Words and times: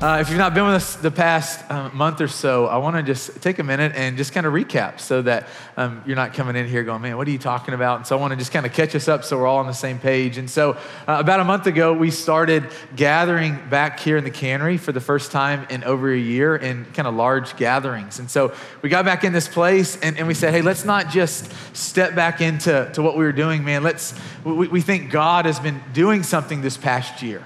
Uh, 0.00 0.18
if 0.20 0.28
you've 0.28 0.38
not 0.38 0.54
been 0.54 0.64
with 0.64 0.76
us 0.76 0.94
the 0.94 1.10
past 1.10 1.68
um, 1.72 1.90
month 1.92 2.20
or 2.20 2.28
so, 2.28 2.66
I 2.66 2.76
want 2.76 2.94
to 2.94 3.02
just 3.02 3.42
take 3.42 3.58
a 3.58 3.64
minute 3.64 3.94
and 3.96 4.16
just 4.16 4.32
kind 4.32 4.46
of 4.46 4.52
recap 4.52 5.00
so 5.00 5.22
that 5.22 5.48
um, 5.76 6.04
you're 6.06 6.14
not 6.14 6.34
coming 6.34 6.54
in 6.54 6.68
here 6.68 6.84
going, 6.84 7.02
man, 7.02 7.16
what 7.16 7.26
are 7.26 7.32
you 7.32 7.38
talking 7.38 7.74
about? 7.74 7.96
And 7.96 8.06
so 8.06 8.16
I 8.16 8.20
want 8.20 8.30
to 8.30 8.36
just 8.36 8.52
kind 8.52 8.64
of 8.64 8.72
catch 8.72 8.94
us 8.94 9.08
up 9.08 9.24
so 9.24 9.36
we're 9.36 9.48
all 9.48 9.56
on 9.56 9.66
the 9.66 9.72
same 9.72 9.98
page. 9.98 10.38
And 10.38 10.48
so 10.48 10.74
uh, 11.08 11.16
about 11.18 11.40
a 11.40 11.44
month 11.44 11.66
ago, 11.66 11.92
we 11.92 12.12
started 12.12 12.70
gathering 12.94 13.58
back 13.70 13.98
here 13.98 14.16
in 14.16 14.22
the 14.22 14.30
cannery 14.30 14.76
for 14.76 14.92
the 14.92 15.00
first 15.00 15.32
time 15.32 15.66
in 15.68 15.82
over 15.82 16.12
a 16.12 16.16
year 16.16 16.54
in 16.54 16.84
kind 16.94 17.08
of 17.08 17.14
large 17.16 17.56
gatherings. 17.56 18.20
And 18.20 18.30
so 18.30 18.54
we 18.82 18.90
got 18.90 19.04
back 19.04 19.24
in 19.24 19.32
this 19.32 19.48
place 19.48 19.96
and, 20.00 20.16
and 20.16 20.28
we 20.28 20.34
said, 20.34 20.54
hey, 20.54 20.62
let's 20.62 20.84
not 20.84 21.08
just 21.08 21.52
step 21.72 22.14
back 22.14 22.40
into 22.40 22.88
to 22.94 23.02
what 23.02 23.16
we 23.16 23.24
were 23.24 23.32
doing, 23.32 23.64
man. 23.64 23.82
Let's, 23.82 24.14
we, 24.44 24.68
we 24.68 24.80
think 24.80 25.10
God 25.10 25.44
has 25.44 25.58
been 25.58 25.82
doing 25.92 26.22
something 26.22 26.60
this 26.60 26.76
past 26.76 27.20
year. 27.20 27.44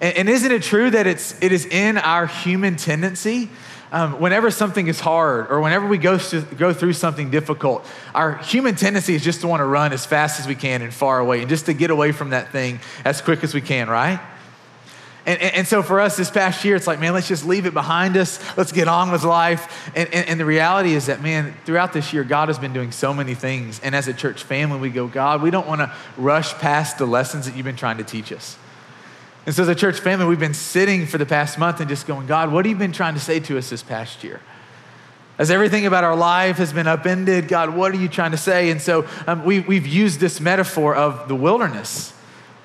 And, 0.00 0.16
and 0.16 0.28
isn't 0.28 0.50
it 0.50 0.62
true 0.62 0.90
that 0.90 1.06
it's, 1.06 1.40
it 1.42 1.52
is 1.52 1.66
in 1.66 1.98
our 1.98 2.26
human 2.26 2.76
tendency? 2.76 3.50
Um, 3.92 4.20
whenever 4.20 4.52
something 4.52 4.86
is 4.86 5.00
hard 5.00 5.50
or 5.50 5.60
whenever 5.60 5.84
we 5.86 5.98
go, 5.98 6.16
through, 6.16 6.42
go 6.56 6.72
through 6.72 6.92
something 6.92 7.30
difficult, 7.30 7.84
our 8.14 8.36
human 8.36 8.76
tendency 8.76 9.14
is 9.14 9.24
just 9.24 9.40
to 9.40 9.48
want 9.48 9.60
to 9.60 9.64
run 9.64 9.92
as 9.92 10.06
fast 10.06 10.38
as 10.38 10.46
we 10.46 10.54
can 10.54 10.82
and 10.82 10.94
far 10.94 11.18
away 11.18 11.40
and 11.40 11.48
just 11.48 11.66
to 11.66 11.74
get 11.74 11.90
away 11.90 12.12
from 12.12 12.30
that 12.30 12.52
thing 12.52 12.78
as 13.04 13.20
quick 13.20 13.42
as 13.42 13.52
we 13.52 13.60
can, 13.60 13.88
right? 13.88 14.20
And, 15.26 15.40
and, 15.40 15.54
and, 15.54 15.66
so 15.66 15.82
for 15.82 16.00
us 16.00 16.16
this 16.16 16.30
past 16.30 16.64
year, 16.64 16.76
it's 16.76 16.86
like, 16.86 16.98
man, 16.98 17.12
let's 17.12 17.28
just 17.28 17.44
leave 17.44 17.66
it 17.66 17.74
behind 17.74 18.16
us. 18.16 18.40
Let's 18.56 18.72
get 18.72 18.88
on 18.88 19.10
with 19.10 19.22
life. 19.22 19.90
And, 19.94 20.08
and, 20.14 20.28
and, 20.28 20.40
the 20.40 20.46
reality 20.46 20.94
is 20.94 21.06
that, 21.06 21.20
man, 21.20 21.54
throughout 21.66 21.92
this 21.92 22.12
year, 22.12 22.24
God 22.24 22.48
has 22.48 22.58
been 22.58 22.72
doing 22.72 22.90
so 22.90 23.12
many 23.12 23.34
things. 23.34 23.80
And 23.82 23.94
as 23.94 24.08
a 24.08 24.14
church 24.14 24.44
family, 24.44 24.78
we 24.78 24.88
go, 24.88 25.06
God, 25.08 25.42
we 25.42 25.50
don't 25.50 25.66
want 25.66 25.82
to 25.82 25.94
rush 26.16 26.54
past 26.54 26.96
the 26.96 27.06
lessons 27.06 27.44
that 27.44 27.54
you've 27.54 27.66
been 27.66 27.76
trying 27.76 27.98
to 27.98 28.04
teach 28.04 28.32
us. 28.32 28.56
And 29.46 29.54
so, 29.54 29.62
as 29.62 29.68
a 29.68 29.74
church 29.74 30.00
family, 30.00 30.26
we've 30.26 30.38
been 30.38 30.54
sitting 30.54 31.06
for 31.06 31.18
the 31.18 31.26
past 31.26 31.58
month 31.58 31.80
and 31.80 31.88
just 31.88 32.06
going, 32.06 32.26
God, 32.26 32.52
what 32.52 32.66
have 32.66 32.70
you 32.70 32.78
been 32.78 32.92
trying 32.92 33.14
to 33.14 33.20
say 33.20 33.40
to 33.40 33.56
us 33.56 33.70
this 33.70 33.82
past 33.82 34.22
year? 34.22 34.40
As 35.38 35.50
everything 35.50 35.86
about 35.86 36.04
our 36.04 36.16
life 36.16 36.58
has 36.58 36.72
been 36.72 36.86
upended, 36.86 37.48
God, 37.48 37.74
what 37.74 37.92
are 37.92 37.96
you 37.96 38.08
trying 38.08 38.32
to 38.32 38.36
say? 38.36 38.70
And 38.70 38.80
so, 38.80 39.08
um, 39.26 39.44
we, 39.44 39.60
we've 39.60 39.86
used 39.86 40.20
this 40.20 40.40
metaphor 40.40 40.94
of 40.94 41.28
the 41.28 41.34
wilderness 41.34 42.12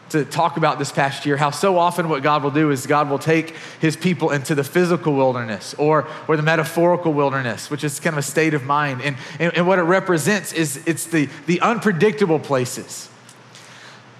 to 0.10 0.24
talk 0.24 0.58
about 0.58 0.78
this 0.78 0.92
past 0.92 1.26
year 1.26 1.36
how 1.36 1.50
so 1.50 1.78
often 1.78 2.10
what 2.10 2.22
God 2.22 2.44
will 2.44 2.52
do 2.52 2.70
is 2.72 2.86
God 2.86 3.10
will 3.10 3.20
take 3.20 3.56
his 3.80 3.98
people 3.98 4.30
into 4.30 4.54
the 4.54 4.64
physical 4.64 5.14
wilderness 5.14 5.74
or, 5.76 6.08
or 6.28 6.38
the 6.38 6.44
metaphorical 6.44 7.12
wilderness, 7.12 7.72
which 7.72 7.84
is 7.84 8.00
kind 8.00 8.14
of 8.14 8.20
a 8.20 8.22
state 8.22 8.54
of 8.54 8.64
mind. 8.64 9.02
And, 9.02 9.18
and, 9.40 9.56
and 9.56 9.68
what 9.68 9.80
it 9.80 9.84
represents 9.84 10.54
is 10.54 10.86
it's 10.86 11.06
the, 11.06 11.28
the 11.48 11.62
unpredictable 11.62 12.40
places 12.40 13.10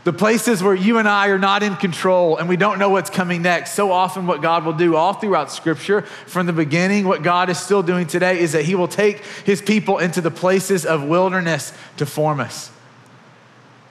the 0.06 0.14
places 0.14 0.62
where 0.62 0.76
you 0.76 1.00
and 1.00 1.10
I 1.10 1.30
are 1.30 1.40
not 1.40 1.64
in 1.64 1.76
control 1.76 2.38
and 2.38 2.48
we 2.48 2.58
don't 2.58 2.78
know 2.78 2.90
what's 2.90 3.10
coming 3.10 3.42
next. 3.42 3.74
So 3.74 3.92
often, 3.92 4.28
what 4.28 4.40
God 4.40 4.64
will 4.64 4.74
do 4.74 4.96
all 4.96 5.14
throughout 5.14 5.52
Scripture 5.52 6.04
from 6.28 6.46
the 6.46 6.54
beginning, 6.54 7.08
what 7.08 7.24
God 7.24 7.50
is 7.50 7.58
still 7.60 7.82
doing 7.82 8.06
today 8.06 8.40
is 8.40 8.52
that 8.52 8.66
He 8.66 8.76
will 8.76 8.88
take 8.88 9.26
His 9.46 9.64
people 9.64 9.98
into 9.98 10.22
the 10.22 10.30
places 10.30 10.86
of 10.86 11.04
wilderness 11.04 11.74
to 11.98 12.06
form 12.06 12.40
us 12.40 12.70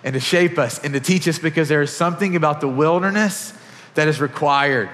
and 0.04 0.14
to 0.14 0.20
shape 0.20 0.56
us 0.56 0.78
and 0.84 0.94
to 0.94 1.00
teach 1.00 1.26
us 1.26 1.40
because 1.40 1.68
there 1.68 1.82
is 1.82 1.90
something 1.92 2.36
about 2.36 2.60
the 2.60 2.68
wilderness 2.68 3.52
that 3.94 4.06
is 4.06 4.20
required 4.20 4.90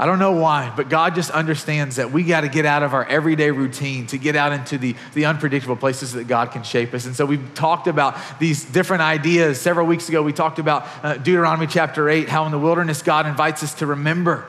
I 0.00 0.06
don't 0.06 0.20
know 0.20 0.32
why, 0.32 0.72
but 0.76 0.88
God 0.88 1.16
just 1.16 1.30
understands 1.32 1.96
that 1.96 2.12
we 2.12 2.22
got 2.22 2.42
to 2.42 2.48
get 2.48 2.64
out 2.64 2.84
of 2.84 2.94
our 2.94 3.04
everyday 3.06 3.50
routine 3.50 4.06
to 4.08 4.18
get 4.18 4.36
out 4.36 4.52
into 4.52 4.78
the, 4.78 4.94
the 5.14 5.24
unpredictable 5.24 5.74
places 5.74 6.12
that 6.12 6.28
God 6.28 6.52
can 6.52 6.62
shape 6.62 6.94
us. 6.94 7.04
And 7.04 7.16
so 7.16 7.26
we've 7.26 7.52
talked 7.54 7.88
about 7.88 8.16
these 8.38 8.64
different 8.64 9.02
ideas. 9.02 9.60
Several 9.60 9.86
weeks 9.86 10.08
ago, 10.08 10.22
we 10.22 10.32
talked 10.32 10.60
about 10.60 10.86
uh, 11.02 11.14
Deuteronomy 11.14 11.66
chapter 11.66 12.08
8, 12.08 12.28
how 12.28 12.46
in 12.46 12.52
the 12.52 12.58
wilderness 12.60 13.02
God 13.02 13.26
invites 13.26 13.64
us 13.64 13.74
to 13.74 13.86
remember 13.86 14.46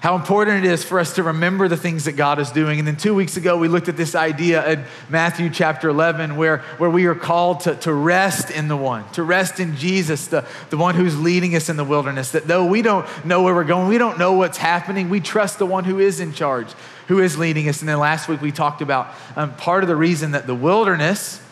how 0.00 0.16
important 0.16 0.64
it 0.64 0.70
is 0.70 0.82
for 0.82 0.98
us 0.98 1.14
to 1.16 1.22
remember 1.22 1.68
the 1.68 1.76
things 1.76 2.06
that 2.06 2.12
God 2.12 2.38
is 2.38 2.50
doing. 2.50 2.78
And 2.78 2.88
then 2.88 2.96
two 2.96 3.14
weeks 3.14 3.36
ago, 3.36 3.58
we 3.58 3.68
looked 3.68 3.88
at 3.88 3.98
this 3.98 4.14
idea 4.14 4.66
in 4.66 4.84
Matthew 5.10 5.50
chapter 5.50 5.90
11, 5.90 6.36
where, 6.36 6.58
where 6.78 6.88
we 6.88 7.04
are 7.04 7.14
called 7.14 7.60
to, 7.60 7.74
to 7.76 7.92
rest 7.92 8.50
in 8.50 8.68
the 8.68 8.78
one, 8.78 9.06
to 9.12 9.22
rest 9.22 9.60
in 9.60 9.76
Jesus, 9.76 10.28
the, 10.28 10.46
the 10.70 10.78
one 10.78 10.94
who's 10.94 11.20
leading 11.20 11.54
us 11.54 11.68
in 11.68 11.76
the 11.76 11.84
wilderness. 11.84 12.30
That 12.30 12.48
though 12.48 12.64
we 12.64 12.80
don't 12.80 13.06
know 13.26 13.42
where 13.42 13.54
we're 13.54 13.64
going, 13.64 13.88
we 13.88 13.98
don't 13.98 14.18
know 14.18 14.32
what's 14.32 14.56
happening, 14.56 15.10
we 15.10 15.20
trust 15.20 15.58
the 15.58 15.66
one 15.66 15.84
who 15.84 15.98
is 15.98 16.18
in 16.18 16.32
charge, 16.32 16.72
who 17.08 17.20
is 17.20 17.36
leading 17.36 17.68
us. 17.68 17.80
And 17.80 17.88
then 17.88 17.98
last 17.98 18.26
week, 18.26 18.40
we 18.40 18.52
talked 18.52 18.80
about 18.80 19.08
um, 19.36 19.54
part 19.56 19.84
of 19.84 19.88
the 19.88 19.96
reason 19.96 20.30
that 20.30 20.46
the 20.46 20.54
wilderness 20.54 21.42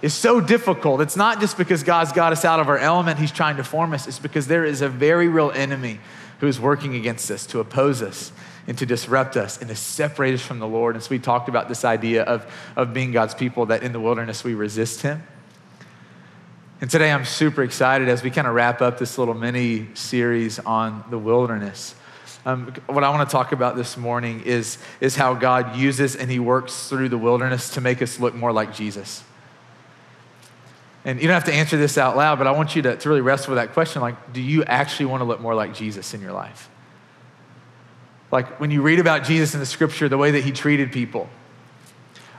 is 0.00 0.14
so 0.14 0.40
difficult. 0.40 1.02
It's 1.02 1.16
not 1.16 1.38
just 1.38 1.58
because 1.58 1.82
God's 1.82 2.12
got 2.12 2.32
us 2.32 2.46
out 2.46 2.60
of 2.60 2.68
our 2.70 2.78
element, 2.78 3.18
He's 3.18 3.32
trying 3.32 3.58
to 3.58 3.64
form 3.64 3.92
us, 3.92 4.08
it's 4.08 4.18
because 4.18 4.46
there 4.46 4.64
is 4.64 4.80
a 4.80 4.88
very 4.88 5.28
real 5.28 5.50
enemy 5.50 6.00
who 6.40 6.46
is 6.46 6.60
working 6.60 6.94
against 6.94 7.30
us 7.30 7.46
to 7.46 7.60
oppose 7.60 8.02
us 8.02 8.32
and 8.66 8.76
to 8.78 8.86
disrupt 8.86 9.36
us 9.36 9.58
and 9.58 9.68
to 9.68 9.74
separate 9.74 10.34
us 10.34 10.42
from 10.42 10.58
the 10.58 10.66
Lord. 10.66 10.94
And 10.94 11.02
so 11.02 11.10
we 11.10 11.18
talked 11.18 11.48
about 11.48 11.68
this 11.68 11.84
idea 11.84 12.22
of, 12.22 12.46
of 12.76 12.92
being 12.92 13.12
God's 13.12 13.34
people, 13.34 13.66
that 13.66 13.82
in 13.82 13.92
the 13.92 14.00
wilderness 14.00 14.44
we 14.44 14.54
resist 14.54 15.02
Him. 15.02 15.22
And 16.80 16.88
today 16.88 17.10
I'm 17.10 17.24
super 17.24 17.62
excited 17.62 18.08
as 18.08 18.22
we 18.22 18.30
kind 18.30 18.46
of 18.46 18.54
wrap 18.54 18.80
up 18.80 18.98
this 18.98 19.18
little 19.18 19.34
mini 19.34 19.88
series 19.94 20.58
on 20.60 21.02
the 21.10 21.18
wilderness. 21.18 21.94
Um, 22.46 22.72
what 22.86 23.02
I 23.02 23.10
want 23.10 23.28
to 23.28 23.32
talk 23.32 23.52
about 23.52 23.74
this 23.74 23.96
morning 23.96 24.42
is, 24.44 24.78
is 25.00 25.16
how 25.16 25.34
God 25.34 25.76
uses 25.76 26.14
and 26.14 26.30
He 26.30 26.38
works 26.38 26.88
through 26.88 27.08
the 27.08 27.18
wilderness 27.18 27.70
to 27.70 27.80
make 27.80 28.00
us 28.00 28.20
look 28.20 28.34
more 28.34 28.52
like 28.52 28.72
Jesus. 28.72 29.24
And 31.08 31.18
you 31.22 31.26
don't 31.26 31.32
have 31.32 31.44
to 31.44 31.54
answer 31.54 31.78
this 31.78 31.96
out 31.96 32.18
loud, 32.18 32.36
but 32.36 32.46
I 32.46 32.50
want 32.50 32.76
you 32.76 32.82
to, 32.82 32.94
to 32.94 33.08
really 33.08 33.22
wrestle 33.22 33.54
with 33.54 33.56
that 33.56 33.72
question 33.72 34.02
like, 34.02 34.34
do 34.34 34.42
you 34.42 34.62
actually 34.64 35.06
want 35.06 35.22
to 35.22 35.24
look 35.24 35.40
more 35.40 35.54
like 35.54 35.72
Jesus 35.72 36.12
in 36.12 36.20
your 36.20 36.32
life? 36.32 36.68
Like 38.30 38.60
when 38.60 38.70
you 38.70 38.82
read 38.82 38.98
about 38.98 39.24
Jesus 39.24 39.54
in 39.54 39.60
the 39.60 39.64
scripture, 39.64 40.10
the 40.10 40.18
way 40.18 40.32
that 40.32 40.44
he 40.44 40.52
treated 40.52 40.92
people, 40.92 41.30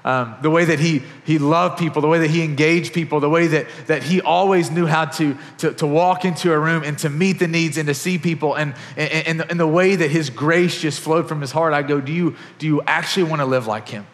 um, 0.06 0.36
the 0.44 0.52
way 0.52 0.66
that 0.66 0.80
he, 0.80 1.02
he 1.26 1.40
loved 1.40 1.80
people, 1.80 2.04
the 2.04 2.08
way 2.08 2.20
that 2.20 2.30
he 2.30 2.44
engaged 2.44 2.94
people, 2.94 3.20
the 3.20 3.28
way 3.28 3.48
that, 3.48 3.66
that 3.88 4.04
he 4.04 4.22
always 4.22 4.70
knew 4.70 4.86
how 4.86 5.06
to, 5.06 5.36
to, 5.58 5.74
to 5.74 5.88
walk 5.88 6.24
into 6.24 6.54
a 6.54 6.60
room 6.60 6.84
and 6.84 6.96
to 7.00 7.10
meet 7.10 7.40
the 7.40 7.48
needs 7.48 7.76
and 7.76 7.88
to 7.88 7.96
see 7.96 8.20
people, 8.20 8.54
and, 8.54 8.76
and, 8.96 9.28
and, 9.28 9.40
the, 9.40 9.50
and 9.50 9.60
the 9.60 9.66
way 9.66 9.96
that 9.96 10.12
his 10.12 10.30
grace 10.30 10.80
just 10.80 11.00
flowed 11.00 11.28
from 11.28 11.42
his 11.42 11.52
heart, 11.52 11.74
I 11.74 11.82
go, 11.82 12.00
do 12.00 12.12
you, 12.12 12.36
do 12.60 12.68
you 12.68 12.84
actually 12.84 13.24
want 13.24 13.40
to 13.40 13.48
live 13.48 13.66
like 13.66 13.90
him? 13.90 14.06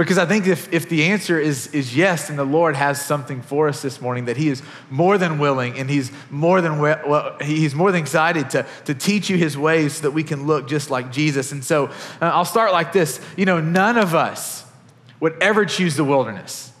Because 0.00 0.16
I 0.16 0.24
think 0.24 0.46
if, 0.46 0.72
if 0.72 0.88
the 0.88 1.04
answer 1.04 1.38
is, 1.38 1.66
is 1.74 1.94
yes, 1.94 2.30
and 2.30 2.38
the 2.38 2.44
Lord 2.44 2.74
has 2.74 3.04
something 3.04 3.42
for 3.42 3.68
us 3.68 3.82
this 3.82 4.00
morning, 4.00 4.24
that 4.24 4.38
He 4.38 4.48
is 4.48 4.62
more 4.88 5.18
than 5.18 5.38
willing 5.38 5.78
and 5.78 5.90
He's 5.90 6.10
more 6.30 6.62
than, 6.62 6.78
well, 6.78 7.36
he's 7.42 7.74
more 7.74 7.92
than 7.92 8.00
excited 8.00 8.48
to, 8.48 8.66
to 8.86 8.94
teach 8.94 9.28
you 9.28 9.36
His 9.36 9.58
ways 9.58 9.96
so 9.96 10.04
that 10.04 10.12
we 10.12 10.22
can 10.22 10.46
look 10.46 10.66
just 10.66 10.88
like 10.88 11.12
Jesus. 11.12 11.52
And 11.52 11.62
so 11.62 11.88
uh, 11.88 11.90
I'll 12.22 12.46
start 12.46 12.72
like 12.72 12.94
this. 12.94 13.20
You 13.36 13.44
know, 13.44 13.60
none 13.60 13.98
of 13.98 14.14
us 14.14 14.64
would 15.20 15.36
ever 15.42 15.66
choose 15.66 15.96
the 15.96 16.04
wilderness. 16.04 16.72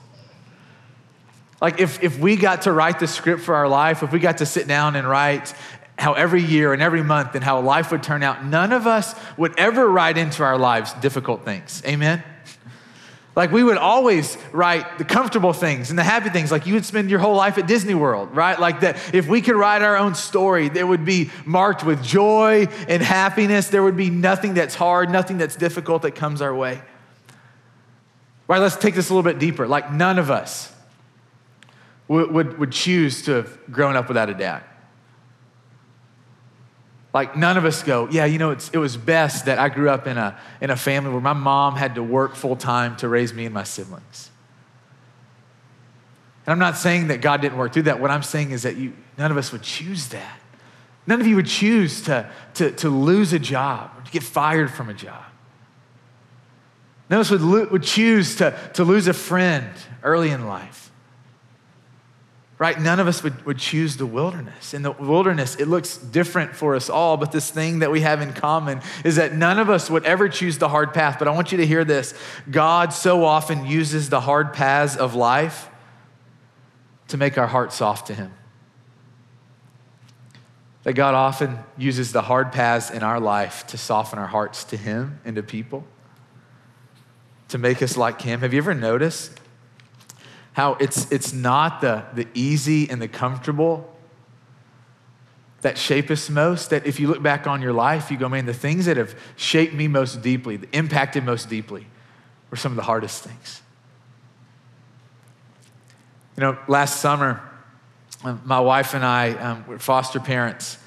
Like 1.60 1.78
if, 1.78 2.02
if 2.02 2.18
we 2.18 2.36
got 2.36 2.62
to 2.62 2.72
write 2.72 3.00
the 3.00 3.06
script 3.06 3.42
for 3.42 3.54
our 3.54 3.68
life, 3.68 4.02
if 4.02 4.12
we 4.12 4.18
got 4.18 4.38
to 4.38 4.46
sit 4.46 4.66
down 4.66 4.96
and 4.96 5.06
write 5.06 5.52
how 5.98 6.14
every 6.14 6.42
year 6.42 6.72
and 6.72 6.80
every 6.80 7.02
month 7.02 7.34
and 7.34 7.44
how 7.44 7.60
life 7.60 7.92
would 7.92 8.02
turn 8.02 8.22
out, 8.22 8.46
none 8.46 8.72
of 8.72 8.86
us 8.86 9.14
would 9.36 9.58
ever 9.58 9.86
write 9.86 10.16
into 10.16 10.42
our 10.42 10.56
lives 10.56 10.94
difficult 10.94 11.44
things. 11.44 11.82
Amen? 11.84 12.24
Like 13.36 13.52
we 13.52 13.62
would 13.62 13.76
always 13.76 14.36
write 14.52 14.98
the 14.98 15.04
comfortable 15.04 15.52
things 15.52 15.90
and 15.90 15.98
the 15.98 16.02
happy 16.02 16.30
things, 16.30 16.50
like 16.50 16.66
you 16.66 16.74
would 16.74 16.84
spend 16.84 17.10
your 17.10 17.20
whole 17.20 17.36
life 17.36 17.58
at 17.58 17.68
Disney 17.68 17.94
World, 17.94 18.34
right? 18.34 18.58
Like 18.58 18.80
that, 18.80 19.14
if 19.14 19.28
we 19.28 19.40
could 19.40 19.54
write 19.54 19.82
our 19.82 19.96
own 19.96 20.16
story, 20.16 20.66
it 20.66 20.86
would 20.86 21.04
be 21.04 21.30
marked 21.44 21.84
with 21.84 22.02
joy 22.02 22.66
and 22.88 23.02
happiness. 23.02 23.68
There 23.68 23.84
would 23.84 23.96
be 23.96 24.10
nothing 24.10 24.54
that's 24.54 24.74
hard, 24.74 25.10
nothing 25.10 25.38
that's 25.38 25.54
difficult 25.54 26.02
that 26.02 26.16
comes 26.16 26.42
our 26.42 26.54
way. 26.54 26.82
Right, 28.48 28.58
let's 28.58 28.76
take 28.76 28.96
this 28.96 29.10
a 29.10 29.14
little 29.14 29.30
bit 29.30 29.38
deeper. 29.38 29.68
Like 29.68 29.92
none 29.92 30.18
of 30.18 30.28
us 30.28 30.72
would, 32.08 32.32
would, 32.32 32.58
would 32.58 32.72
choose 32.72 33.22
to 33.22 33.32
have 33.34 33.58
grown 33.70 33.94
up 33.94 34.08
without 34.08 34.28
a 34.28 34.34
dad. 34.34 34.64
Like 37.12 37.36
none 37.36 37.56
of 37.56 37.64
us 37.64 37.82
go, 37.82 38.08
yeah, 38.10 38.24
you 38.24 38.38
know, 38.38 38.50
it 38.50 38.76
was 38.76 38.96
best 38.96 39.46
that 39.46 39.58
I 39.58 39.68
grew 39.68 39.90
up 39.90 40.06
in 40.06 40.16
a, 40.16 40.38
in 40.60 40.70
a 40.70 40.76
family 40.76 41.10
where 41.10 41.20
my 41.20 41.32
mom 41.32 41.74
had 41.74 41.96
to 41.96 42.02
work 42.02 42.36
full 42.36 42.56
time 42.56 42.96
to 42.98 43.08
raise 43.08 43.34
me 43.34 43.46
and 43.46 43.54
my 43.54 43.64
siblings. 43.64 44.30
And 46.46 46.52
I'm 46.52 46.58
not 46.58 46.76
saying 46.76 47.08
that 47.08 47.20
God 47.20 47.40
didn't 47.40 47.58
work 47.58 47.72
through 47.72 47.82
that. 47.84 48.00
What 48.00 48.10
I'm 48.10 48.22
saying 48.22 48.52
is 48.52 48.62
that 48.62 48.76
you, 48.76 48.92
none 49.18 49.30
of 49.30 49.36
us 49.36 49.50
would 49.50 49.62
choose 49.62 50.08
that. 50.08 50.40
None 51.06 51.20
of 51.20 51.26
you 51.26 51.36
would 51.36 51.46
choose 51.46 52.02
to, 52.02 52.30
to, 52.54 52.70
to 52.72 52.88
lose 52.88 53.32
a 53.32 53.38
job 53.38 53.90
or 53.96 54.02
to 54.02 54.10
get 54.12 54.22
fired 54.22 54.70
from 54.70 54.88
a 54.88 54.94
job. 54.94 55.24
None 57.08 57.18
of 57.18 57.26
us 57.26 57.30
would, 57.32 57.42
lo- 57.42 57.68
would 57.72 57.82
choose 57.82 58.36
to, 58.36 58.56
to 58.74 58.84
lose 58.84 59.08
a 59.08 59.12
friend 59.12 59.68
early 60.04 60.30
in 60.30 60.46
life 60.46 60.89
right? 62.60 62.78
None 62.78 63.00
of 63.00 63.08
us 63.08 63.22
would, 63.22 63.46
would 63.46 63.56
choose 63.56 63.96
the 63.96 64.04
wilderness. 64.04 64.74
In 64.74 64.82
the 64.82 64.92
wilderness, 64.92 65.56
it 65.56 65.66
looks 65.66 65.96
different 65.96 66.54
for 66.54 66.76
us 66.76 66.90
all, 66.90 67.16
but 67.16 67.32
this 67.32 67.50
thing 67.50 67.78
that 67.78 67.90
we 67.90 68.02
have 68.02 68.20
in 68.20 68.34
common 68.34 68.82
is 69.02 69.16
that 69.16 69.34
none 69.34 69.58
of 69.58 69.70
us 69.70 69.88
would 69.88 70.04
ever 70.04 70.28
choose 70.28 70.58
the 70.58 70.68
hard 70.68 70.92
path. 70.92 71.18
But 71.18 71.26
I 71.26 71.30
want 71.30 71.52
you 71.52 71.58
to 71.58 71.66
hear 71.66 71.86
this 71.86 72.12
God 72.50 72.92
so 72.92 73.24
often 73.24 73.64
uses 73.64 74.10
the 74.10 74.20
hard 74.20 74.52
paths 74.52 74.94
of 74.94 75.14
life 75.14 75.70
to 77.08 77.16
make 77.16 77.38
our 77.38 77.46
hearts 77.46 77.76
soft 77.76 78.08
to 78.08 78.14
Him. 78.14 78.30
That 80.82 80.92
God 80.92 81.14
often 81.14 81.60
uses 81.78 82.12
the 82.12 82.22
hard 82.22 82.52
paths 82.52 82.90
in 82.90 83.02
our 83.02 83.20
life 83.20 83.66
to 83.68 83.78
soften 83.78 84.18
our 84.18 84.26
hearts 84.26 84.64
to 84.64 84.76
Him 84.76 85.18
and 85.24 85.34
to 85.36 85.42
people, 85.42 85.86
to 87.48 87.56
make 87.56 87.80
us 87.80 87.96
like 87.96 88.20
Him. 88.20 88.40
Have 88.40 88.52
you 88.52 88.58
ever 88.58 88.74
noticed 88.74 89.39
how 90.52 90.74
it's, 90.74 91.10
it's 91.10 91.32
not 91.32 91.80
the, 91.80 92.04
the 92.14 92.26
easy 92.34 92.88
and 92.90 93.00
the 93.00 93.08
comfortable 93.08 93.86
that 95.62 95.78
shape 95.78 96.10
us 96.10 96.28
most? 96.28 96.70
That 96.70 96.86
if 96.86 96.98
you 96.98 97.08
look 97.08 97.22
back 97.22 97.46
on 97.46 97.62
your 97.62 97.72
life, 97.72 98.10
you 98.10 98.16
go, 98.16 98.28
man, 98.28 98.46
the 98.46 98.54
things 98.54 98.86
that 98.86 98.96
have 98.96 99.14
shaped 99.36 99.74
me 99.74 99.88
most 99.88 100.22
deeply, 100.22 100.60
impacted 100.72 101.24
most 101.24 101.48
deeply, 101.48 101.86
were 102.50 102.56
some 102.56 102.72
of 102.72 102.76
the 102.76 102.82
hardest 102.82 103.22
things. 103.22 103.62
You 106.36 106.42
know, 106.42 106.58
last 106.68 107.00
summer, 107.00 107.42
um, 108.24 108.40
my 108.44 108.60
wife 108.60 108.94
and 108.94 109.04
I 109.04 109.32
um, 109.32 109.66
were 109.66 109.78
foster 109.78 110.20
parents. 110.20 110.78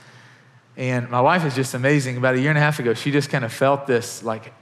And 0.75 1.09
my 1.09 1.21
wife 1.21 1.45
is 1.45 1.55
just 1.55 1.73
amazing. 1.73 2.17
About 2.17 2.35
a 2.35 2.39
year 2.39 2.49
and 2.49 2.57
a 2.57 2.61
half 2.61 2.79
ago, 2.79 2.93
she 2.93 3.11
just 3.11 3.29
kind 3.29 3.45
of 3.45 3.53
felt 3.53 3.85
this 3.85 4.23
like 4.23 4.53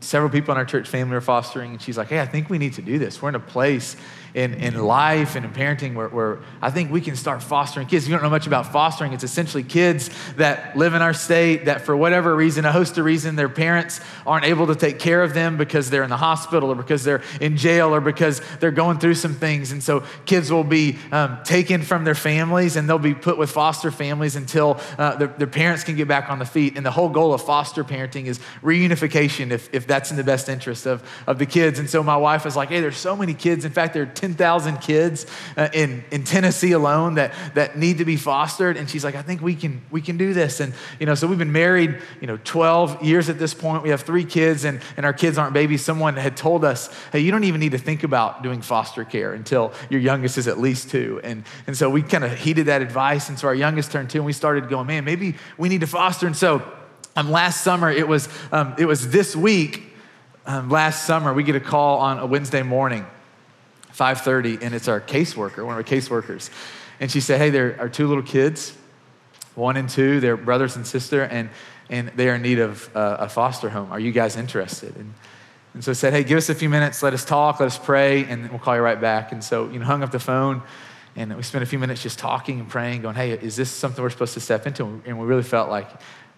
several 0.00 0.30
people 0.30 0.52
in 0.52 0.58
our 0.58 0.64
church 0.64 0.88
family 0.88 1.16
are 1.16 1.20
fostering. 1.20 1.72
And 1.72 1.82
she's 1.82 1.98
like, 1.98 2.08
hey, 2.08 2.20
I 2.20 2.26
think 2.26 2.48
we 2.48 2.58
need 2.58 2.74
to 2.74 2.82
do 2.82 2.98
this. 2.98 3.20
We're 3.20 3.30
in 3.30 3.34
a 3.34 3.40
place 3.40 3.96
in, 4.36 4.52
in 4.52 4.78
life 4.78 5.34
and 5.34 5.46
in 5.46 5.50
parenting 5.50 5.94
where, 5.94 6.08
where 6.08 6.38
I 6.60 6.70
think 6.70 6.92
we 6.92 7.00
can 7.00 7.16
start 7.16 7.42
fostering 7.42 7.86
kids. 7.86 8.04
If 8.04 8.10
you 8.10 8.16
don't 8.16 8.22
know 8.22 8.30
much 8.30 8.46
about 8.46 8.70
fostering, 8.70 9.14
it's 9.14 9.24
essentially 9.24 9.62
kids 9.62 10.10
that 10.36 10.76
live 10.76 10.92
in 10.92 11.00
our 11.00 11.14
state 11.14 11.64
that, 11.64 11.86
for 11.86 11.96
whatever 11.96 12.36
reason, 12.36 12.66
a 12.66 12.70
host 12.70 12.98
of 12.98 13.06
reasons, 13.06 13.36
their 13.36 13.48
parents 13.48 13.98
aren't 14.26 14.44
able 14.44 14.66
to 14.66 14.74
take 14.74 14.98
care 14.98 15.22
of 15.22 15.32
them 15.32 15.56
because 15.56 15.88
they're 15.88 16.02
in 16.02 16.10
the 16.10 16.18
hospital 16.18 16.70
or 16.70 16.74
because 16.74 17.02
they're 17.02 17.22
in 17.40 17.56
jail 17.56 17.94
or 17.94 18.02
because 18.02 18.42
they're 18.60 18.70
going 18.70 18.98
through 18.98 19.14
some 19.14 19.32
things. 19.32 19.72
And 19.72 19.82
so 19.82 20.04
kids 20.26 20.52
will 20.52 20.64
be 20.64 20.98
um, 21.12 21.38
taken 21.42 21.80
from 21.80 22.04
their 22.04 22.14
families 22.14 22.76
and 22.76 22.86
they'll 22.86 22.98
be 22.98 23.14
put 23.14 23.38
with 23.38 23.50
foster 23.50 23.90
families 23.90 24.36
until 24.36 24.78
uh, 24.98 25.16
their, 25.16 25.28
their 25.28 25.46
parents 25.46 25.82
can 25.82 25.96
get 25.96 26.08
back 26.08 26.28
on 26.28 26.38
the 26.38 26.44
feet. 26.44 26.76
And 26.76 26.84
the 26.84 26.90
whole 26.90 27.08
goal 27.08 27.32
of 27.32 27.40
foster 27.42 27.84
parenting 27.84 28.26
is 28.26 28.38
reunification 28.62 29.50
if, 29.50 29.72
if 29.72 29.86
that's 29.86 30.10
in 30.10 30.18
the 30.18 30.24
best 30.24 30.50
interest 30.50 30.84
of, 30.84 31.02
of 31.26 31.38
the 31.38 31.46
kids. 31.46 31.78
And 31.78 31.88
so 31.88 32.02
my 32.02 32.18
wife 32.18 32.44
is 32.44 32.54
like, 32.54 32.68
hey, 32.68 32.82
there's 32.82 32.98
so 32.98 33.16
many 33.16 33.32
kids. 33.32 33.64
In 33.64 33.72
fact, 33.72 33.94
there 33.94 34.02
are 34.02 34.06
10,000 34.26 34.78
kids 34.78 35.24
uh, 35.56 35.68
in, 35.72 36.02
in 36.10 36.24
Tennessee 36.24 36.72
alone 36.72 37.14
that, 37.14 37.32
that 37.54 37.78
need 37.78 37.98
to 37.98 38.04
be 38.04 38.16
fostered. 38.16 38.76
And 38.76 38.90
she's 38.90 39.04
like, 39.04 39.14
I 39.14 39.22
think 39.22 39.40
we 39.40 39.54
can, 39.54 39.80
we 39.92 40.00
can 40.00 40.16
do 40.16 40.34
this. 40.34 40.58
And, 40.58 40.74
you 40.98 41.06
know, 41.06 41.14
so 41.14 41.28
we've 41.28 41.38
been 41.38 41.52
married, 41.52 42.02
you 42.20 42.26
know, 42.26 42.36
12 42.42 43.04
years 43.04 43.28
at 43.28 43.38
this 43.38 43.54
point. 43.54 43.84
We 43.84 43.90
have 43.90 44.00
three 44.00 44.24
kids 44.24 44.64
and, 44.64 44.80
and 44.96 45.06
our 45.06 45.12
kids 45.12 45.38
aren't 45.38 45.54
babies. 45.54 45.84
Someone 45.84 46.16
had 46.16 46.36
told 46.36 46.64
us, 46.64 46.90
hey, 47.12 47.20
you 47.20 47.30
don't 47.30 47.44
even 47.44 47.60
need 47.60 47.70
to 47.70 47.78
think 47.78 48.02
about 48.02 48.42
doing 48.42 48.62
foster 48.62 49.04
care 49.04 49.32
until 49.32 49.72
your 49.90 50.00
youngest 50.00 50.38
is 50.38 50.48
at 50.48 50.58
least 50.58 50.90
two. 50.90 51.20
And, 51.22 51.44
and 51.68 51.76
so 51.76 51.88
we 51.88 52.02
kind 52.02 52.24
of 52.24 52.36
heeded 52.36 52.66
that 52.66 52.82
advice. 52.82 53.28
And 53.28 53.38
so 53.38 53.46
our 53.46 53.54
youngest 53.54 53.92
turned 53.92 54.10
two 54.10 54.18
and 54.18 54.26
we 54.26 54.32
started 54.32 54.68
going, 54.68 54.88
man, 54.88 55.04
maybe 55.04 55.36
we 55.56 55.68
need 55.68 55.82
to 55.82 55.86
foster. 55.86 56.26
And 56.26 56.36
so 56.36 56.68
um, 57.14 57.30
last 57.30 57.62
summer, 57.62 57.92
it 57.92 58.08
was, 58.08 58.28
um, 58.50 58.74
it 58.76 58.86
was 58.86 59.08
this 59.08 59.36
week, 59.36 59.84
um, 60.46 60.68
last 60.68 61.06
summer, 61.06 61.32
we 61.32 61.44
get 61.44 61.54
a 61.54 61.60
call 61.60 62.00
on 62.00 62.18
a 62.18 62.26
Wednesday 62.26 62.64
morning 62.64 63.06
5.30 63.96 64.62
and 64.62 64.74
it's 64.74 64.88
our 64.88 65.00
caseworker 65.00 65.64
one 65.64 65.72
of 65.72 65.78
our 65.78 65.82
caseworkers. 65.82 66.50
And 67.00 67.10
she 67.10 67.20
said 67.20 67.38
hey 67.38 67.50
there 67.50 67.80
are 67.80 67.88
two 67.88 68.06
little 68.06 68.22
kids 68.22 68.76
one 69.54 69.76
and 69.78 69.88
two 69.88 70.20
they're 70.20 70.36
brothers 70.36 70.76
and 70.76 70.86
sister 70.86 71.22
and, 71.22 71.48
and 71.88 72.08
they 72.14 72.28
are 72.28 72.34
in 72.34 72.42
need 72.42 72.58
of 72.58 72.90
a 72.94 73.28
foster 73.28 73.70
home. 73.70 73.90
Are 73.90 74.00
you 74.00 74.12
guys 74.12 74.36
interested? 74.36 74.94
And, 74.96 75.14
and 75.72 75.82
so 75.82 75.92
I 75.92 75.94
said 75.94 76.12
hey 76.12 76.24
give 76.24 76.36
us 76.36 76.50
a 76.50 76.54
few 76.54 76.68
minutes. 76.68 77.02
Let 77.02 77.14
us 77.14 77.24
talk. 77.24 77.58
Let 77.58 77.66
us 77.66 77.78
pray 77.78 78.24
and 78.24 78.50
we'll 78.50 78.58
call 78.58 78.76
you 78.76 78.82
right 78.82 79.00
back. 79.00 79.32
And 79.32 79.42
so 79.42 79.68
you 79.70 79.78
know 79.78 79.86
hung 79.86 80.02
up 80.02 80.10
the 80.10 80.20
phone 80.20 80.62
and 81.16 81.34
we 81.34 81.42
spent 81.42 81.62
a 81.62 81.66
few 81.66 81.78
minutes 81.78 82.02
just 82.02 82.18
talking 82.18 82.60
and 82.60 82.68
praying 82.68 83.00
going 83.00 83.14
hey 83.14 83.32
is 83.32 83.56
this 83.56 83.70
something 83.70 84.02
we're 84.02 84.10
supposed 84.10 84.34
to 84.34 84.40
step 84.40 84.66
into? 84.66 84.84
And 85.06 85.18
we 85.18 85.26
really 85.26 85.42
felt 85.42 85.70
like 85.70 85.88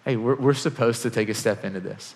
hey 0.05 0.15
we're, 0.15 0.35
we're 0.35 0.53
supposed 0.53 1.01
to 1.01 1.09
take 1.09 1.27
a 1.27 1.33
step 1.33 1.65
into 1.65 1.81
this 1.81 2.15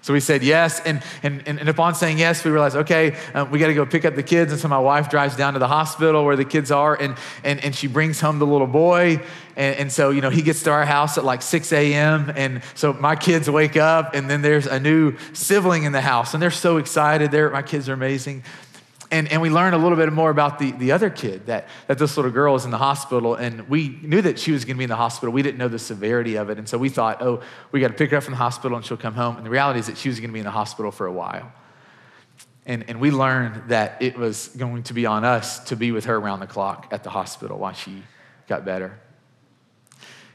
so 0.00 0.12
we 0.12 0.20
said 0.20 0.42
yes. 0.42 0.80
And, 0.80 1.02
and, 1.22 1.46
and 1.46 1.68
upon 1.68 1.94
saying 1.94 2.18
yes, 2.18 2.44
we 2.44 2.50
realized, 2.50 2.76
okay, 2.76 3.16
um, 3.34 3.50
we 3.50 3.58
got 3.58 3.66
to 3.66 3.74
go 3.74 3.84
pick 3.84 4.04
up 4.04 4.14
the 4.14 4.22
kids. 4.22 4.52
And 4.52 4.60
so 4.60 4.68
my 4.68 4.78
wife 4.78 5.10
drives 5.10 5.36
down 5.36 5.54
to 5.54 5.58
the 5.58 5.68
hospital 5.68 6.24
where 6.24 6.36
the 6.36 6.44
kids 6.44 6.70
are, 6.70 6.94
and, 6.94 7.16
and, 7.44 7.62
and 7.64 7.74
she 7.74 7.86
brings 7.88 8.20
home 8.20 8.38
the 8.38 8.46
little 8.46 8.66
boy. 8.66 9.20
And, 9.56 9.76
and 9.76 9.92
so, 9.92 10.10
you 10.10 10.20
know, 10.20 10.30
he 10.30 10.42
gets 10.42 10.62
to 10.62 10.70
our 10.70 10.86
house 10.86 11.18
at 11.18 11.24
like 11.24 11.42
6 11.42 11.72
a.m. 11.72 12.32
And 12.36 12.62
so 12.74 12.92
my 12.92 13.16
kids 13.16 13.50
wake 13.50 13.76
up, 13.76 14.14
and 14.14 14.30
then 14.30 14.42
there's 14.42 14.66
a 14.66 14.78
new 14.78 15.16
sibling 15.32 15.82
in 15.82 15.92
the 15.92 16.00
house. 16.00 16.32
And 16.32 16.42
they're 16.42 16.50
so 16.50 16.76
excited. 16.76 17.30
They're, 17.30 17.50
my 17.50 17.62
kids 17.62 17.88
are 17.88 17.94
amazing. 17.94 18.44
And, 19.10 19.32
and 19.32 19.40
we 19.40 19.48
learned 19.48 19.74
a 19.74 19.78
little 19.78 19.96
bit 19.96 20.12
more 20.12 20.28
about 20.28 20.58
the, 20.58 20.72
the 20.72 20.92
other 20.92 21.08
kid, 21.08 21.46
that, 21.46 21.68
that 21.86 21.98
this 21.98 22.16
little 22.16 22.30
girl 22.30 22.54
is 22.56 22.66
in 22.66 22.70
the 22.70 22.78
hospital. 22.78 23.36
And 23.36 23.66
we 23.68 23.98
knew 24.02 24.20
that 24.20 24.38
she 24.38 24.52
was 24.52 24.66
going 24.66 24.76
to 24.76 24.78
be 24.78 24.84
in 24.84 24.90
the 24.90 24.96
hospital. 24.96 25.32
We 25.32 25.42
didn't 25.42 25.56
know 25.56 25.68
the 25.68 25.78
severity 25.78 26.36
of 26.36 26.50
it. 26.50 26.58
And 26.58 26.68
so 26.68 26.76
we 26.76 26.90
thought, 26.90 27.22
oh, 27.22 27.42
we 27.72 27.80
got 27.80 27.88
to 27.88 27.94
pick 27.94 28.10
her 28.10 28.18
up 28.18 28.24
from 28.24 28.32
the 28.32 28.38
hospital 28.38 28.76
and 28.76 28.84
she'll 28.84 28.98
come 28.98 29.14
home. 29.14 29.36
And 29.38 29.46
the 29.46 29.50
reality 29.50 29.80
is 29.80 29.86
that 29.86 29.96
she 29.96 30.10
was 30.10 30.20
going 30.20 30.28
to 30.28 30.34
be 30.34 30.40
in 30.40 30.44
the 30.44 30.50
hospital 30.50 30.90
for 30.90 31.06
a 31.06 31.12
while. 31.12 31.50
And, 32.66 32.84
and 32.88 33.00
we 33.00 33.10
learned 33.10 33.70
that 33.70 34.02
it 34.02 34.18
was 34.18 34.48
going 34.48 34.82
to 34.84 34.92
be 34.92 35.06
on 35.06 35.24
us 35.24 35.60
to 35.64 35.76
be 35.76 35.90
with 35.90 36.04
her 36.04 36.16
around 36.16 36.40
the 36.40 36.46
clock 36.46 36.88
at 36.90 37.02
the 37.02 37.08
hospital 37.08 37.58
while 37.58 37.72
she 37.72 38.02
got 38.46 38.66
better. 38.66 38.98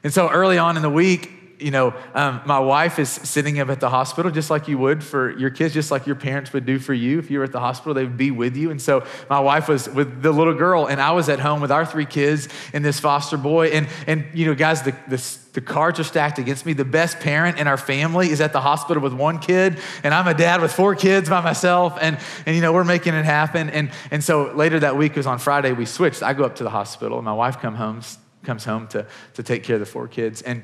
And 0.03 0.11
so 0.11 0.29
early 0.29 0.57
on 0.57 0.77
in 0.77 0.81
the 0.81 0.89
week, 0.89 1.29
you 1.63 1.71
know, 1.71 1.93
um, 2.13 2.41
my 2.45 2.59
wife 2.59 2.99
is 2.99 3.09
sitting 3.09 3.59
up 3.59 3.69
at 3.69 3.79
the 3.79 3.89
hospital 3.89 4.29
just 4.29 4.49
like 4.49 4.67
you 4.67 4.77
would 4.77 5.03
for 5.03 5.31
your 5.37 5.49
kids, 5.49 5.73
just 5.73 5.91
like 5.91 6.05
your 6.05 6.15
parents 6.17 6.51
would 6.51 6.65
do 6.65 6.77
for 6.77 6.93
you. 6.93 7.19
If 7.19 7.31
you 7.31 7.39
were 7.39 7.45
at 7.45 7.53
the 7.53 7.59
hospital, 7.59 7.93
they 7.93 8.03
would 8.03 8.17
be 8.17 8.31
with 8.31 8.57
you. 8.57 8.69
And 8.69 8.81
so 8.81 9.05
my 9.29 9.39
wife 9.39 9.69
was 9.69 9.87
with 9.87 10.21
the 10.21 10.31
little 10.31 10.53
girl, 10.53 10.85
and 10.85 10.99
I 10.99 11.11
was 11.11 11.29
at 11.29 11.39
home 11.39 11.61
with 11.61 11.71
our 11.71 11.85
three 11.85 12.05
kids 12.05 12.49
and 12.73 12.83
this 12.83 12.99
foster 12.99 13.37
boy. 13.37 13.67
And, 13.67 13.87
and 14.07 14.25
you 14.33 14.45
know, 14.45 14.55
guys, 14.55 14.83
the, 14.83 14.91
the, 15.07 15.37
the 15.53 15.61
cards 15.61 15.99
are 15.99 16.03
stacked 16.03 16.37
against 16.37 16.65
me. 16.65 16.73
The 16.73 16.85
best 16.85 17.19
parent 17.21 17.59
in 17.59 17.67
our 17.67 17.77
family 17.77 18.29
is 18.29 18.41
at 18.41 18.51
the 18.51 18.61
hospital 18.61 19.01
with 19.01 19.13
one 19.13 19.39
kid, 19.39 19.79
and 20.03 20.13
I'm 20.13 20.27
a 20.27 20.33
dad 20.33 20.61
with 20.61 20.73
four 20.73 20.95
kids 20.95 21.29
by 21.29 21.41
myself. 21.41 21.97
And, 22.01 22.19
and 22.45 22.55
you 22.55 22.61
know, 22.61 22.73
we're 22.73 22.83
making 22.83 23.13
it 23.13 23.25
happen. 23.25 23.69
And, 23.69 23.89
and 24.11 24.23
so 24.23 24.51
later 24.53 24.79
that 24.81 24.97
week, 24.97 25.13
was 25.15 25.27
on 25.27 25.39
Friday, 25.39 25.71
we 25.73 25.85
switched. 25.85 26.23
I 26.23 26.33
go 26.33 26.43
up 26.43 26.55
to 26.55 26.63
the 26.63 26.69
hospital, 26.69 27.19
and 27.19 27.25
my 27.25 27.33
wife 27.33 27.59
come 27.59 27.75
home, 27.75 28.01
comes 28.43 28.65
home 28.65 28.87
to, 28.89 29.05
to 29.35 29.43
take 29.43 29.63
care 29.63 29.75
of 29.75 29.79
the 29.79 29.85
four 29.85 30.07
kids. 30.07 30.41
And 30.41 30.63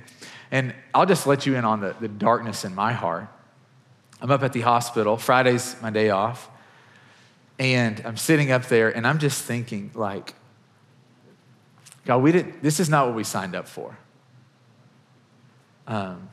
and 0.51 0.73
I'll 0.93 1.05
just 1.05 1.27
let 1.27 1.45
you 1.45 1.55
in 1.55 1.65
on 1.65 1.81
the, 1.81 1.95
the 1.99 2.07
darkness 2.07 2.65
in 2.65 2.73
my 2.73 2.93
heart. 2.93 3.27
I'm 4.21 4.31
up 4.31 4.43
at 4.43 4.53
the 4.53 4.61
hospital. 4.61 5.17
Friday's 5.17 5.75
my 5.81 5.89
day 5.89 6.09
off. 6.09 6.49
And 7.57 8.01
I'm 8.05 8.17
sitting 8.17 8.51
up 8.51 8.65
there 8.65 8.89
and 8.89 9.05
I'm 9.05 9.19
just 9.19 9.43
thinking, 9.43 9.91
like, 9.93 10.33
God, 12.05 12.17
we 12.17 12.31
didn't, 12.31 12.63
this 12.63 12.79
is 12.79 12.89
not 12.89 13.07
what 13.07 13.15
we 13.15 13.23
signed 13.23 13.55
up 13.55 13.67
for. 13.67 13.97
Um, 15.87 16.29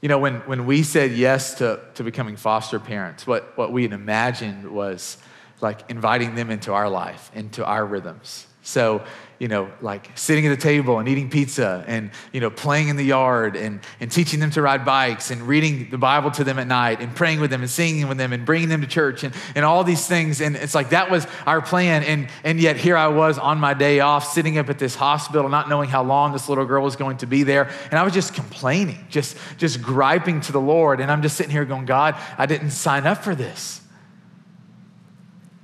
you 0.00 0.08
know, 0.08 0.18
when, 0.18 0.36
when 0.40 0.66
we 0.66 0.82
said 0.82 1.12
yes 1.12 1.54
to, 1.54 1.80
to 1.94 2.04
becoming 2.04 2.36
foster 2.36 2.78
parents, 2.78 3.26
what, 3.26 3.56
what 3.56 3.72
we 3.72 3.82
had 3.82 3.92
imagined 3.92 4.70
was 4.70 5.18
like 5.60 5.90
inviting 5.90 6.34
them 6.34 6.50
into 6.50 6.72
our 6.72 6.88
life, 6.88 7.30
into 7.34 7.64
our 7.64 7.84
rhythms. 7.84 8.46
So 8.66 9.02
you 9.38 9.48
know, 9.48 9.70
like 9.82 10.16
sitting 10.16 10.46
at 10.46 10.50
the 10.50 10.62
table 10.62 10.98
and 10.98 11.08
eating 11.08 11.28
pizza 11.28 11.84
and, 11.86 12.10
you 12.32 12.40
know, 12.40 12.50
playing 12.50 12.88
in 12.88 12.96
the 12.96 13.04
yard 13.04 13.54
and, 13.54 13.80
and 14.00 14.10
teaching 14.10 14.40
them 14.40 14.50
to 14.52 14.62
ride 14.62 14.84
bikes 14.84 15.30
and 15.30 15.42
reading 15.42 15.90
the 15.90 15.98
Bible 15.98 16.30
to 16.32 16.44
them 16.44 16.58
at 16.58 16.66
night 16.66 17.00
and 17.00 17.14
praying 17.14 17.40
with 17.40 17.50
them 17.50 17.60
and 17.60 17.70
singing 17.70 18.08
with 18.08 18.16
them 18.16 18.32
and 18.32 18.46
bringing 18.46 18.68
them 18.68 18.80
to 18.80 18.86
church 18.86 19.24
and, 19.24 19.34
and 19.54 19.64
all 19.64 19.84
these 19.84 20.06
things. 20.06 20.40
And 20.40 20.56
it's 20.56 20.74
like 20.74 20.90
that 20.90 21.10
was 21.10 21.26
our 21.44 21.60
plan. 21.60 22.02
And, 22.04 22.28
and 22.44 22.58
yet 22.58 22.76
here 22.76 22.96
I 22.96 23.08
was 23.08 23.38
on 23.38 23.58
my 23.58 23.74
day 23.74 24.00
off 24.00 24.26
sitting 24.26 24.56
up 24.56 24.70
at 24.70 24.78
this 24.78 24.94
hospital, 24.94 25.48
not 25.50 25.68
knowing 25.68 25.90
how 25.90 26.02
long 26.02 26.32
this 26.32 26.48
little 26.48 26.64
girl 26.64 26.82
was 26.82 26.96
going 26.96 27.18
to 27.18 27.26
be 27.26 27.42
there. 27.42 27.70
And 27.90 27.98
I 27.98 28.04
was 28.04 28.14
just 28.14 28.32
complaining, 28.32 29.06
just, 29.10 29.36
just 29.58 29.82
griping 29.82 30.40
to 30.42 30.52
the 30.52 30.60
Lord. 30.60 31.00
And 31.00 31.12
I'm 31.12 31.20
just 31.20 31.36
sitting 31.36 31.52
here 31.52 31.66
going, 31.66 31.84
God, 31.84 32.16
I 32.38 32.46
didn't 32.46 32.70
sign 32.70 33.06
up 33.06 33.22
for 33.22 33.34
this. 33.34 33.82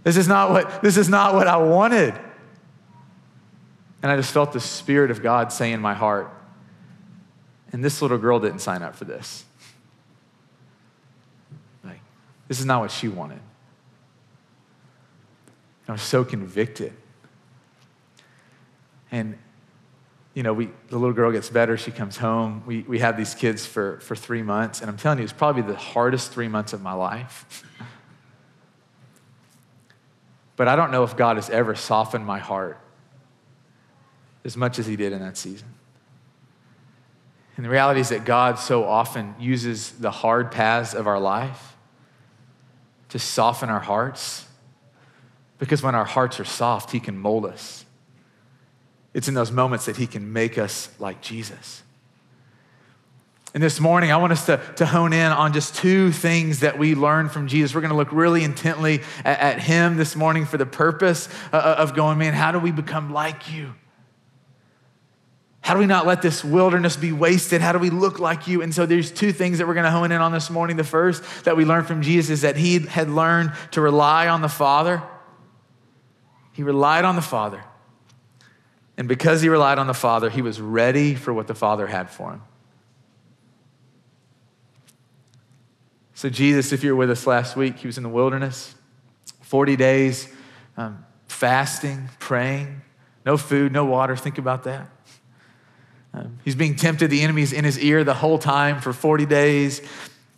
This 0.05 0.17
is 0.17 0.29
not 0.29 0.51
what, 0.51 0.83
this 0.83 0.99
is 0.99 1.09
not 1.09 1.35
what 1.35 1.47
I 1.47 1.57
wanted. 1.57 2.19
And 4.03 4.11
I 4.11 4.17
just 4.17 4.33
felt 4.33 4.53
the 4.53 4.61
Spirit 4.61 5.13
of 5.13 5.23
God 5.23 5.53
say 5.53 5.73
in 5.73 5.81
my 5.81 5.95
heart, 5.95 6.29
and 7.73 7.85
this 7.85 8.03
little 8.03 8.19
girl 8.19 8.41
didn't 8.41 8.59
sign 8.59 8.83
up 8.83 8.97
for 8.97 9.05
this. 9.05 9.45
Like, 11.85 12.01
this 12.49 12.59
is 12.59 12.67
not 12.67 12.81
what 12.81 12.91
she 12.91 13.09
wanted. 13.09 13.41
I 15.89 15.93
was 15.93 16.03
so 16.03 16.25
convicted. 16.25 16.93
And, 19.11 19.39
you 20.35 20.43
know, 20.43 20.53
we, 20.53 20.67
the 20.89 20.99
little 20.99 21.13
girl 21.13 21.31
gets 21.31 21.49
better. 21.49 21.77
She 21.77 21.91
comes 21.91 22.17
home. 22.17 22.63
We, 22.67 22.83
we 22.83 22.99
have 22.99 23.17
these 23.17 23.35
kids 23.35 23.67
for, 23.67 24.01
for 24.01 24.17
three 24.17 24.43
months. 24.43 24.81
And 24.81 24.91
I'm 24.91 24.97
telling 24.97 25.19
you, 25.19 25.25
it's 25.25 25.33
probably 25.33 25.63
the 25.63 25.77
hardest 25.77 26.33
three 26.33 26.49
months 26.49 26.73
of 26.73 26.83
my 26.83 26.93
life. 26.93 27.65
but 30.57 30.67
I 30.67 30.77
don't 30.77 30.91
know 30.91 31.05
if 31.05 31.17
God 31.17 31.37
has 31.37 31.51
ever 31.51 31.75
softened 31.75 32.27
my 32.27 32.39
heart 32.39 32.79
as 34.45 34.57
much 34.57 34.79
as 34.79 34.87
he 34.87 34.97
did 34.97 35.13
in 35.13 35.21
that 35.21 35.37
season. 35.37 35.69
And 37.57 37.65
the 37.65 37.71
reality 37.71 38.01
is 38.01 38.09
that 38.09 38.25
God 38.25 38.59
so 38.59 38.85
often 38.85 39.35
uses 39.39 39.93
the 39.93 40.11
hard 40.11 40.51
paths 40.51 40.95
of 40.95 41.07
our 41.07 41.21
life 41.21 41.77
to 43.11 43.19
soften 43.19 43.69
our 43.69 43.81
hearts 43.81 44.47
because 45.59 45.83
when 45.83 45.95
our 45.95 46.05
hearts 46.05 46.41
are 46.41 46.45
soft, 46.45 46.91
he 46.91 46.99
can 46.99 47.17
mold 47.17 47.47
us 47.47 47.85
It's 49.15 49.29
in 49.29 49.35
those 49.35 49.53
moments 49.53 49.85
that 49.85 49.97
he 49.97 50.07
can 50.07 50.33
make 50.33 50.59
us 50.59 50.89
like 50.99 51.21
Jesus. 51.21 51.83
And 53.55 53.63
this 53.63 53.79
morning, 53.79 54.11
I 54.11 54.17
want 54.17 54.33
us 54.33 54.47
to, 54.47 54.61
to 54.77 54.87
hone 54.87 55.13
in 55.13 55.31
on 55.31 55.53
just 55.53 55.75
two 55.77 56.11
things 56.11 56.61
that 56.61 56.79
we 56.79 56.95
learn 56.95 57.29
from 57.29 57.47
Jesus. 57.47 57.75
We're 57.75 57.83
going 57.83 57.91
to 57.91 57.97
look 57.97 58.11
really 58.11 58.43
intently 58.43 59.03
at, 59.25 59.39
at 59.39 59.61
him 59.61 59.99
this 59.99 60.17
morning 60.17 60.47
for 60.47 60.57
the 60.57 60.65
purpose 60.65 61.29
uh, 61.53 61.77
of 61.79 61.95
going, 61.95 62.17
man, 62.17 62.33
how 62.33 62.51
do 62.51 62.59
we 62.59 62.73
become 62.73 63.13
like 63.13 63.53
you? 63.53 63.75
How 65.63 65.75
do 65.75 65.81
we 65.81 65.87
not 65.87 66.07
let 66.07 66.23
this 66.23 66.45
wilderness 66.45 66.97
be 66.97 67.13
wasted? 67.13 67.61
How 67.61 67.73
do 67.73 67.79
we 67.79 67.89
look 67.89 68.19
like 68.19 68.49
you? 68.49 68.63
And 68.63 68.75
so 68.75 68.85
there's 68.85 69.13
two 69.13 69.33
things 69.33 69.59
that 69.59 69.67
we're 69.69 69.75
going 69.75 69.85
to 69.85 69.93
hone 69.93 70.11
in 70.11 70.21
on 70.21 70.33
this 70.33 70.51
morning. 70.51 70.77
The 70.77 70.85
first 70.85 71.23
that 71.45 71.57
we 71.57 71.65
learned 71.65 71.87
from 71.87 72.03
Jesus 72.03 72.31
is 72.31 72.41
that 72.43 72.57
he 72.57 72.81
had 72.81 73.09
learned 73.09 73.53
to 73.71 73.81
rely 73.81 74.27
on 74.27 74.43
the 74.43 74.49
Father. 74.49 75.03
He 76.53 76.65
relied 76.65 77.05
on 77.05 77.15
the 77.15 77.23
Father. 77.23 77.63
And 78.97 79.07
because 79.07 79.41
he 79.41 79.49
relied 79.49 79.79
on 79.79 79.87
the 79.87 79.95
Father, 79.95 80.31
he 80.31 80.43
was 80.43 80.61
ready 80.61 81.15
for 81.15 81.33
what 81.33 81.47
the 81.47 81.55
Father 81.55 81.87
had 81.87 82.11
for 82.11 82.33
him. 82.33 82.43
So, 86.15 86.29
Jesus, 86.29 86.73
if 86.73 86.85
you 86.85 86.91
were 86.91 86.97
with 86.97 87.11
us 87.11 87.27
last 87.27 87.57
week, 87.57 87.79
he 87.79 87.87
was 87.87 87.97
in 87.97 88.03
the 88.03 88.09
wilderness, 88.09 88.75
40 89.41 89.77
days, 89.77 90.29
um, 90.77 91.05
fasting, 91.27 92.09
praying, 92.19 92.83
no 93.25 93.37
food, 93.37 93.73
no 93.73 93.85
water. 93.85 94.17
Think 94.17 94.39
about 94.39 94.65
that. 94.65 94.89
Um, 96.15 96.39
he's 96.45 96.55
being 96.55 96.77
tempted. 96.77 97.11
The 97.11 97.23
enemy's 97.23 97.53
in 97.53 97.65
his 97.65 97.79
ear 97.79 98.05
the 98.05 98.15
whole 98.15 98.39
time 98.39 98.81
for 98.81 98.93
40 98.93 99.27
days. 99.27 99.81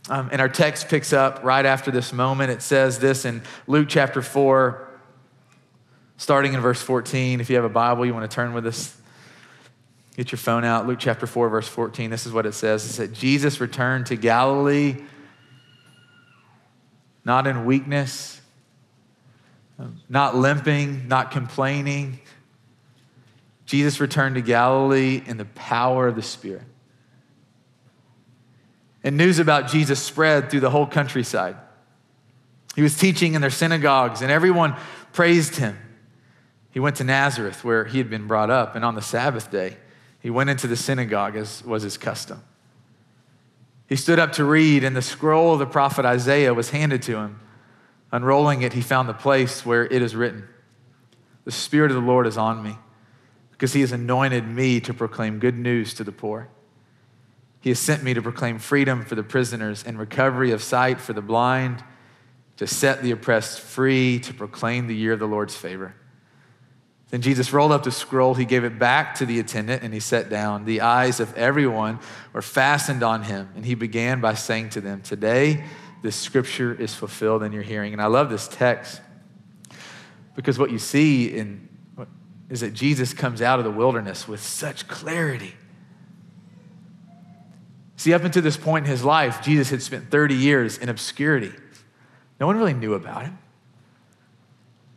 Um, 0.09 0.29
and 0.33 0.41
our 0.41 0.49
text 0.49 0.89
picks 0.89 1.13
up 1.13 1.43
right 1.43 1.65
after 1.65 1.91
this 1.91 2.13
moment. 2.13 2.51
It 2.51 2.63
says 2.63 2.99
this 2.99 3.25
in 3.25 3.43
Luke 3.67 3.89
chapter 3.89 4.23
4, 4.23 4.89
starting 6.19 6.53
in 6.53 6.61
verse 6.61 6.83
14. 6.83 7.41
If 7.41 7.49
you 7.49 7.57
have 7.57 7.65
a 7.65 7.71
Bible, 7.71 8.05
you 8.05 8.13
want 8.13 8.31
to 8.31 8.35
turn 8.35 8.53
with 8.53 8.67
us, 8.67 8.97
get 10.17 10.31
your 10.31 10.39
phone 10.39 10.65
out. 10.65 10.87
Luke 10.87 10.99
chapter 11.01 11.27
4, 11.27 11.49
verse 11.49 11.69
14. 11.69 12.11
This 12.11 12.27
is 12.27 12.33
what 12.33 12.45
it 12.45 12.53
says 12.53 12.85
It 12.85 12.89
said, 12.89 13.15
Jesus 13.15 13.61
returned 13.61 14.07
to 14.07 14.17
Galilee 14.17 14.97
not 17.25 17.47
in 17.47 17.65
weakness, 17.65 18.41
not 20.09 20.37
limping, 20.37 21.09
not 21.09 21.31
complaining. 21.31 22.21
Jesus 23.67 24.01
returned 24.01 24.35
to 24.35 24.43
Galilee 24.43 25.23
in 25.27 25.37
the 25.37 25.45
power 25.45 26.09
of 26.09 26.17
the 26.17 26.23
Spirit. 26.23 26.65
And 29.03 29.17
news 29.17 29.39
about 29.39 29.69
Jesus 29.69 30.01
spread 30.01 30.51
through 30.51 30.61
the 30.61 30.71
whole 30.71 30.87
countryside. 30.87 31.57
He 32.75 32.83
was 32.83 32.97
teaching 32.97 33.35
in 33.35 33.41
their 33.41 33.51
synagogues, 33.51 34.23
and 34.23 34.31
everyone 34.31 34.77
praised 35.13 35.57
him. 35.57 35.79
He 36.71 36.81
went 36.81 36.97
to 36.97 37.05
Nazareth, 37.05 37.65
where 37.65 37.85
he 37.85 37.99
had 37.99 38.11
been 38.11 38.27
brought 38.27 38.51
up, 38.51 38.75
and 38.75 38.85
on 38.85 38.95
the 38.95 39.03
Sabbath 39.03 39.51
day, 39.51 39.77
he 40.21 40.31
went 40.31 40.51
into 40.51 40.67
the 40.67 40.77
synagogue 40.77 41.37
as 41.37 41.63
was 41.65 41.83
his 41.83 41.97
custom. 41.97 42.43
He 43.87 43.97
stood 43.97 44.19
up 44.19 44.33
to 44.33 44.45
read, 44.45 44.83
and 44.83 44.97
the 44.97 45.03
scroll 45.03 45.53
of 45.53 45.59
the 45.59 45.67
prophet 45.67 46.05
Isaiah 46.05 46.55
was 46.55 46.71
handed 46.71 47.03
to 47.03 47.17
him. 47.19 47.41
Unrolling 48.11 48.63
it, 48.63 48.73
he 48.73 48.81
found 48.81 49.09
the 49.09 49.15
place 49.15 49.67
where 49.67 49.85
it 49.85 50.03
is 50.03 50.17
written 50.17 50.49
The 51.45 51.53
Spirit 51.53 51.91
of 51.91 51.97
the 51.97 52.07
Lord 52.07 52.27
is 52.27 52.39
on 52.39 52.63
me, 52.63 52.79
because 53.55 53.73
he 53.73 53.81
has 53.83 53.93
anointed 53.93 54.47
me 54.47 54.81
to 54.81 54.93
proclaim 54.93 55.39
good 55.39 55.57
news 55.57 55.95
to 55.95 56.03
the 56.05 56.11
poor. 56.11 56.49
He 57.61 57.71
has 57.71 57.79
sent 57.79 58.03
me 58.03 58.13
to 58.13 58.21
proclaim 58.21 58.59
freedom 58.59 59.05
for 59.05 59.15
the 59.15 59.23
prisoners 59.23 59.85
and 59.87 59.97
recovery 59.97 60.51
of 60.51 60.63
sight 60.63 61.01
for 61.01 61.13
the 61.13 61.23
blind, 61.23 61.83
to 62.57 62.67
set 62.67 63.03
the 63.03 63.13
oppressed 63.13 63.61
free, 63.61 64.19
to 64.21 64.35
proclaim 64.35 64.89
the 64.89 64.95
year 64.95 65.13
of 65.13 65.21
the 65.21 65.27
Lord's 65.27 65.57
favor. 65.57 65.95
Then 67.11 67.21
Jesus 67.21 67.53
rolled 67.53 67.71
up 67.71 67.85
the 67.85 67.93
scroll, 67.93 68.35
he 68.35 68.45
gave 68.45 68.65
it 68.65 68.77
back 68.77 69.15
to 69.17 69.27
the 69.27 69.39
attendant, 69.39 69.85
and 69.85 69.95
he 69.95 70.01
sat 70.01 70.29
down. 70.29 70.65
The 70.65 70.81
eyes 70.81 71.21
of 71.21 71.33
everyone 71.37 72.01
were 72.33 72.43
fastened 72.43 73.05
on 73.05 73.23
him, 73.23 73.51
and 73.55 73.65
he 73.65 73.77
began 73.77 74.21
by 74.21 74.35
saying 74.35 74.71
to 74.71 74.81
them, 74.81 75.01
Today, 75.01 75.65
this 76.03 76.17
scripture 76.17 76.75
is 76.75 76.93
fulfilled 76.93 77.45
in 77.45 77.53
your 77.53 77.63
hearing. 77.63 77.93
And 77.93 78.03
I 78.03 78.07
love 78.07 78.31
this 78.31 78.49
text 78.49 79.01
because 80.35 80.59
what 80.59 80.71
you 80.71 80.79
see 80.79 81.35
in, 81.35 81.69
is 82.51 82.61
that 82.61 82.75
Jesus 82.75 83.13
comes 83.13 83.41
out 83.41 83.59
of 83.59 83.65
the 83.65 83.71
wilderness 83.71 84.29
with 84.29 84.43
such 84.43 84.87
clarity. 84.87 85.55
See, 87.97 88.13
up 88.13 88.25
until 88.25 88.43
this 88.43 88.57
point 88.57 88.85
in 88.85 88.91
his 88.91 89.05
life, 89.05 89.43
Jesus 89.43 89.71
had 89.71 89.83
spent 89.83 90.11
30 90.11 90.35
years 90.35 90.79
in 90.79 90.89
obscurity. 90.89 91.53
No 92.39 92.47
one 92.47 92.57
really 92.57 92.75
knew 92.75 92.95
about 92.95 93.23
him. 93.23 93.39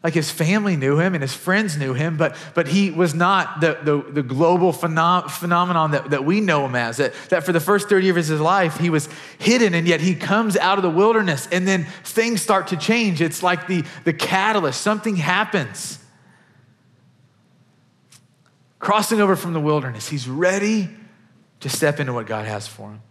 Like 0.03 0.13
his 0.13 0.31
family 0.31 0.75
knew 0.75 0.99
him 0.99 1.15
and 1.15 1.21
his 1.21 1.33
friends 1.33 1.75
knew 1.75 1.93
him, 1.93 2.17
but, 2.17 2.35
but 2.53 2.67
he 2.67 2.91
was 2.91 3.13
not 3.13 3.61
the, 3.61 3.77
the, 3.83 4.11
the 4.11 4.23
global 4.23 4.71
phenom- 4.71 5.29
phenomenon 5.29 5.91
that, 5.91 6.11
that 6.11 6.23
we 6.23 6.39
know 6.39 6.65
him 6.65 6.75
as. 6.75 6.97
That, 6.97 7.13
that 7.29 7.43
for 7.43 7.51
the 7.51 7.59
first 7.59 7.89
30 7.89 8.05
years 8.05 8.29
of 8.29 8.33
his 8.33 8.41
life, 8.41 8.77
he 8.77 8.89
was 8.89 9.09
hidden, 9.39 9.73
and 9.73 9.87
yet 9.87 9.99
he 9.99 10.13
comes 10.13 10.55
out 10.55 10.77
of 10.77 10.83
the 10.83 10.89
wilderness, 10.89 11.47
and 11.51 11.67
then 11.67 11.85
things 12.03 12.41
start 12.41 12.67
to 12.67 12.77
change. 12.77 13.21
It's 13.21 13.41
like 13.41 13.67
the, 13.67 13.83
the 14.03 14.13
catalyst, 14.13 14.81
something 14.81 15.15
happens. 15.15 15.99
Crossing 18.87 19.19
over 19.19 19.35
from 19.35 19.51
the 19.51 19.59
wilderness, 19.59 20.07
he's 20.07 20.29
ready 20.29 20.87
to 21.59 21.67
step 21.67 21.99
into 21.99 22.13
what 22.13 22.25
God 22.25 22.45
has 22.45 22.69
for 22.69 22.91
him. 22.91 23.01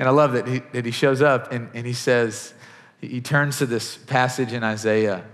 And 0.00 0.08
I 0.08 0.10
love 0.10 0.32
that 0.32 0.48
he, 0.48 0.58
that 0.72 0.84
he 0.84 0.90
shows 0.90 1.22
up 1.22 1.52
and, 1.52 1.70
and 1.74 1.86
he 1.86 1.92
says, 1.92 2.52
he 3.00 3.20
turns 3.20 3.58
to 3.58 3.66
this 3.66 3.96
passage 3.96 4.52
in 4.52 4.64
Isaiah 4.64 5.24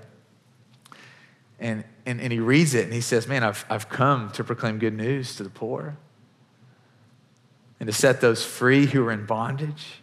and, 1.58 1.84
and, 2.04 2.20
and 2.20 2.30
he 2.30 2.38
reads 2.38 2.74
it 2.74 2.84
and 2.84 2.92
he 2.92 3.00
says, 3.00 3.26
Man, 3.26 3.42
I've, 3.42 3.64
I've 3.70 3.88
come 3.88 4.28
to 4.32 4.44
proclaim 4.44 4.78
good 4.78 4.92
news 4.92 5.36
to 5.36 5.42
the 5.42 5.48
poor 5.48 5.96
and 7.80 7.86
to 7.86 7.94
set 7.94 8.20
those 8.20 8.44
free 8.44 8.84
who 8.84 9.06
are 9.06 9.12
in 9.12 9.24
bondage. 9.24 10.02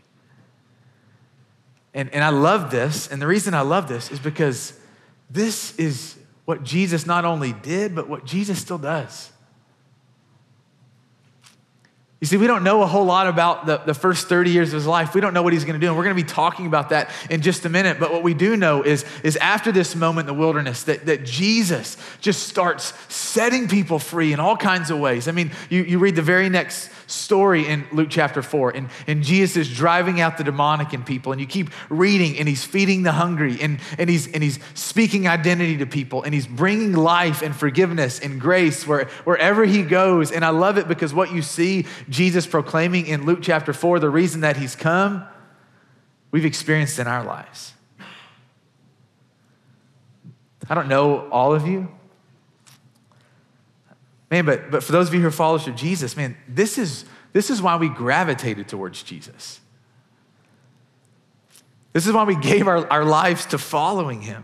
And, 1.94 2.12
and 2.12 2.24
I 2.24 2.30
love 2.30 2.72
this. 2.72 3.08
And 3.08 3.22
the 3.22 3.28
reason 3.28 3.54
I 3.54 3.62
love 3.62 3.88
this 3.88 4.10
is 4.10 4.18
because 4.18 4.80
this 5.30 5.78
is 5.78 6.18
what 6.46 6.64
Jesus 6.64 7.06
not 7.06 7.26
only 7.26 7.54
did, 7.54 7.96
but 7.96 8.08
what 8.08 8.26
Jesus 8.26 8.60
still 8.60 8.78
does. 8.78 9.32
You 12.22 12.28
see, 12.28 12.38
we 12.38 12.48
don't 12.48 12.64
know 12.64 12.82
a 12.82 12.88
whole 12.88 13.06
lot 13.06 13.28
about 13.28 13.68
the, 13.68 13.78
the 13.78 13.94
first 13.94 14.28
30 14.28 14.50
years 14.50 14.70
of 14.70 14.76
his 14.76 14.88
life. 14.88 15.14
We 15.14 15.22
don't 15.22 15.34
know 15.34 15.44
what 15.44 15.54
he's 15.54 15.66
going 15.66 15.80
to 15.80 15.86
do. 15.86 15.90
And 15.90 15.96
we're 15.98 16.06
going 16.06 16.16
to 16.16 16.24
be 16.24 16.28
talking 16.28 16.66
about 16.66 16.90
that 16.90 17.12
in 17.30 17.42
just 17.42 17.66
a 17.66 17.70
minute. 17.70 18.00
But 18.00 18.12
what 18.12 18.24
we 18.24 18.34
do 18.34 18.58
know 18.58 18.82
is, 18.82 19.06
is 19.22 19.36
after 19.38 19.72
this 19.72 19.96
moment 19.96 20.28
in 20.28 20.36
the 20.36 20.40
wilderness, 20.40 20.84
that, 20.84 21.06
that 21.06 21.24
Jesus 21.24 21.98
just 22.22 22.48
starts 22.48 22.94
setting 23.14 23.68
people 23.68 24.00
free 24.00 24.34
in 24.34 24.40
all 24.40 24.58
kinds 24.58 24.90
of 24.90 24.98
ways. 24.98 25.28
I 25.28 25.34
mean, 25.34 25.52
you, 25.70 25.84
you 25.84 26.00
read 26.00 26.16
the 26.16 26.24
very 26.24 26.50
next 26.50 26.90
story 27.08 27.68
in 27.68 27.86
Luke 27.92 28.10
chapter 28.10 28.42
4, 28.42 28.72
and, 28.72 28.90
and 29.08 29.24
Jesus 29.24 29.58
is 29.58 29.76
driving 29.76 30.22
out 30.22 30.38
the 30.38 30.44
demonic 30.44 30.94
in 30.94 31.04
people, 31.04 31.32
and 31.32 31.42
you 31.42 31.48
keep 31.48 31.70
reading, 31.90 32.38
and 32.38 32.48
he's 32.48 32.64
feeding 32.64 33.04
the 33.04 33.12
hungry, 33.12 33.58
and, 33.62 33.80
and, 33.98 34.10
he's, 34.10 34.32
and 34.32 34.42
he's 34.44 34.60
speaking 34.74 35.28
identity 35.28 35.78
to 35.78 35.86
people, 35.86 36.24
and 36.24 36.34
he's 36.34 36.48
bringing 36.48 36.94
life 36.94 37.42
and 37.42 37.56
forgiveness 37.56 38.20
and 38.20 38.40
grace 38.40 38.88
where, 38.88 39.06
wherever 39.24 39.66
he 39.66 39.84
goes. 39.84 40.32
And 40.32 40.44
I 40.44 40.50
love 40.50 40.78
it 40.78 40.88
because 40.88 41.14
what 41.14 41.32
you 41.32 41.42
see 41.42 41.86
Jesus 42.10 42.46
proclaiming 42.46 43.08
in 43.08 43.26
Luke 43.26 43.40
chapter 43.42 43.74
4, 43.74 44.00
the 44.00 44.10
reason 44.10 44.42
that 44.42 44.58
he's 44.58 44.76
come, 44.76 45.26
we've 46.32 46.46
experienced 46.46 47.00
in 47.00 47.08
our 47.08 47.24
lives. 47.24 47.74
I 50.70 50.74
don't 50.74 50.88
know 50.88 51.30
all 51.30 51.54
of 51.54 51.68
you, 51.68 51.90
Man, 54.36 54.44
but, 54.44 54.70
but 54.70 54.84
for 54.84 54.92
those 54.92 55.08
of 55.08 55.14
you 55.14 55.22
who 55.22 55.28
are 55.28 55.32
followers 55.32 55.66
of 55.66 55.78
Jesus, 55.78 56.18
man, 56.18 56.36
this 56.46 56.78
is, 56.78 57.06
this 57.32 57.50
is 57.50 57.62
why 57.62 57.78
we 57.78 57.88
gravitated 57.88 58.68
towards 58.68 59.02
Jesus. 59.02 59.62
This 61.94 62.06
is 62.06 62.12
why 62.12 62.26
we 62.26 62.36
gave 62.36 62.68
our, 62.68 62.86
our 62.92 63.06
lives 63.06 63.46
to 63.46 63.58
following 63.58 64.22
him. 64.22 64.44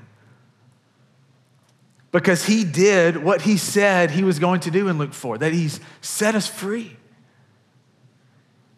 Because 2.13 2.45
he 2.45 2.63
did 2.63 3.17
what 3.17 3.41
he 3.41 3.57
said 3.57 4.11
he 4.11 4.23
was 4.23 4.39
going 4.39 4.61
to 4.61 4.71
do 4.71 4.87
in 4.87 4.97
Luke 4.97 5.11
4, 5.11 5.39
that 5.39 5.51
he's 5.51 5.81
set 5.99 6.35
us 6.35 6.47
free. 6.47 6.95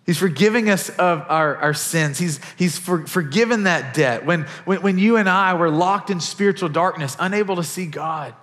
He's 0.07 0.17
forgiving 0.17 0.67
us 0.71 0.89
of 0.89 1.27
our, 1.29 1.57
our 1.57 1.75
sins. 1.75 2.17
He's, 2.17 2.39
he's 2.57 2.79
for, 2.79 3.05
forgiven 3.05 3.65
that 3.65 3.93
debt. 3.93 4.25
When, 4.25 4.47
when, 4.65 4.81
when 4.81 4.97
you 4.97 5.17
and 5.17 5.29
I 5.29 5.53
were 5.53 5.69
locked 5.69 6.09
in 6.09 6.19
spiritual 6.19 6.69
darkness, 6.69 7.15
unable 7.19 7.57
to 7.57 7.63
see 7.63 7.85
God, 7.85 8.33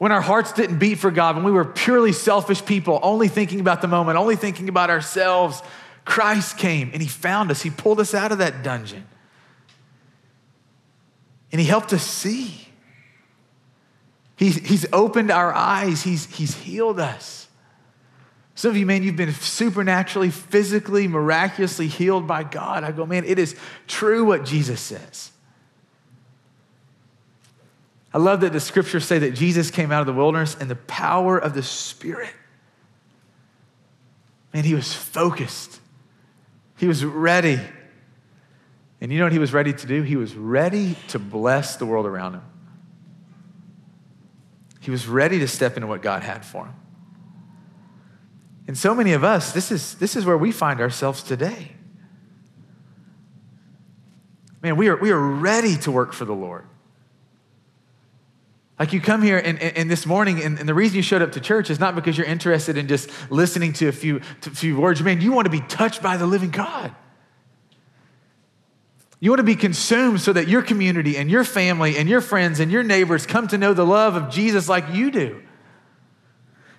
when 0.00 0.12
our 0.12 0.22
hearts 0.22 0.54
didn't 0.54 0.78
beat 0.78 0.94
for 0.94 1.10
God, 1.10 1.36
when 1.36 1.44
we 1.44 1.50
were 1.50 1.66
purely 1.66 2.12
selfish 2.12 2.64
people, 2.64 2.98
only 3.02 3.28
thinking 3.28 3.60
about 3.60 3.82
the 3.82 3.86
moment, 3.86 4.16
only 4.16 4.34
thinking 4.34 4.70
about 4.70 4.88
ourselves, 4.88 5.62
Christ 6.06 6.56
came 6.56 6.88
and 6.94 7.02
He 7.02 7.06
found 7.08 7.50
us. 7.50 7.60
He 7.60 7.68
pulled 7.68 8.00
us 8.00 8.14
out 8.14 8.32
of 8.32 8.38
that 8.38 8.62
dungeon. 8.62 9.06
And 11.52 11.60
He 11.60 11.66
helped 11.66 11.92
us 11.92 12.02
see. 12.02 12.66
He's, 14.36 14.56
he's 14.56 14.86
opened 14.90 15.30
our 15.30 15.52
eyes, 15.52 16.02
he's, 16.02 16.34
he's 16.34 16.54
healed 16.54 16.98
us. 16.98 17.46
Some 18.54 18.70
of 18.70 18.78
you, 18.78 18.86
man, 18.86 19.02
you've 19.02 19.16
been 19.16 19.34
supernaturally, 19.34 20.30
physically, 20.30 21.08
miraculously 21.08 21.88
healed 21.88 22.26
by 22.26 22.44
God. 22.44 22.84
I 22.84 22.92
go, 22.92 23.04
man, 23.04 23.26
it 23.26 23.38
is 23.38 23.54
true 23.86 24.24
what 24.24 24.46
Jesus 24.46 24.80
says. 24.80 25.30
I 28.12 28.18
love 28.18 28.40
that 28.40 28.52
the 28.52 28.60
scriptures 28.60 29.04
say 29.04 29.20
that 29.20 29.34
Jesus 29.34 29.70
came 29.70 29.92
out 29.92 30.00
of 30.00 30.06
the 30.06 30.12
wilderness 30.12 30.56
in 30.56 30.68
the 30.68 30.76
power 30.76 31.38
of 31.38 31.54
the 31.54 31.62
Spirit. 31.62 32.32
Man, 34.52 34.64
he 34.64 34.74
was 34.74 34.92
focused. 34.92 35.80
He 36.76 36.88
was 36.88 37.04
ready. 37.04 37.60
And 39.00 39.12
you 39.12 39.18
know 39.18 39.26
what 39.26 39.32
he 39.32 39.38
was 39.38 39.52
ready 39.52 39.72
to 39.72 39.86
do? 39.86 40.02
He 40.02 40.16
was 40.16 40.34
ready 40.34 40.96
to 41.08 41.18
bless 41.18 41.76
the 41.76 41.86
world 41.86 42.04
around 42.04 42.34
him. 42.34 42.42
He 44.80 44.90
was 44.90 45.06
ready 45.06 45.38
to 45.38 45.48
step 45.48 45.76
into 45.76 45.86
what 45.86 46.02
God 46.02 46.22
had 46.22 46.44
for 46.44 46.66
him. 46.66 46.74
And 48.66 48.76
so 48.76 48.94
many 48.94 49.12
of 49.12 49.24
us, 49.24 49.52
this 49.52 49.70
is, 49.70 49.94
this 49.94 50.16
is 50.16 50.24
where 50.24 50.38
we 50.38 50.52
find 50.52 50.80
ourselves 50.80 51.22
today. 51.22 51.72
Man, 54.62 54.76
we 54.76 54.88
are, 54.88 54.96
we 54.96 55.10
are 55.10 55.18
ready 55.18 55.76
to 55.78 55.90
work 55.90 56.12
for 56.12 56.24
the 56.24 56.34
Lord. 56.34 56.66
Like 58.80 58.94
you 58.94 59.00
come 59.02 59.20
here 59.20 59.36
and, 59.36 59.60
and, 59.60 59.90
this 59.90 60.06
morning, 60.06 60.42
and, 60.42 60.58
and, 60.58 60.66
the 60.66 60.72
reason 60.72 60.96
you 60.96 61.02
showed 61.02 61.20
up 61.20 61.32
to 61.32 61.40
church 61.40 61.68
is 61.68 61.78
not 61.78 61.94
because 61.94 62.16
you're 62.16 62.26
interested 62.26 62.78
in 62.78 62.88
just 62.88 63.10
listening 63.30 63.74
to 63.74 63.88
a 63.88 63.92
few, 63.92 64.20
to 64.40 64.48
a 64.48 64.54
few 64.54 64.80
words. 64.80 65.02
Man, 65.02 65.20
you 65.20 65.32
want 65.32 65.44
to 65.44 65.50
be 65.50 65.60
touched 65.60 66.02
by 66.02 66.16
the 66.16 66.26
living 66.26 66.48
God. 66.48 66.94
You 69.20 69.30
want 69.30 69.40
to 69.40 69.44
be 69.44 69.54
consumed 69.54 70.22
so 70.22 70.32
that 70.32 70.48
your 70.48 70.62
community 70.62 71.18
and 71.18 71.30
your 71.30 71.44
family 71.44 71.98
and 71.98 72.08
your 72.08 72.22
friends 72.22 72.58
and 72.58 72.72
your 72.72 72.82
neighbors 72.82 73.26
come 73.26 73.48
to 73.48 73.58
know 73.58 73.74
the 73.74 73.84
love 73.84 74.16
of 74.16 74.30
Jesus 74.30 74.66
like 74.66 74.86
you 74.94 75.10
do. 75.10 75.42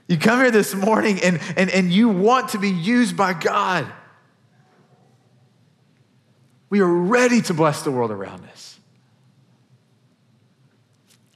You 0.07 0.17
come 0.17 0.39
here 0.39 0.49
this 0.49 0.73
morning 0.73 1.19
and, 1.21 1.39
and, 1.55 1.69
and 1.69 1.93
you 1.93 2.09
want 2.09 2.49
to 2.49 2.57
be 2.57 2.71
used 2.71 3.15
by 3.15 3.33
God. 3.33 3.85
We 6.71 6.79
are 6.79 6.91
ready 6.91 7.43
to 7.43 7.53
bless 7.53 7.83
the 7.83 7.91
world 7.91 8.09
around 8.09 8.43
us. 8.45 8.79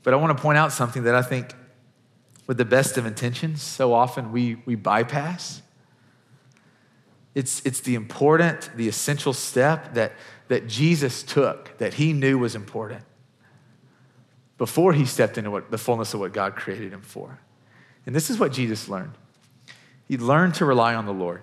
But 0.05 0.13
I 0.13 0.17
want 0.17 0.37
to 0.37 0.41
point 0.41 0.59
out 0.59 0.71
something 0.71 1.03
that 1.03 1.15
I 1.15 1.23
think, 1.23 1.53
with 2.45 2.57
the 2.57 2.63
best 2.63 2.95
of 2.95 3.07
intentions, 3.07 3.63
so 3.63 3.91
often 3.91 4.31
we, 4.31 4.61
we 4.65 4.75
bypass. 4.75 5.63
It's, 7.33 7.61
it's 7.65 7.81
the 7.81 7.95
important, 7.95 8.69
the 8.77 8.87
essential 8.87 9.33
step 9.33 9.95
that, 9.95 10.13
that 10.47 10.67
Jesus 10.67 11.23
took 11.23 11.75
that 11.79 11.95
he 11.95 12.13
knew 12.13 12.37
was 12.37 12.53
important 12.53 13.01
before 14.59 14.93
he 14.93 15.05
stepped 15.05 15.39
into 15.39 15.49
what, 15.49 15.71
the 15.71 15.77
fullness 15.79 16.13
of 16.13 16.19
what 16.19 16.33
God 16.33 16.55
created 16.55 16.93
him 16.93 17.01
for. 17.01 17.39
And 18.05 18.15
this 18.15 18.29
is 18.29 18.39
what 18.39 18.53
Jesus 18.53 18.87
learned 18.87 19.13
he 20.07 20.17
learned 20.19 20.53
to 20.53 20.65
rely 20.65 20.93
on 20.93 21.07
the 21.07 21.13
Lord. 21.13 21.41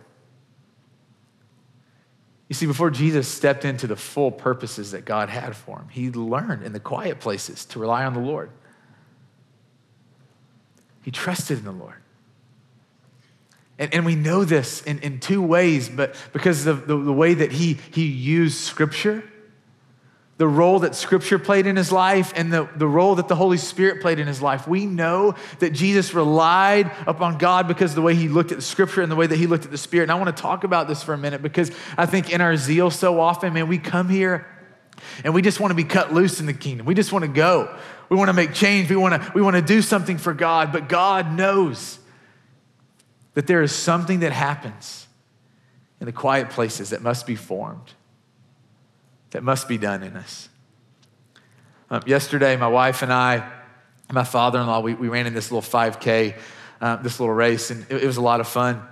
You 2.53 2.55
see, 2.55 2.67
before 2.67 2.91
Jesus 2.91 3.29
stepped 3.29 3.65
into 3.65 3.87
the 3.87 3.97
full 3.97 4.31
purposes 4.31 4.91
that 4.91 5.07
God 5.07 5.31
had 5.31 5.57
for 5.57 5.79
him, 5.79 5.89
he 5.89 6.11
learned 6.11 6.63
in 6.63 6.75
the 6.75 6.81
quiet 6.81 7.19
places 7.19 7.65
to 7.65 7.79
rely 7.79 8.05
on 8.05 8.13
the 8.13 8.21
Lord. 8.21 8.51
He 11.01 11.11
trusted 11.11 11.61
in 11.61 11.65
the 11.65 11.73
Lord. 11.73 12.03
And, 13.79 13.95
and 13.95 14.05
we 14.05 14.17
know 14.17 14.45
this 14.45 14.83
in, 14.83 14.99
in 14.99 15.19
two 15.19 15.41
ways, 15.41 15.89
but 15.89 16.15
because 16.35 16.67
of 16.67 16.87
the, 16.87 16.95
the 16.95 17.11
way 17.11 17.33
that 17.33 17.53
he, 17.53 17.79
he 17.91 18.05
used 18.05 18.59
Scripture 18.59 19.25
the 20.39 20.49
role 20.49 20.81
that 20.81 20.95
Scripture 20.95 21.39
played 21.39 21.67
in 21.67 21.77
his 21.77 21.93
life 21.93 22.33
and 22.35 22.53
the, 22.53 22.69
the 22.77 22.87
role 22.87 23.15
that 23.17 23.29
the 23.29 23.37
Holy 23.37 23.59
Spirit 23.59 24.01
played 24.01 24.19
in 24.19 24.27
his 24.27 24.41
life. 24.41 24.67
We 24.67 24.87
know 24.87 25.35
that 25.59 25.71
Jesus 25.71 26.15
relied 26.15 26.91
upon 27.07 27.39
God 27.39 27.69
because 27.69 27.93
of 27.93 27.97
the 27.97 28.03
way 28.03 28.15
he 28.15 28.29
looked 28.29 28.51
at 28.51 28.59
the 28.59 28.63
Scripture 28.63 29.03
and 29.03 29.13
the 29.13 29.17
way 29.17 29.27
that 29.27 29.37
he 29.37 29.47
looked 29.47 29.65
at 29.65 29.71
the 29.71 29.79
Spirit. 29.79 30.05
And 30.05 30.13
I 30.13 30.15
want 30.17 30.35
to 30.35 30.43
talk 30.43 30.65
about 30.65 30.89
this 30.89 31.03
for 31.03 31.13
a 31.13 31.19
minute 31.19 31.43
because 31.43 31.71
I 31.99 32.07
think 32.07 32.33
in 32.33 32.41
our 32.41 32.57
zeal 32.57 32.91
so 32.91 33.21
often, 33.21 33.53
man, 33.53 33.69
we 33.69 33.79
come 33.79 34.09
here 34.09 34.47
and 35.23 35.35
we 35.35 35.43
just 35.43 35.61
want 35.61 35.71
to 35.71 35.75
be 35.75 35.85
cut 35.85 36.13
loose 36.13 36.41
in 36.41 36.47
the 36.47 36.55
kingdom. 36.55 36.87
We 36.87 36.95
just 36.95 37.13
want 37.13 37.25
to 37.25 37.31
go. 37.31 37.77
We 38.09 38.17
want 38.17 38.29
to 38.29 38.35
make 38.35 38.55
change. 38.55 38.89
We 38.89 38.97
want 38.97 39.23
to, 39.23 39.33
we 39.35 39.43
want 39.43 39.57
to 39.57 39.63
do 39.63 39.83
something 39.83 40.17
for 40.17 40.33
God. 40.33 40.73
But 40.73 40.89
God 40.89 41.33
knows 41.35 41.99
that 43.35 43.47
there 43.47 43.63
is 43.63 43.73
something 43.73 44.21
that 44.21 44.33
happens 44.33 45.07
in 46.01 46.07
the 46.07 46.13
quiet 46.13 46.51
places 46.51 46.91
that 46.91 47.03
must 47.03 47.27
be 47.27 47.37
formed 47.37 47.93
that 49.33 49.43
must 49.43 49.69
be 49.69 49.77
done 49.77 50.03
in 50.03 50.17
us. 50.17 50.49
Um, 51.91 52.03
yesterday, 52.07 52.57
my 52.57 52.69
wife 52.69 53.03
and 53.03 53.13
I, 53.13 53.51
my 54.11 54.25
father 54.25 54.61
in 54.61 54.67
law, 54.67 54.81
we, 54.81 54.95
we 54.95 55.09
ran 55.09 55.27
in 55.27 55.35
this 55.35 55.51
little 55.51 55.69
5K, 55.69 56.39
uh, 56.81 56.97
this 56.97 57.19
little 57.21 57.35
race, 57.35 57.71
and 57.71 57.85
it, 57.91 58.03
it, 58.03 58.07
was 58.07 58.17
a 58.17 58.23
lot 58.23 58.41
of 58.41 58.49
fun. 58.49 58.83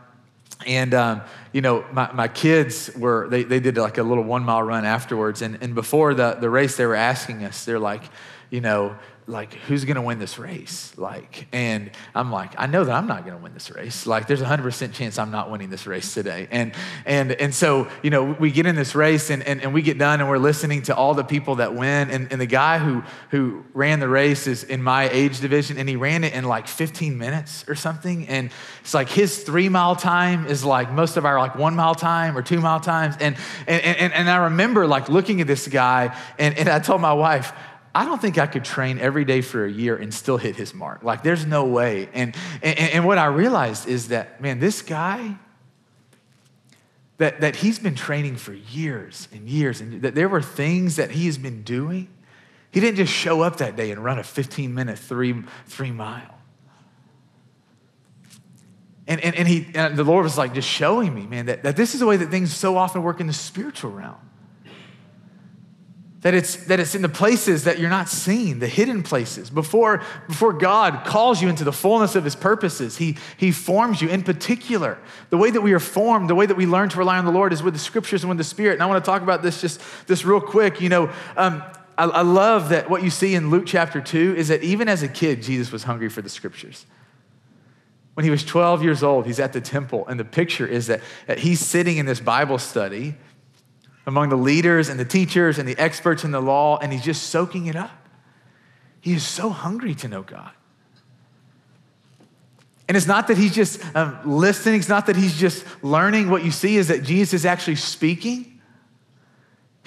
And, 0.67 0.93
um, 0.93 1.23
you 1.53 1.61
know, 1.61 1.85
my, 1.93 2.13
my 2.13 2.29
kids 2.29 2.91
were, 2.97 3.29
they, 3.29 3.45
they 3.45 3.61
did 3.61 3.77
like 3.77 3.99
a 3.99 4.03
little 4.03 4.25
one 4.25 4.45
mile 4.45 4.63
run 4.63 4.85
afterwards. 4.85 5.41
And, 5.41 5.59
and 5.63 5.75
before 5.75 6.13
the, 6.15 6.35
the 6.35 6.51
race, 6.51 6.77
they 6.77 6.85
were 6.85 6.95
asking 6.95 7.45
us, 7.45 7.65
they're 7.65 7.79
like, 7.79 8.03
you 8.51 8.61
know, 8.61 8.97
like 9.27 9.55
who's 9.55 9.85
going 9.85 9.97
to 9.97 10.03
win 10.03 10.19
this 10.19 10.39
race? 10.39 10.93
Like 10.97 11.47
and 11.53 11.91
i'm 12.15 12.31
like 12.33 12.53
i 12.59 12.67
know 12.67 12.85
that 12.85 12.93
i'm 12.93 13.07
not 13.07 13.25
going 13.25 13.37
to 13.37 13.43
win 13.43 13.55
this 13.55 13.71
race. 13.71 14.07
Like 14.07 14.27
there's 14.27 14.41
a 14.41 14.45
100% 14.45 14.93
chance 14.93 15.19
i'm 15.19 15.31
not 15.31 15.51
winning 15.51 15.71
this 15.71 15.87
race 15.87 16.13
today. 16.15 16.49
And 16.51 16.73
and 17.07 17.33
and 17.33 17.55
so 17.55 17.89
you 18.03 18.11
know 18.11 18.25
we 18.25 18.51
get 18.51 18.67
in 18.67 18.75
this 18.75 18.95
race 18.95 19.31
and, 19.31 19.43
and, 19.43 19.63
and 19.63 19.73
we 19.73 19.83
get 19.83 19.99
done 19.99 20.21
and 20.21 20.29
we're 20.29 20.39
listening 20.39 20.83
to 20.83 20.97
all 20.97 21.15
the 21.15 21.25
people 21.25 21.57
that 21.57 21.75
win. 21.75 22.11
And, 22.11 22.31
and 22.33 22.41
the 22.41 22.47
guy 22.47 22.79
who 22.79 23.03
who 23.31 23.65
ran 23.73 24.01
the 24.01 24.09
race 24.09 24.47
is 24.47 24.65
in 24.65 24.83
my 24.83 25.09
age 25.09 25.41
division 25.41 25.79
and 25.79 25.89
he 25.89 25.97
ran 25.97 26.25
it 26.25 26.33
in 26.33 26.45
like 26.45 26.69
15 26.69 27.17
minutes 27.17 27.65
or 27.69 27.75
something. 27.75 28.27
And 28.29 28.51
it's 28.81 28.95
like 28.95 29.09
his 29.09 29.43
three 29.43 29.69
mile 29.69 29.97
time 29.97 30.47
is 30.47 30.65
like 30.65 30.93
most 30.93 31.17
of 31.17 31.25
our 31.25 31.39
like 31.39 31.55
one 31.57 31.75
mile 31.75 31.95
time 31.95 32.37
or 32.37 32.43
two 32.43 32.61
mile 32.61 32.81
times. 32.81 33.17
And 33.21 33.37
and 33.67 33.83
and, 33.83 34.13
and 34.13 34.31
i 34.31 34.37
remember 34.37 34.87
like 34.87 35.09
looking 35.09 35.41
at 35.41 35.47
this 35.47 35.69
guy 35.69 36.17
and, 36.39 36.57
and 36.59 36.69
i 36.69 36.79
told 36.79 37.01
my 37.01 37.13
wife 37.13 37.53
I 37.95 38.05
don't 38.05 38.21
think 38.21 38.39
I 38.39 38.47
could 38.47 38.65
train 38.65 38.99
every 38.99 39.25
day 39.25 39.41
for 39.41 39.65
a 39.65 39.71
year 39.71 39.97
and 39.97 40.15
still 40.15 40.37
hit 40.37 40.57
his 40.57 40.73
mark. 40.73 41.03
Like, 41.03 41.23
there's 41.23 41.45
no 41.45 41.65
way. 41.65 42.09
And, 42.13 42.37
and, 42.63 42.79
and 42.79 43.05
what 43.05 43.19
I 43.19 43.27
realized 43.27 43.89
is 43.89 44.09
that, 44.09 44.41
man, 44.41 44.61
this 44.61 44.81
guy, 44.83 45.37
that, 47.19 47.41
that 47.41 47.57
he's 47.57 47.79
been 47.79 47.97
training 47.97 48.37
for 48.37 48.53
years 48.53 49.29
and 49.33 49.49
years, 49.49 49.81
and 49.81 50.03
that 50.03 50.15
there 50.15 50.29
were 50.29 50.41
things 50.41 50.97
that 50.97 51.11
he 51.11 51.27
has 51.27 51.37
been 51.37 51.63
doing. 51.63 52.09
He 52.71 52.79
didn't 52.79 52.97
just 52.97 53.13
show 53.13 53.43
up 53.43 53.57
that 53.57 53.77
day 53.77 53.91
and 53.91 54.03
run 54.03 54.19
a 54.19 54.25
15 54.25 54.73
minute 54.73 54.99
three, 54.99 55.43
three 55.67 55.91
mile. 55.91 56.39
And, 59.09 59.21
and, 59.21 59.35
and, 59.35 59.49
he, 59.49 59.67
and 59.75 59.97
the 59.97 60.05
Lord 60.05 60.23
was 60.23 60.39
like 60.39 60.55
just 60.55 60.69
showing 60.69 61.13
me, 61.13 61.27
man, 61.27 61.47
that, 61.47 61.65
that 61.65 61.77
this 61.77 61.95
is 61.95 62.01
the 62.01 62.07
way 62.07 62.17
that 62.17 62.31
things 62.31 62.55
so 62.55 62.77
often 62.77 63.03
work 63.03 63.19
in 63.19 63.27
the 63.27 63.33
spiritual 63.33 63.91
realm. 63.91 64.15
That 66.23 66.35
it's, 66.35 66.57
that 66.67 66.79
it's 66.79 66.95
in 66.95 67.01
the 67.01 67.09
places 67.09 67.65
that 67.65 67.79
you're 67.79 67.89
not 67.89 68.09
seen 68.09 68.59
the 68.59 68.69
hidden 68.69 69.03
places. 69.03 69.49
Before, 69.49 70.03
before 70.29 70.53
God 70.53 71.07
calls 71.07 71.41
you 71.41 71.49
into 71.49 71.65
the 71.65 71.73
fullness 71.73 72.15
of 72.15 72.25
his 72.25 72.37
purposes, 72.37 72.99
he, 72.99 73.17
he 73.39 73.53
forms 73.53 74.03
you 74.03 74.09
in 74.09 74.23
particular. 74.23 74.99
The 75.31 75.39
way 75.39 75.51
that 75.51 75.63
we 75.63 75.73
are 75.73 75.81
formed, 75.81 76.29
the 76.29 76.35
way 76.35 76.45
that 76.45 76.59
we 76.59 76.67
learn 76.67 76.91
to 76.91 76.99
rely 76.99 77.17
on 77.17 77.25
the 77.25 77.33
Lord 77.33 77.55
is 77.55 77.63
with 77.63 77.73
the 77.73 77.81
scriptures 77.81 78.23
and 78.23 78.29
with 78.29 78.37
the 78.37 78.45
Spirit. 78.45 78.75
And 78.75 78.83
I 78.83 78.87
want 78.87 79.03
to 79.03 79.11
talk 79.11 79.23
about 79.23 79.43
this 79.43 79.63
just 79.63 79.81
this 80.09 80.23
real 80.23 80.43
quick. 80.43 80.83
You 80.83 80.91
know, 80.91 81.11
um, 81.39 81.63
I, 81.97 82.05
I 82.05 82.23
love 82.23 82.69
that 82.69 82.91
what 82.91 83.03
you 83.03 83.09
see 83.09 83.35
in 83.35 83.49
Luke 83.49 83.65
chapter 83.67 84.03
2 84.03 84.35
is 84.37 84.49
that 84.49 84.63
even 84.63 84.89
as 84.89 85.03
a 85.03 85.09
kid, 85.09 85.43
Jesus 85.43 85.73
was 85.73 85.85
hungry 85.85 86.11
for 86.11 86.21
the 86.21 86.29
scriptures. 86.29 86.85
When 88.15 88.25
he 88.25 88.31
was 88.31 88.45
12 88.45 88.83
years 88.83 89.03
old, 89.03 89.25
he's 89.25 89.41
at 89.41 89.55
the 89.55 89.61
temple, 89.61 90.07
and 90.07 90.21
the 90.21 90.25
picture 90.25 90.67
is 90.67 90.89
that, 90.89 91.01
that 91.27 91.39
he's 91.39 91.61
sitting 91.61 91.97
in 91.97 92.05
this 92.05 92.21
Bible 92.21 92.59
study 92.59 93.15
among 94.07 94.29
the 94.29 94.37
leaders 94.37 94.89
and 94.89 94.99
the 94.99 95.05
teachers 95.05 95.59
and 95.59 95.69
the 95.69 95.79
experts 95.79 96.25
in 96.25 96.31
the 96.31 96.41
law, 96.41 96.79
and 96.79 96.93
he's 96.93 97.05
just 97.05 97.25
soaking 97.25 97.67
it 97.67 97.77
up. 97.77 97.91
He 99.01 99.15
is 99.15 99.27
so 99.27 99.51
hungry 99.51 99.95
to 99.97 100.09
know 100.09 100.23
God. 100.23 100.51
And 102.89 102.97
it's 102.97 103.07
not 103.07 103.29
that 103.29 103.39
he's 103.39 103.55
just 103.55 103.81
um, 103.95 104.19
listening, 104.25 104.81
it's 104.81 104.89
not 104.89 105.07
that 105.07 105.17
he's 105.17 105.39
just 105.39 105.65
learning. 105.83 106.29
What 106.29 106.45
you 106.45 106.51
see 106.51 106.77
is 106.77 106.89
that 106.89 107.05
Jesus 107.05 107.33
is 107.35 107.47
actually 107.47 107.77
speaking. 107.77 108.60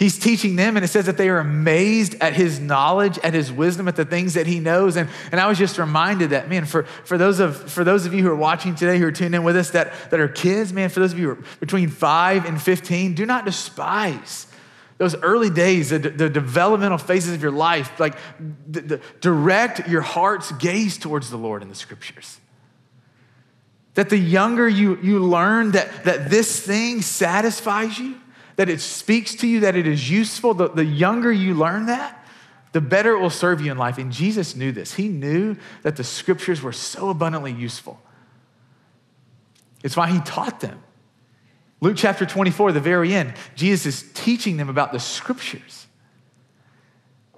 He's 0.04 0.20
teaching 0.20 0.58
them, 0.58 0.76
and 0.76 0.84
it 0.84 0.90
says 0.90 1.06
that 1.06 1.16
they 1.16 1.30
are 1.30 1.40
amazed 1.40 2.16
at 2.20 2.34
his 2.34 2.60
knowledge, 2.60 3.18
at 3.20 3.34
his 3.34 3.54
wisdom, 3.54 3.88
at 3.88 3.96
the 3.96 4.04
things 4.04 4.34
that 4.34 4.46
he 4.46 4.60
knows. 4.60 4.98
And, 4.98 5.10
and 5.32 5.40
I 5.40 5.48
was 5.48 5.58
just 5.58 5.78
reminded 5.78 6.32
that, 6.32 6.50
man, 6.50 6.66
for, 6.66 6.84
for, 6.84 7.18
those 7.18 7.40
of, 7.40 7.72
for 7.72 7.86
those 7.86 8.06
of 8.06 8.14
you 8.14 8.22
who 8.22 8.30
are 8.30 8.36
watching 8.36 8.76
today, 8.76 9.00
who 9.00 9.08
are 9.08 9.14
tuned 9.14 9.34
in 9.34 9.46
with 9.46 9.56
us, 9.56 9.70
that, 9.70 9.94
that 10.12 10.20
are 10.20 10.28
kids, 10.28 10.74
man, 10.74 10.90
for 10.90 11.00
those 11.00 11.14
of 11.14 11.20
you 11.20 11.28
who 11.28 11.32
are 11.32 11.44
between 11.62 11.88
five 11.88 12.44
and 12.44 12.62
15, 12.62 13.14
do 13.14 13.26
not 13.26 13.46
despise 13.46 14.48
those 14.98 15.16
early 15.22 15.50
days, 15.50 15.92
the, 15.92 16.00
the 16.00 16.30
developmental 16.30 16.98
phases 16.98 17.34
of 17.34 17.42
your 17.42 17.52
life. 17.52 17.98
Like, 17.98 18.18
the, 18.68 18.82
the, 18.82 19.02
direct 19.22 19.88
your 19.88 20.02
heart's 20.02 20.52
gaze 20.52 20.98
towards 20.98 21.30
the 21.30 21.38
Lord 21.38 21.62
in 21.62 21.70
the 21.70 21.76
scriptures. 21.76 22.42
That 23.94 24.10
the 24.10 24.18
younger 24.18 24.68
you, 24.68 25.00
you 25.02 25.20
learn 25.20 25.72
that, 25.72 26.04
that 26.04 26.30
this 26.30 26.60
thing 26.60 27.02
satisfies 27.02 27.98
you, 27.98 28.18
that 28.56 28.70
it 28.70 28.82
speaks 28.82 29.36
to 29.36 29.48
you, 29.48 29.62
that 29.62 29.76
it 29.76 29.88
is 29.88 30.10
useful, 30.10 30.54
the, 30.54 30.70
the 30.70 30.86
younger 30.86 31.32
you 31.32 31.54
learn 31.54 31.88
that, 31.88 32.26
the 32.72 32.82
better 32.82 33.14
it 33.14 33.20
will 33.20 33.30
serve 33.30 33.62
you 33.62 33.72
in 33.72 33.78
life. 33.78 33.98
And 33.98 34.12
Jesus 34.12 34.56
knew 34.56 34.72
this. 34.72 34.94
He 34.94 35.08
knew 35.08 35.58
that 35.84 35.96
the 35.96 36.04
scriptures 36.04 36.62
were 36.62 36.72
so 36.72 37.10
abundantly 37.10 37.52
useful. 37.52 38.00
It's 39.84 39.98
why 39.98 40.10
he 40.10 40.20
taught 40.22 40.60
them. 40.60 40.82
Luke 41.82 41.98
chapter 41.98 42.26
24, 42.26 42.72
the 42.72 42.80
very 42.80 43.14
end, 43.14 43.34
Jesus 43.56 43.86
is 43.86 44.12
teaching 44.14 44.58
them 44.58 44.70
about 44.70 44.94
the 44.94 45.00
scriptures. 45.00 45.83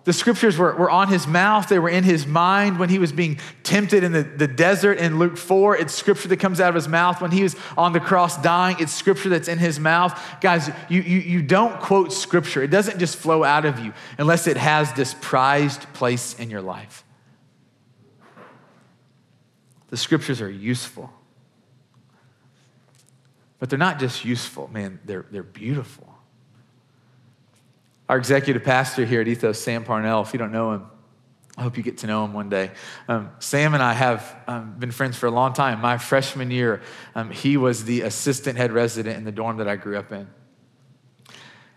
The 0.06 0.14
scriptures 0.14 0.56
were, 0.56 0.76
were 0.76 0.90
on 0.90 1.08
his 1.08 1.26
mouth, 1.26 1.68
they 1.68 1.80
were 1.80 1.90
in 1.90 2.04
his 2.04 2.28
mind 2.28 2.78
when 2.78 2.90
he 2.90 3.00
was 3.00 3.12
being 3.12 3.40
tempted 3.64 4.04
in 4.04 4.12
the, 4.12 4.22
the 4.22 4.48
desert 4.48 5.00
in 5.00 5.18
Luke 5.18 5.36
4. 5.36 5.78
It's 5.78 5.96
scripture 5.96 6.28
that 6.28 6.38
comes 6.38 6.62
out 6.62 6.70
of 6.70 6.76
his 6.76 6.88
mouth. 6.88 7.22
When 7.22 7.32
he 7.32 7.42
was 7.42 7.56
on 7.76 7.92
the 7.92 8.00
cross 8.00 8.40
dying, 8.40 8.78
it's 8.80 8.94
scripture 8.94 9.30
that's 9.30 9.48
in 9.48 9.58
his 9.58 9.80
mouth. 9.80 10.20
Guys, 10.42 10.70
you, 10.90 11.02
you, 11.02 11.20
you 11.20 11.42
don't 11.42 11.82
quote 11.82 12.14
scripture, 12.14 12.62
it 12.62 12.70
doesn't 12.70 13.00
just 13.00 13.18
flow 13.18 13.44
out 13.44 13.66
of 13.66 13.80
you 13.80 13.94
unless 14.20 14.46
it 14.46 14.58
has 14.58 14.94
this 14.94 15.16
prized 15.22 15.92
place 15.94 16.40
in 16.40 16.52
your 16.52 16.62
life. 16.62 17.04
The 19.88 19.98
scriptures 19.98 20.40
are 20.40 20.52
useful, 20.52 21.12
but 23.58 23.72
they're 23.72 23.80
not 23.80 24.00
just 24.00 24.24
useful, 24.24 24.68
man, 24.72 25.00
they're, 25.04 25.26
they're 25.32 25.42
beautiful. 25.42 26.15
Our 28.08 28.18
executive 28.18 28.64
pastor 28.64 29.04
here 29.04 29.22
at 29.22 29.28
Ethos, 29.28 29.60
Sam 29.60 29.84
Parnell, 29.84 30.22
if 30.22 30.32
you 30.32 30.38
don't 30.38 30.52
know 30.52 30.74
him, 30.74 30.86
I 31.58 31.64
hope 31.64 31.78
you 31.78 31.84
get 31.84 32.00
to 32.00 32.08
know 32.08 32.26
him 32.26 32.34
one 32.34 32.50
day. 32.50 32.72
Um, 33.08 33.32
Sam 33.40 33.74
and 33.74 33.82
I 33.82 33.94
have 33.94 34.36
um, 34.48 34.76
been 34.78 34.92
friends 34.92 35.18
for 35.18 35.26
a 35.26 35.32
long 35.32 35.54
time. 35.54 35.82
My 35.82 35.98
freshman 35.98 36.52
year, 36.52 36.82
um, 37.16 37.32
he 37.32 37.58
was 37.58 37.86
the 37.86 38.02
assistant 38.02 38.58
head 38.58 38.72
resident 38.74 39.18
in 39.18 39.24
the 39.24 39.32
dorm 39.32 39.58
that 39.58 39.68
I 39.68 39.76
grew 39.76 39.98
up 39.98 40.12
in. 40.12 40.28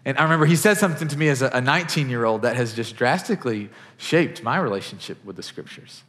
And 0.04 0.18
I 0.18 0.24
remember 0.24 0.46
he 0.46 0.56
said 0.56 0.78
something 0.78 1.08
to 1.08 1.16
me 1.16 1.28
as 1.28 1.42
a 1.42 1.60
19 1.60 2.10
year 2.10 2.24
old 2.24 2.42
that 2.42 2.56
has 2.56 2.74
just 2.74 2.96
drastically 2.96 3.70
shaped 3.96 4.42
my 4.42 4.58
relationship 4.58 5.24
with 5.24 5.36
the 5.36 5.42
scriptures. 5.42 6.02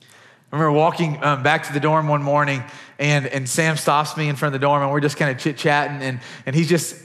I 0.00 0.56
remember 0.56 0.72
walking 0.72 1.22
um, 1.22 1.42
back 1.42 1.64
to 1.64 1.72
the 1.72 1.80
dorm 1.80 2.08
one 2.08 2.22
morning, 2.22 2.64
and, 2.98 3.26
and 3.26 3.48
Sam 3.48 3.76
stops 3.76 4.16
me 4.16 4.28
in 4.28 4.36
front 4.36 4.54
of 4.54 4.60
the 4.60 4.64
dorm, 4.64 4.82
and 4.82 4.90
we're 4.90 5.00
just 5.00 5.16
kind 5.16 5.30
of 5.30 5.38
chit 5.38 5.56
chatting, 5.56 6.02
and, 6.02 6.20
and 6.46 6.54
he's 6.54 6.68
just 6.68 6.96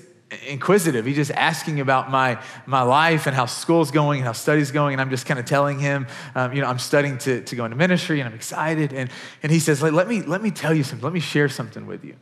inquisitive. 0.48 1.06
He's 1.06 1.16
just 1.16 1.32
asking 1.32 1.80
about 1.80 2.10
my, 2.10 2.42
my 2.66 2.84
life 2.84 3.28
and 3.28 3.36
how 3.36 3.46
school's 3.46 3.92
going 3.92 4.20
and 4.20 4.26
how 4.26 4.32
study's 4.32 4.72
going. 4.72 4.94
And 4.94 5.02
I'm 5.02 5.10
just 5.10 5.26
kind 5.26 5.40
of 5.40 5.46
telling 5.46 5.80
him, 5.80 6.08
um, 6.36 6.54
you 6.54 6.62
know, 6.62 6.68
I'm 6.68 6.80
studying 6.80 7.18
to, 7.20 7.42
to 7.42 7.56
go 7.56 7.66
into 7.66 7.78
ministry 7.78 8.20
and 8.20 8.30
I'm 8.30 8.36
excited. 8.36 8.94
And, 8.94 9.10
and 9.44 9.52
he 9.52 9.60
says, 9.60 9.82
let 9.82 10.08
me, 10.08 10.22
let 10.22 10.42
me 10.42 10.52
tell 10.52 10.74
you 10.74 10.84
something. 10.84 11.04
Let 11.04 11.14
me 11.14 11.20
share 11.20 11.50
something 11.50 11.86
with 11.86 12.06
you. 12.06 12.16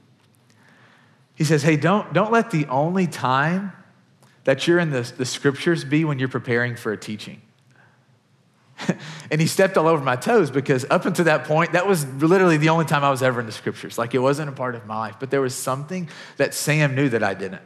He 1.36 1.44
says, 1.44 1.64
hey, 1.64 1.78
don't, 1.78 2.12
don't 2.12 2.32
let 2.32 2.52
the 2.52 2.66
only 2.66 3.08
time 3.08 3.74
that 4.44 4.68
you're 4.68 4.80
in 4.80 4.90
the, 4.90 5.02
the 5.18 5.26
scriptures 5.26 5.86
be 5.86 6.04
when 6.04 6.20
you're 6.20 6.28
preparing 6.28 6.76
for 6.76 6.92
a 6.92 6.98
teaching. 6.98 7.42
and 9.32 9.40
he 9.40 9.48
stepped 9.48 9.78
all 9.78 9.88
over 9.88 10.04
my 10.04 10.16
toes 10.16 10.50
because 10.50 10.86
up 10.90 11.06
until 11.06 11.26
that 11.26 11.44
point, 11.44 11.74
that 11.74 11.88
was 11.88 12.06
literally 12.22 12.58
the 12.58 12.70
only 12.70 12.86
time 12.86 13.04
I 13.04 13.12
was 13.12 13.22
ever 13.22 13.40
in 13.40 13.46
the 13.46 13.52
scriptures. 13.52 13.98
Like 13.98 14.16
it 14.16 14.20
wasn't 14.20 14.50
a 14.50 14.52
part 14.52 14.76
of 14.76 14.86
my 14.86 14.98
life, 14.98 15.16
but 15.20 15.30
there 15.30 15.42
was 15.42 15.54
something 15.54 16.10
that 16.38 16.54
Sam 16.54 16.96
knew 16.96 17.10
that 17.10 17.24
I 17.24 17.34
didn't. 17.34 17.62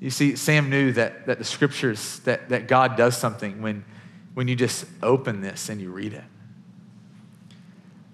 You 0.00 0.08
see, 0.08 0.34
Sam 0.34 0.70
knew 0.70 0.92
that, 0.92 1.26
that 1.26 1.38
the 1.38 1.44
scriptures, 1.44 2.20
that, 2.20 2.48
that 2.48 2.66
God 2.66 2.96
does 2.96 3.16
something 3.18 3.60
when, 3.60 3.84
when 4.32 4.48
you 4.48 4.56
just 4.56 4.86
open 5.02 5.42
this 5.42 5.68
and 5.68 5.78
you 5.78 5.90
read 5.90 6.14
it. 6.14 6.24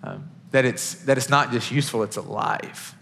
Um, 0.03 0.29
that, 0.51 0.65
it's, 0.65 0.95
that 1.05 1.17
it's 1.17 1.29
not 1.29 1.53
just 1.53 1.71
useful, 1.71 2.03
it's 2.03 2.17
alive. 2.17 2.96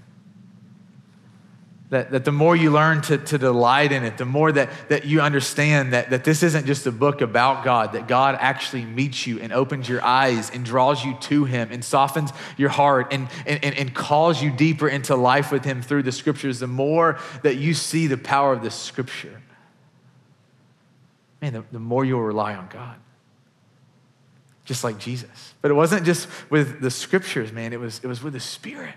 That, 1.95 2.11
that 2.11 2.25
the 2.25 2.33
more 2.33 2.57
you 2.57 2.73
learn 2.73 3.03
to, 3.03 3.19
to 3.19 3.39
delight 3.39 3.93
in 3.93 4.03
it, 4.03 4.19
the 4.19 4.25
more 4.25 4.51
that, 4.51 4.69
that 4.89 5.05
you 5.05 5.21
understand 5.21 5.93
that, 5.93 6.11
that 6.11 6.25
this 6.25 6.43
isn't 6.43 6.67
just 6.67 6.89
a 6.89 6.91
book 6.91 7.21
about 7.21 7.63
God, 7.63 7.93
that 7.93 8.09
God 8.09 8.37
actually 8.41 8.85
meets 8.85 9.29
you 9.29 9.39
and 9.39 9.53
opens 9.53 9.89
your 9.89 10.03
eyes 10.03 10.51
and 10.51 10.65
draws 10.65 11.05
you 11.05 11.15
to 11.21 11.45
Him 11.45 11.69
and 11.71 11.85
softens 11.85 12.33
your 12.57 12.71
heart 12.71 13.13
and, 13.13 13.29
and, 13.47 13.65
and, 13.65 13.77
and 13.77 13.95
calls 13.95 14.43
you 14.43 14.51
deeper 14.51 14.89
into 14.89 15.15
life 15.15 15.53
with 15.53 15.65
Him 15.65 15.83
through 15.83 16.03
the 16.03 16.11
scriptures, 16.11 16.59
the 16.59 16.67
more 16.67 17.17
that 17.45 17.59
you 17.59 17.75
see 17.75 18.09
the 18.09 18.19
power 18.19 18.53
of 18.53 18.65
the 18.65 18.73
scripture, 18.73 19.41
man, 21.41 21.53
the, 21.53 21.65
the 21.71 21.79
more 21.79 22.05
you'll 22.05 22.23
rely 22.23 22.57
on 22.57 22.67
God. 22.73 22.97
Just 24.65 24.83
like 24.83 24.99
Jesus. 24.99 25.55
But 25.63 25.71
it 25.71 25.75
wasn't 25.75 26.05
just 26.05 26.27
with 26.51 26.81
the 26.81 26.91
scriptures, 26.91 27.53
man, 27.53 27.73
it 27.73 27.79
was, 27.79 28.01
it 28.03 28.09
was 28.09 28.21
with 28.21 28.33
the 28.33 28.41
Spirit 28.41 28.97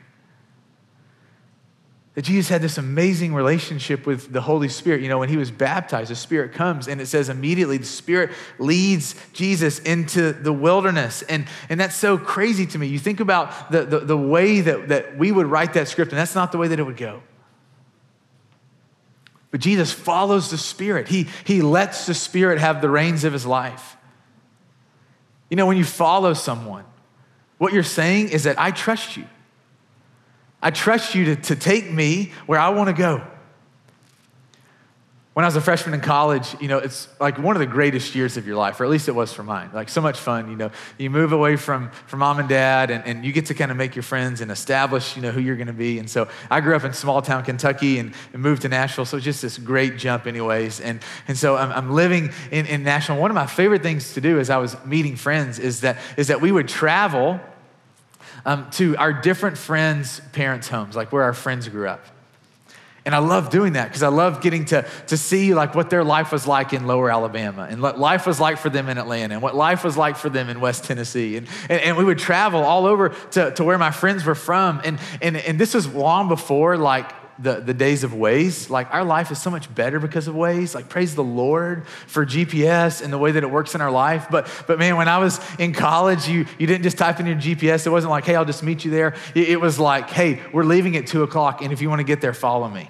that 2.17 2.23
Jesus 2.23 2.49
had 2.49 2.63
this 2.63 2.79
amazing 2.79 3.35
relationship 3.35 4.07
with 4.07 4.33
the 4.33 4.41
Holy 4.41 4.69
Spirit. 4.69 5.03
You 5.03 5.07
know, 5.07 5.19
when 5.19 5.29
he 5.29 5.37
was 5.37 5.51
baptized, 5.51 6.09
the 6.09 6.15
Spirit 6.15 6.51
comes, 6.51 6.87
and 6.87 6.99
it 6.99 7.05
says 7.05 7.29
immediately 7.29 7.77
the 7.77 7.85
Spirit 7.85 8.31
leads 8.57 9.13
Jesus 9.33 9.77
into 9.77 10.33
the 10.33 10.51
wilderness. 10.51 11.21
And, 11.21 11.45
and 11.69 11.79
that's 11.79 11.95
so 11.95 12.17
crazy 12.17 12.65
to 12.65 12.79
me. 12.79 12.87
You 12.87 12.97
think 12.97 13.19
about 13.19 13.71
the, 13.71 13.85
the, 13.85 13.99
the 13.99 14.17
way 14.17 14.61
that, 14.61 14.87
that 14.87 15.15
we 15.15 15.31
would 15.31 15.45
write 15.45 15.73
that 15.73 15.89
script, 15.89 16.11
and 16.11 16.17
that's 16.17 16.33
not 16.33 16.51
the 16.51 16.57
way 16.57 16.67
that 16.69 16.79
it 16.79 16.83
would 16.83 16.97
go. 16.97 17.21
But 19.51 19.61
Jesus 19.61 19.91
follows 19.93 20.49
the 20.49 20.57
Spirit, 20.57 21.09
he, 21.09 21.27
he 21.45 21.61
lets 21.61 22.07
the 22.07 22.15
Spirit 22.15 22.57
have 22.57 22.81
the 22.81 22.89
reins 22.89 23.25
of 23.25 23.33
his 23.33 23.45
life. 23.45 23.95
You 25.51 25.55
know, 25.55 25.67
when 25.67 25.77
you 25.77 25.85
follow 25.85 26.33
someone, 26.33 26.85
what 27.59 27.73
you're 27.73 27.83
saying 27.83 28.29
is 28.29 28.45
that 28.45 28.59
I 28.59 28.71
trust 28.71 29.17
you. 29.17 29.27
I 30.61 30.71
trust 30.71 31.15
you 31.15 31.25
to, 31.25 31.35
to 31.35 31.55
take 31.55 31.91
me 31.91 32.31
where 32.45 32.59
I 32.59 32.69
want 32.69 32.87
to 32.87 32.93
go. 32.93 33.21
When 35.33 35.43
I 35.43 35.47
was 35.49 35.55
a 35.55 35.61
freshman 35.61 35.93
in 35.93 36.01
college, 36.01 36.55
you 36.59 36.67
know, 36.67 36.79
it's 36.79 37.07
like 37.19 37.37
one 37.37 37.55
of 37.55 37.59
the 37.59 37.67
greatest 37.67 38.15
years 38.15 38.37
of 38.37 38.47
your 38.47 38.55
life, 38.55 38.79
or 38.79 38.85
at 38.85 38.89
least 38.89 39.07
it 39.07 39.11
was 39.11 39.31
for 39.31 39.43
mine. 39.43 39.69
Like 39.71 39.87
so 39.87 40.01
much 40.01 40.17
fun, 40.17 40.49
you 40.49 40.55
know. 40.55 40.71
You 40.97 41.11
move 41.11 41.31
away 41.31 41.57
from, 41.57 41.91
from 42.07 42.21
mom 42.21 42.39
and 42.39 42.49
dad, 42.49 42.89
and, 42.89 43.05
and 43.05 43.23
you 43.23 43.31
get 43.31 43.45
to 43.45 43.53
kind 43.53 43.69
of 43.69 43.77
make 43.77 43.95
your 43.95 44.01
friends 44.01 44.41
and 44.41 44.49
establish, 44.49 45.15
you 45.15 45.21
know, 45.21 45.29
who 45.29 45.39
you're 45.39 45.55
going 45.55 45.67
to 45.67 45.73
be. 45.73 45.99
And 45.99 46.09
so 46.09 46.27
I 46.49 46.59
grew 46.59 46.75
up 46.75 46.83
in 46.85 46.91
small 46.91 47.21
town 47.21 47.43
Kentucky 47.43 47.99
and, 47.99 48.15
and 48.33 48.41
moved 48.41 48.63
to 48.63 48.69
Nashville, 48.69 49.05
so 49.05 49.19
just 49.19 49.43
this 49.43 49.59
great 49.59 49.97
jump, 49.97 50.25
anyways. 50.25 50.79
And, 50.79 51.01
and 51.27 51.37
so 51.37 51.55
I'm, 51.55 51.71
I'm 51.71 51.91
living 51.91 52.31
in, 52.49 52.65
in 52.65 52.81
Nashville. 52.81 53.17
One 53.17 53.29
of 53.29 53.35
my 53.35 53.45
favorite 53.45 53.83
things 53.83 54.15
to 54.15 54.21
do 54.21 54.39
as 54.39 54.49
I 54.49 54.57
was 54.57 54.75
meeting 54.85 55.17
friends 55.17 55.59
is 55.59 55.81
that, 55.81 55.99
is 56.17 56.29
that 56.29 56.41
we 56.41 56.51
would 56.51 56.67
travel 56.67 57.39
um, 58.47 58.69
to 58.71 58.95
our 58.95 59.11
different 59.11 59.57
friends' 59.57 60.21
parents' 60.31 60.69
homes, 60.69 60.95
like 60.95 61.11
where 61.11 61.23
our 61.23 61.33
friends 61.33 61.67
grew 61.67 61.87
up. 61.87 62.03
And 63.05 63.13
I 63.15 63.19
love 63.19 63.49
doing 63.49 63.73
that 63.73 63.85
because 63.85 64.03
I 64.03 64.09
love 64.09 64.41
getting 64.41 64.65
to, 64.65 64.85
to 65.07 65.17
see 65.17 65.53
like 65.53 65.75
what 65.75 65.89
their 65.89 66.03
life 66.03 66.31
was 66.31 66.47
like 66.47 66.73
in 66.73 66.87
lower 66.87 67.09
Alabama 67.09 67.67
and 67.69 67.81
what 67.81 67.97
life 67.97 68.25
was 68.25 68.39
like 68.39 68.57
for 68.57 68.69
them 68.69 68.89
in 68.89 68.97
Atlanta 68.97 69.35
and 69.35 69.41
what 69.41 69.55
life 69.55 69.85
was 69.85 69.95
like 69.95 70.17
for 70.17 70.29
them 70.29 70.49
in 70.49 70.59
West 70.59 70.83
Tennessee. 70.83 71.37
And, 71.37 71.47
and, 71.69 71.81
and 71.81 71.97
we 71.97 72.03
would 72.03 72.19
travel 72.19 72.63
all 72.63 72.85
over 72.85 73.09
to, 73.31 73.51
to 73.51 73.63
where 73.63 73.77
my 73.77 73.91
friends 73.91 74.25
were 74.25 74.35
from. 74.35 74.81
And, 74.83 74.99
and, 75.21 75.37
and 75.37 75.57
this 75.57 75.73
was 75.73 75.87
long 75.87 76.27
before 76.27 76.77
like 76.77 77.09
the, 77.39 77.55
the 77.55 77.73
days 77.73 78.03
of 78.03 78.11
Waze. 78.11 78.69
Like 78.69 78.93
our 78.93 79.03
life 79.03 79.31
is 79.31 79.41
so 79.41 79.49
much 79.49 79.73
better 79.73 79.99
because 79.99 80.27
of 80.27 80.35
Waze. 80.35 80.73
Like 80.75 80.89
praise 80.89 81.15
the 81.15 81.23
Lord 81.23 81.87
for 81.87 82.25
GPS 82.25 83.01
and 83.01 83.11
the 83.11 83.17
way 83.17 83.31
that 83.31 83.43
it 83.43 83.51
works 83.51 83.75
in 83.75 83.81
our 83.81 83.91
life. 83.91 84.27
But 84.29 84.49
but 84.67 84.79
man, 84.79 84.97
when 84.97 85.07
I 85.07 85.17
was 85.17 85.39
in 85.59 85.73
college, 85.73 86.27
you 86.27 86.45
you 86.57 86.67
didn't 86.67 86.83
just 86.83 86.97
type 86.97 87.19
in 87.19 87.25
your 87.25 87.35
GPS. 87.35 87.85
It 87.85 87.89
wasn't 87.89 88.11
like, 88.11 88.25
hey, 88.25 88.35
I'll 88.35 88.45
just 88.45 88.63
meet 88.63 88.85
you 88.85 88.91
there. 88.91 89.15
It, 89.35 89.49
it 89.49 89.61
was 89.61 89.79
like, 89.79 90.09
hey, 90.09 90.41
we're 90.51 90.63
leaving 90.63 90.95
at 90.97 91.07
two 91.07 91.23
o'clock, 91.23 91.61
and 91.61 91.71
if 91.71 91.81
you 91.81 91.89
want 91.89 91.99
to 91.99 92.05
get 92.05 92.21
there, 92.21 92.33
follow 92.33 92.67
me. 92.67 92.89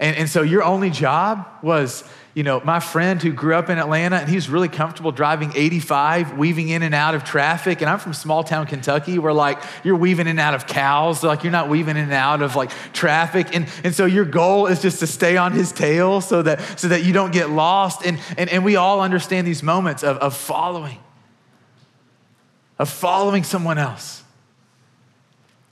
And, 0.00 0.16
and 0.16 0.28
so 0.28 0.42
your 0.42 0.62
only 0.62 0.90
job 0.90 1.46
was 1.62 2.04
you 2.38 2.44
know, 2.44 2.60
my 2.60 2.78
friend 2.78 3.20
who 3.20 3.32
grew 3.32 3.56
up 3.56 3.68
in 3.68 3.78
Atlanta 3.78 4.14
and 4.14 4.28
he's 4.28 4.48
really 4.48 4.68
comfortable 4.68 5.10
driving 5.10 5.50
85, 5.56 6.38
weaving 6.38 6.68
in 6.68 6.84
and 6.84 6.94
out 6.94 7.16
of 7.16 7.24
traffic. 7.24 7.80
And 7.80 7.90
I'm 7.90 7.98
from 7.98 8.14
small 8.14 8.44
town 8.44 8.68
Kentucky 8.68 9.18
where 9.18 9.32
like 9.32 9.60
you're 9.82 9.96
weaving 9.96 10.28
in 10.28 10.30
and 10.30 10.38
out 10.38 10.54
of 10.54 10.68
cows, 10.68 11.24
like 11.24 11.42
you're 11.42 11.50
not 11.50 11.68
weaving 11.68 11.96
in 11.96 12.04
and 12.04 12.12
out 12.12 12.40
of 12.40 12.54
like 12.54 12.70
traffic. 12.92 13.48
And, 13.56 13.66
and 13.82 13.92
so 13.92 14.06
your 14.06 14.24
goal 14.24 14.68
is 14.68 14.80
just 14.80 15.00
to 15.00 15.06
stay 15.08 15.36
on 15.36 15.50
his 15.50 15.72
tail 15.72 16.20
so 16.20 16.42
that, 16.42 16.60
so 16.78 16.86
that 16.86 17.02
you 17.02 17.12
don't 17.12 17.32
get 17.32 17.50
lost. 17.50 18.06
And, 18.06 18.20
and, 18.36 18.48
and 18.50 18.64
we 18.64 18.76
all 18.76 19.00
understand 19.00 19.44
these 19.44 19.64
moments 19.64 20.04
of, 20.04 20.16
of 20.18 20.36
following, 20.36 21.00
of 22.78 22.88
following 22.88 23.42
someone 23.42 23.78
else 23.78 24.17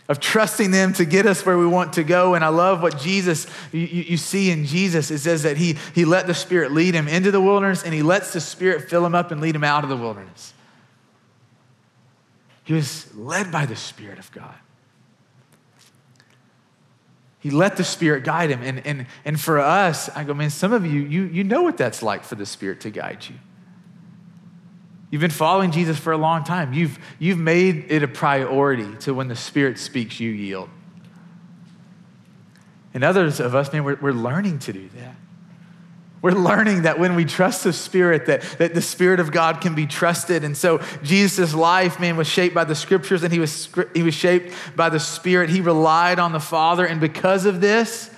of 0.09 0.21
trusting 0.21 0.71
them 0.71 0.93
to 0.95 1.05
get 1.05 1.27
us 1.27 1.45
where 1.45 1.59
we 1.59 1.67
want 1.67 1.95
to 1.95 2.05
go. 2.05 2.35
And 2.35 2.45
I 2.45 2.49
love 2.49 2.83
what 2.83 2.99
Jesus, 2.99 3.47
you, 3.73 3.81
you, 3.81 4.17
see 4.17 4.51
in 4.51 4.65
Jesus, 4.65 5.11
it 5.11 5.19
says 5.19 5.43
that 5.43 5.57
he, 5.57 5.77
he 5.95 6.05
let 6.05 6.27
the 6.27 6.35
Spirit 6.35 6.73
lead 6.73 6.95
him 6.95 7.09
into 7.09 7.31
the 7.31 7.41
wilderness 7.41 7.83
and 7.83 7.93
he 7.93 8.03
lets 8.03 8.33
the 8.33 8.41
Spirit 8.41 8.89
fill 8.89 9.05
him 9.05 9.15
up 9.15 9.31
and 9.31 9.41
lead 9.41 9.55
him 9.55 9.65
out 9.65 9.83
of 9.83 9.91
the 9.91 9.97
wilderness. 9.97 10.55
He 12.65 12.73
was 12.73 13.13
led 13.15 13.51
by 13.51 13.67
the 13.67 13.77
Spirit 13.77 14.19
of 14.19 14.31
God. 14.33 14.55
He 17.41 17.51
let 17.51 17.77
the 17.77 17.85
Spirit 17.85 18.25
guide 18.25 18.51
him. 18.51 18.63
And, 18.63 18.85
and, 18.85 19.07
and 19.25 19.41
for 19.41 19.59
us, 19.61 20.09
I 20.11 20.25
go, 20.25 20.35
man, 20.35 20.51
some 20.51 20.73
of 20.73 20.85
you, 20.85 21.01
you, 21.01 21.25
you 21.25 21.45
know 21.45 21.63
what 21.63 21.77
that's 21.77 22.03
like 22.03 22.25
for 22.25 22.35
the 22.35 22.47
Spirit 22.47 22.81
to 22.81 22.91
guide 22.91 23.25
you. 23.29 23.37
You've 25.11 25.21
been 25.21 25.31
following 25.31 25.71
Jesus 25.71 25.99
for 25.99 26.13
a 26.13 26.17
long 26.17 26.43
time. 26.43 26.73
You've, 26.73 26.99
you've 27.19 27.39
made 27.39 27.87
it 27.89 28.03
a 28.03 28.09
priority 28.09 28.97
to 29.01 29.15
when 29.15 29.29
the 29.29 29.37
Spirit 29.37 29.79
speaks, 29.79 30.19
you 30.19 30.31
yield. 30.31 30.69
And 32.93 33.05
others 33.05 33.41
of 33.41 33.55
us, 33.55 33.73
man, 33.73 33.85
we're, 33.85 33.99
we're 34.01 34.13
learning 34.13 34.59
to 34.61 34.73
do 34.73 34.89
that. 34.97 35.15
We're 36.23 36.33
learning 36.33 36.83
that 36.83 36.99
when 36.99 37.15
we 37.15 37.25
trust 37.25 37.63
the 37.63 37.73
Spirit, 37.73 38.27
that, 38.27 38.43
that 38.59 38.75
the 38.75 38.81
Spirit 38.81 39.21
of 39.21 39.31
God 39.31 39.61
can 39.61 39.77
be 39.77 39.87
trusted. 39.87 40.43
And 40.43 40.57
so 40.57 40.79
Jesus' 41.03 41.55
life, 41.55 42.01
man, 42.01 42.17
was 42.17 42.27
shaped 42.27 42.55
by 42.55 42.65
the 42.65 42.75
scriptures 42.75 43.23
and 43.23 43.33
he 43.33 43.39
was, 43.39 43.69
he 43.95 44.03
was 44.03 44.15
shaped 44.15 44.53
by 44.75 44.89
the 44.89 44.99
Spirit. 44.99 45.51
He 45.51 45.61
relied 45.61 46.19
on 46.19 46.33
the 46.33 46.41
Father. 46.41 46.85
And 46.85 47.01
because 47.01 47.47
of 47.47 47.61
this, 47.61 48.11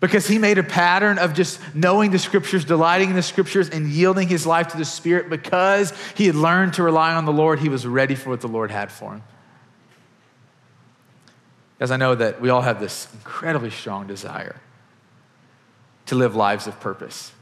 because 0.00 0.26
he 0.26 0.38
made 0.38 0.58
a 0.58 0.62
pattern 0.62 1.18
of 1.18 1.32
just 1.32 1.60
knowing 1.74 2.10
the 2.10 2.18
scriptures, 2.18 2.64
delighting 2.64 3.10
in 3.10 3.16
the 3.16 3.22
scriptures, 3.22 3.70
and 3.70 3.88
yielding 3.88 4.28
his 4.28 4.46
life 4.46 4.68
to 4.68 4.76
the 4.76 4.84
Spirit 4.84 5.30
because 5.30 5.92
he 6.14 6.26
had 6.26 6.34
learned 6.34 6.74
to 6.74 6.82
rely 6.82 7.14
on 7.14 7.24
the 7.24 7.32
Lord. 7.32 7.60
He 7.60 7.68
was 7.68 7.86
ready 7.86 8.14
for 8.14 8.30
what 8.30 8.40
the 8.40 8.48
Lord 8.48 8.70
had 8.70 8.92
for 8.92 9.14
him. 9.14 9.22
As 11.80 11.90
I 11.90 11.96
know 11.96 12.14
that 12.14 12.40
we 12.40 12.48
all 12.50 12.62
have 12.62 12.80
this 12.80 13.08
incredibly 13.14 13.70
strong 13.70 14.06
desire 14.06 14.60
to 16.06 16.14
live 16.14 16.36
lives 16.36 16.66
of 16.66 16.78
purpose, 16.80 17.32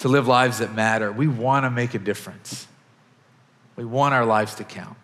to 0.00 0.08
live 0.08 0.26
lives 0.26 0.58
that 0.58 0.74
matter. 0.74 1.12
We 1.12 1.28
want 1.28 1.64
to 1.64 1.70
make 1.70 1.94
a 1.94 1.98
difference, 1.98 2.66
we 3.76 3.84
want 3.84 4.14
our 4.14 4.24
lives 4.24 4.54
to 4.56 4.64
count. 4.64 4.96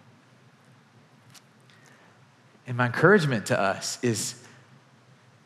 And 2.67 2.77
my 2.77 2.87
encouragement 2.87 3.47
to 3.47 3.61
us 3.61 3.99
is 4.03 4.35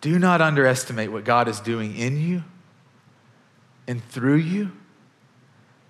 do 0.00 0.18
not 0.18 0.40
underestimate 0.40 1.12
what 1.12 1.24
God 1.24 1.48
is 1.48 1.60
doing 1.60 1.96
in 1.96 2.18
you 2.18 2.42
and 3.86 4.02
through 4.02 4.36
you. 4.36 4.72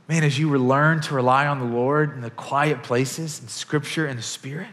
Man, 0.08 0.24
as 0.24 0.38
you 0.38 0.50
learn 0.58 1.00
to 1.02 1.14
rely 1.14 1.46
on 1.46 1.60
the 1.60 1.64
Lord 1.64 2.14
in 2.14 2.20
the 2.20 2.30
quiet 2.30 2.82
places, 2.82 3.40
in 3.40 3.46
Scripture 3.46 4.06
and 4.06 4.18
the 4.18 4.24
Spirit, 4.24 4.66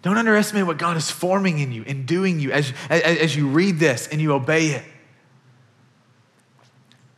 don't 0.00 0.16
underestimate 0.16 0.66
what 0.66 0.78
God 0.78 0.96
is 0.96 1.10
forming 1.10 1.58
in 1.58 1.70
you 1.70 1.84
and 1.86 2.06
doing 2.06 2.40
you 2.40 2.50
as, 2.52 2.72
as, 2.88 3.02
as 3.02 3.36
you 3.36 3.48
read 3.48 3.78
this 3.78 4.08
and 4.08 4.20
you 4.20 4.32
obey 4.32 4.68
it. 4.68 4.84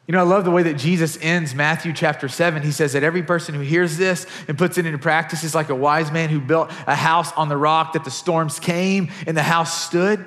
You 0.06 0.12
know, 0.12 0.20
I 0.20 0.22
love 0.22 0.44
the 0.44 0.50
way 0.50 0.62
that 0.64 0.74
Jesus 0.74 1.18
ends 1.22 1.54
Matthew 1.54 1.94
chapter 1.94 2.28
7. 2.28 2.62
He 2.62 2.72
says 2.72 2.92
that 2.92 3.02
every 3.02 3.22
person 3.22 3.54
who 3.54 3.62
hears 3.62 3.96
this 3.96 4.26
and 4.48 4.58
puts 4.58 4.76
it 4.76 4.84
into 4.84 4.98
practice 4.98 5.44
is 5.44 5.54
like 5.54 5.70
a 5.70 5.74
wise 5.74 6.12
man 6.12 6.28
who 6.28 6.40
built 6.40 6.70
a 6.86 6.94
house 6.94 7.32
on 7.32 7.48
the 7.48 7.56
rock 7.56 7.94
that 7.94 8.04
the 8.04 8.10
storms 8.10 8.60
came 8.60 9.10
and 9.26 9.34
the 9.34 9.42
house 9.42 9.82
stood. 9.86 10.24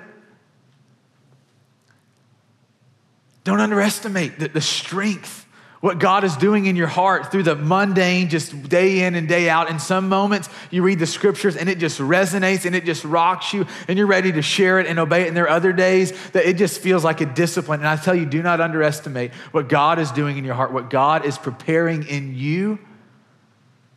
Don't 3.44 3.60
underestimate 3.60 4.40
the, 4.40 4.48
the 4.48 4.62
strength 4.62 5.47
what 5.80 6.00
God 6.00 6.24
is 6.24 6.36
doing 6.36 6.66
in 6.66 6.76
your 6.76 6.88
heart 6.88 7.32
through 7.32 7.44
the 7.44 7.56
mundane, 7.56 8.30
just 8.30 8.68
day 8.68 9.04
in 9.04 9.16
and 9.16 9.28
day 9.28 9.50
out. 9.50 9.70
In 9.70 9.80
some 9.80 10.10
moments, 10.10 10.50
you 10.72 10.82
read 10.82 11.00
the 11.00 11.06
scriptures 11.06 11.56
and 11.56 11.70
it 11.70 11.78
just 11.78 12.00
resonates 12.00 12.66
and 12.66 12.76
it 12.76 12.84
just 12.84 13.04
rocks 13.04 13.54
you 13.54 13.66
and 13.88 13.98
you're 13.98 14.08
ready 14.08 14.32
to 14.32 14.42
share 14.42 14.80
it 14.80 14.88
and 14.88 14.98
obey 14.98 15.24
it. 15.24 15.28
And 15.28 15.38
there 15.38 15.46
are 15.46 15.50
other 15.50 15.74
days 15.74 16.12
that 16.32 16.46
it 16.46 16.58
just 16.58 16.80
feels 16.80 17.04
like 17.04 17.22
a 17.22 17.26
discipline. 17.26 17.80
And 17.82 17.88
I 17.88 17.96
tell 17.96 18.16
you, 18.16 18.26
do 18.26 18.42
not 18.42 18.60
underestimate 18.60 19.34
what 19.52 19.70
God 19.70 20.00
is 20.00 20.12
doing 20.12 20.38
in 20.38 20.46
your 20.46 20.56
heart, 20.56 20.74
what 20.74 20.90
God 20.90 21.26
is 21.26 21.38
preparing 21.38 22.08
in 22.08 22.36
you 22.36 22.80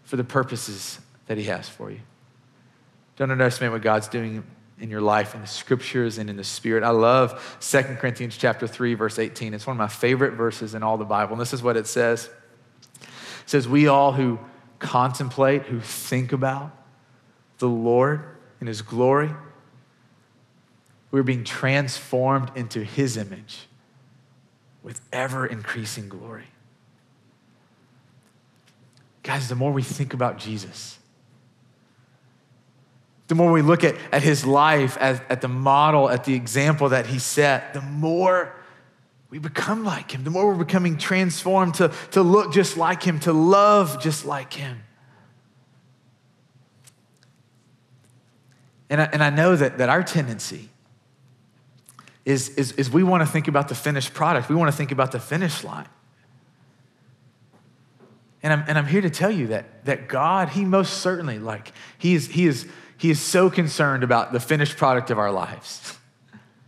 for 0.03 0.17
the 0.17 0.25
purposes 0.25 0.99
that 1.27 1.39
He 1.39 1.45
has 1.45 1.69
for 1.69 1.91
you. 1.91 2.01
Don't 3.17 3.31
underestimate 3.31 3.73
what 3.73 3.83
God's 3.83 4.09
doing 4.09 4.45
in 4.81 4.91
your 4.91 5.01
life 5.01 5.35
in 5.35 5.41
the 5.41 5.47
scriptures 5.47 6.19
and 6.19 6.29
in 6.29 6.37
the 6.37 6.45
spirit. 6.45 6.83
I 6.83 6.91
love 6.91 7.59
2 7.61 7.83
Corinthians 7.99 8.37
chapter 8.37 8.67
3 8.67 8.95
verse 8.95 9.19
18. 9.19 9.55
It's 9.55 9.67
one 9.67 9.77
of 9.77 9.79
my 9.79 9.89
favorite 9.89 10.33
verses 10.33 10.75
in 10.75 10.83
all 10.83 10.97
the 10.97 11.05
Bible. 11.05 11.33
And 11.33 11.41
this 11.41 11.53
is 11.53 11.63
what 11.63 11.77
it 11.77 11.87
says. 11.87 12.31
It 13.01 13.09
says 13.47 13.69
we 13.69 13.87
all 13.87 14.13
who 14.13 14.39
contemplate, 14.79 15.63
who 15.65 15.81
think 15.81 16.33
about 16.33 16.75
the 17.59 17.69
Lord 17.69 18.25
and 18.59 18.69
his 18.69 18.83
glory, 18.83 19.31
we're 21.11 21.23
being 21.23 21.45
transformed 21.45 22.51
into 22.55 22.83
his 22.83 23.17
image 23.17 23.67
with 24.83 25.01
ever 25.13 25.47
increasing 25.47 26.09
glory. 26.09 26.47
Guys, 29.23 29.49
the 29.49 29.55
more 29.55 29.73
we 29.73 29.83
think 29.83 30.15
about 30.15 30.39
Jesus, 30.39 30.99
the 33.31 33.37
more 33.37 33.53
we 33.53 33.63
look 33.63 33.85
at, 33.85 33.95
at 34.11 34.25
his 34.25 34.45
life, 34.45 34.99
at, 35.01 35.23
at 35.31 35.41
the 35.41 35.47
model, 35.47 36.11
at 36.11 36.25
the 36.25 36.35
example 36.35 36.89
that 36.89 37.07
he 37.07 37.21
set, 37.21 37.75
the 37.75 37.81
more 37.81 38.53
we 39.31 39.39
become 39.39 39.85
like 39.85 40.11
him, 40.11 40.25
the 40.25 40.31
more 40.31 40.49
we're 40.49 40.65
becoming 40.65 40.99
transformed 40.99 41.75
to, 41.75 41.93
to 42.11 42.23
look 42.23 42.53
just 42.53 42.77
like 42.77 43.05
him, 43.05 43.21
to 43.21 43.33
love 43.33 44.03
just 44.03 44.25
like 44.25 44.53
him. 44.53 44.83
And 48.91 49.01
I, 49.01 49.05
and 49.13 49.23
I 49.23 49.31
know 49.31 49.55
that, 49.55 49.79
that 49.79 49.89
our 49.89 50.03
tendency 50.03 50.69
is, 52.25 52.49
is, 52.57 52.73
is 52.73 52.91
we 52.91 53.05
want 53.05 53.23
to 53.25 53.31
think 53.31 53.47
about 53.47 53.69
the 53.69 53.77
finished 53.77 54.13
product. 54.13 54.49
We 54.49 54.57
want 54.57 54.73
to 54.73 54.77
think 54.77 54.91
about 54.91 55.13
the 55.13 55.21
finish 55.21 55.63
line. 55.63 55.87
And 58.43 58.53
I'm, 58.53 58.65
and 58.67 58.77
I'm 58.77 58.87
here 58.87 59.03
to 59.03 59.11
tell 59.11 59.31
you 59.31 59.47
that, 59.49 59.85
that 59.85 60.09
God, 60.09 60.49
He 60.49 60.65
most 60.65 60.95
certainly, 60.95 61.39
like, 61.39 61.71
He 61.97 62.15
is, 62.15 62.27
he 62.27 62.49
is 62.49 62.67
he 63.01 63.11
is 63.11 63.19
so 63.19 63.49
concerned 63.49 64.05
about 64.05 64.31
the 64.31 64.39
finished 64.39 64.77
product 64.77 65.11
of 65.11 65.19
our 65.19 65.33
lives. 65.33 65.97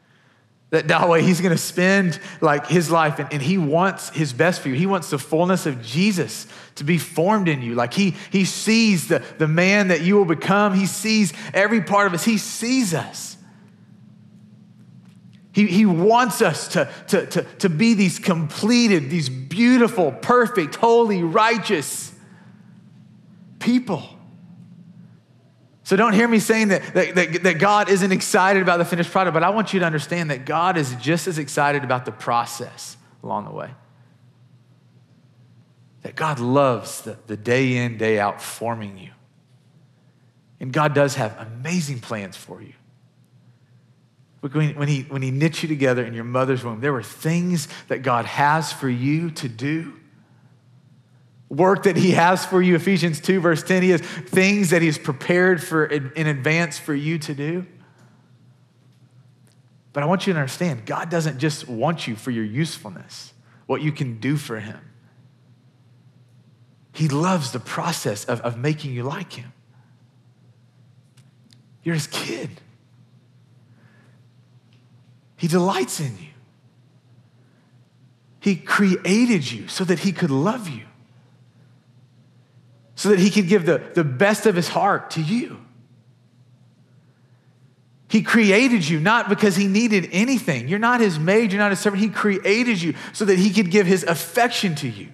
that 0.70 0.88
Yahweh, 0.88 1.20
he's 1.20 1.42
going 1.42 1.54
to 1.54 1.62
spend 1.62 2.18
like 2.40 2.66
his 2.66 2.90
life 2.90 3.18
and, 3.18 3.30
and, 3.30 3.42
he 3.42 3.58
wants 3.58 4.08
his 4.08 4.32
best 4.32 4.62
for 4.62 4.70
you. 4.70 4.74
He 4.74 4.86
wants 4.86 5.10
the 5.10 5.18
fullness 5.18 5.66
of 5.66 5.82
Jesus 5.82 6.46
to 6.76 6.84
be 6.84 6.96
formed 6.96 7.48
in 7.48 7.60
you. 7.60 7.74
Like 7.74 7.92
he, 7.92 8.16
he 8.30 8.46
sees 8.46 9.08
the, 9.08 9.22
the 9.36 9.46
man 9.46 9.88
that 9.88 10.00
you 10.00 10.16
will 10.16 10.24
become. 10.24 10.72
He 10.72 10.86
sees 10.86 11.34
every 11.52 11.82
part 11.82 12.06
of 12.06 12.14
us. 12.14 12.24
He 12.24 12.38
sees 12.38 12.94
us. 12.94 13.36
He, 15.52 15.66
he 15.66 15.84
wants 15.84 16.40
us 16.40 16.68
to, 16.68 16.90
to, 17.08 17.26
to, 17.26 17.42
to 17.42 17.68
be 17.68 17.92
these 17.92 18.18
completed, 18.18 19.10
these 19.10 19.28
beautiful, 19.28 20.12
perfect, 20.12 20.76
holy, 20.76 21.22
righteous 21.22 22.10
people. 23.58 24.11
So 25.84 25.96
don't 25.96 26.12
hear 26.12 26.28
me 26.28 26.38
saying 26.38 26.68
that, 26.68 26.94
that, 26.94 27.14
that, 27.14 27.42
that, 27.42 27.58
God 27.58 27.88
isn't 27.88 28.12
excited 28.12 28.62
about 28.62 28.78
the 28.78 28.84
finished 28.84 29.10
product, 29.10 29.34
but 29.34 29.42
I 29.42 29.50
want 29.50 29.72
you 29.72 29.80
to 29.80 29.86
understand 29.86 30.30
that 30.30 30.44
God 30.44 30.76
is 30.76 30.94
just 30.96 31.26
as 31.26 31.38
excited 31.38 31.82
about 31.82 32.04
the 32.04 32.12
process 32.12 32.96
along 33.22 33.46
the 33.46 33.50
way. 33.50 33.70
That 36.02 36.14
God 36.14 36.38
loves 36.38 37.02
the, 37.02 37.18
the 37.26 37.36
day 37.36 37.76
in, 37.76 37.98
day 37.98 38.20
out 38.20 38.40
forming 38.40 38.96
you. 38.96 39.10
And 40.60 40.72
God 40.72 40.94
does 40.94 41.16
have 41.16 41.36
amazing 41.38 41.98
plans 41.98 42.36
for 42.36 42.62
you. 42.62 42.74
When, 44.40 44.76
when, 44.76 44.88
he, 44.88 45.02
when 45.02 45.22
he 45.22 45.32
knit 45.32 45.62
you 45.62 45.68
together 45.68 46.04
in 46.04 46.14
your 46.14 46.24
mother's 46.24 46.64
womb, 46.64 46.80
there 46.80 46.92
were 46.92 47.02
things 47.02 47.66
that 47.88 48.02
God 48.02 48.24
has 48.24 48.72
for 48.72 48.88
you 48.88 49.30
to 49.32 49.48
do 49.48 49.94
work 51.52 51.82
that 51.82 51.98
he 51.98 52.12
has 52.12 52.46
for 52.46 52.62
you 52.62 52.74
ephesians 52.74 53.20
2 53.20 53.38
verse 53.38 53.62
10 53.62 53.82
he 53.82 53.90
has 53.90 54.00
things 54.00 54.70
that 54.70 54.80
he's 54.80 54.96
prepared 54.96 55.62
for 55.62 55.84
in 55.84 56.26
advance 56.26 56.78
for 56.78 56.94
you 56.94 57.18
to 57.18 57.34
do. 57.34 57.66
But 59.92 60.02
i 60.02 60.06
want 60.06 60.26
you 60.26 60.32
to 60.32 60.38
understand 60.38 60.86
god 60.86 61.10
doesn't 61.10 61.38
just 61.38 61.68
want 61.68 62.08
you 62.08 62.16
for 62.16 62.30
your 62.30 62.44
usefulness 62.44 63.34
what 63.66 63.80
you 63.80 63.92
can 63.92 64.18
do 64.18 64.36
for 64.36 64.58
him. 64.58 64.80
He 66.92 67.08
loves 67.08 67.52
the 67.52 67.60
process 67.60 68.24
of, 68.26 68.40
of 68.42 68.58
making 68.58 68.92
you 68.92 69.02
like 69.02 69.32
him. 69.32 69.52
You're 71.82 71.94
his 71.94 72.06
kid. 72.06 72.50
He 75.36 75.48
delights 75.48 76.00
in 76.00 76.18
you. 76.18 76.28
He 78.40 78.56
created 78.56 79.50
you 79.50 79.68
so 79.68 79.84
that 79.84 80.00
he 80.00 80.12
could 80.12 80.30
love 80.30 80.68
you 80.68 80.84
so 83.02 83.08
that 83.08 83.18
he 83.18 83.30
could 83.30 83.48
give 83.48 83.66
the, 83.66 83.82
the 83.94 84.04
best 84.04 84.46
of 84.46 84.54
his 84.54 84.68
heart 84.68 85.10
to 85.10 85.20
you. 85.20 85.58
He 88.06 88.22
created 88.22 88.88
you 88.88 89.00
not 89.00 89.28
because 89.28 89.56
he 89.56 89.66
needed 89.66 90.08
anything. 90.12 90.68
You're 90.68 90.78
not 90.78 91.00
his 91.00 91.18
maid, 91.18 91.50
you're 91.50 91.58
not 91.58 91.72
his 91.72 91.80
servant. 91.80 92.00
He 92.00 92.10
created 92.10 92.80
you 92.80 92.94
so 93.12 93.24
that 93.24 93.40
he 93.40 93.50
could 93.50 93.72
give 93.72 93.88
his 93.88 94.04
affection 94.04 94.76
to 94.76 94.88
you. 94.88 95.08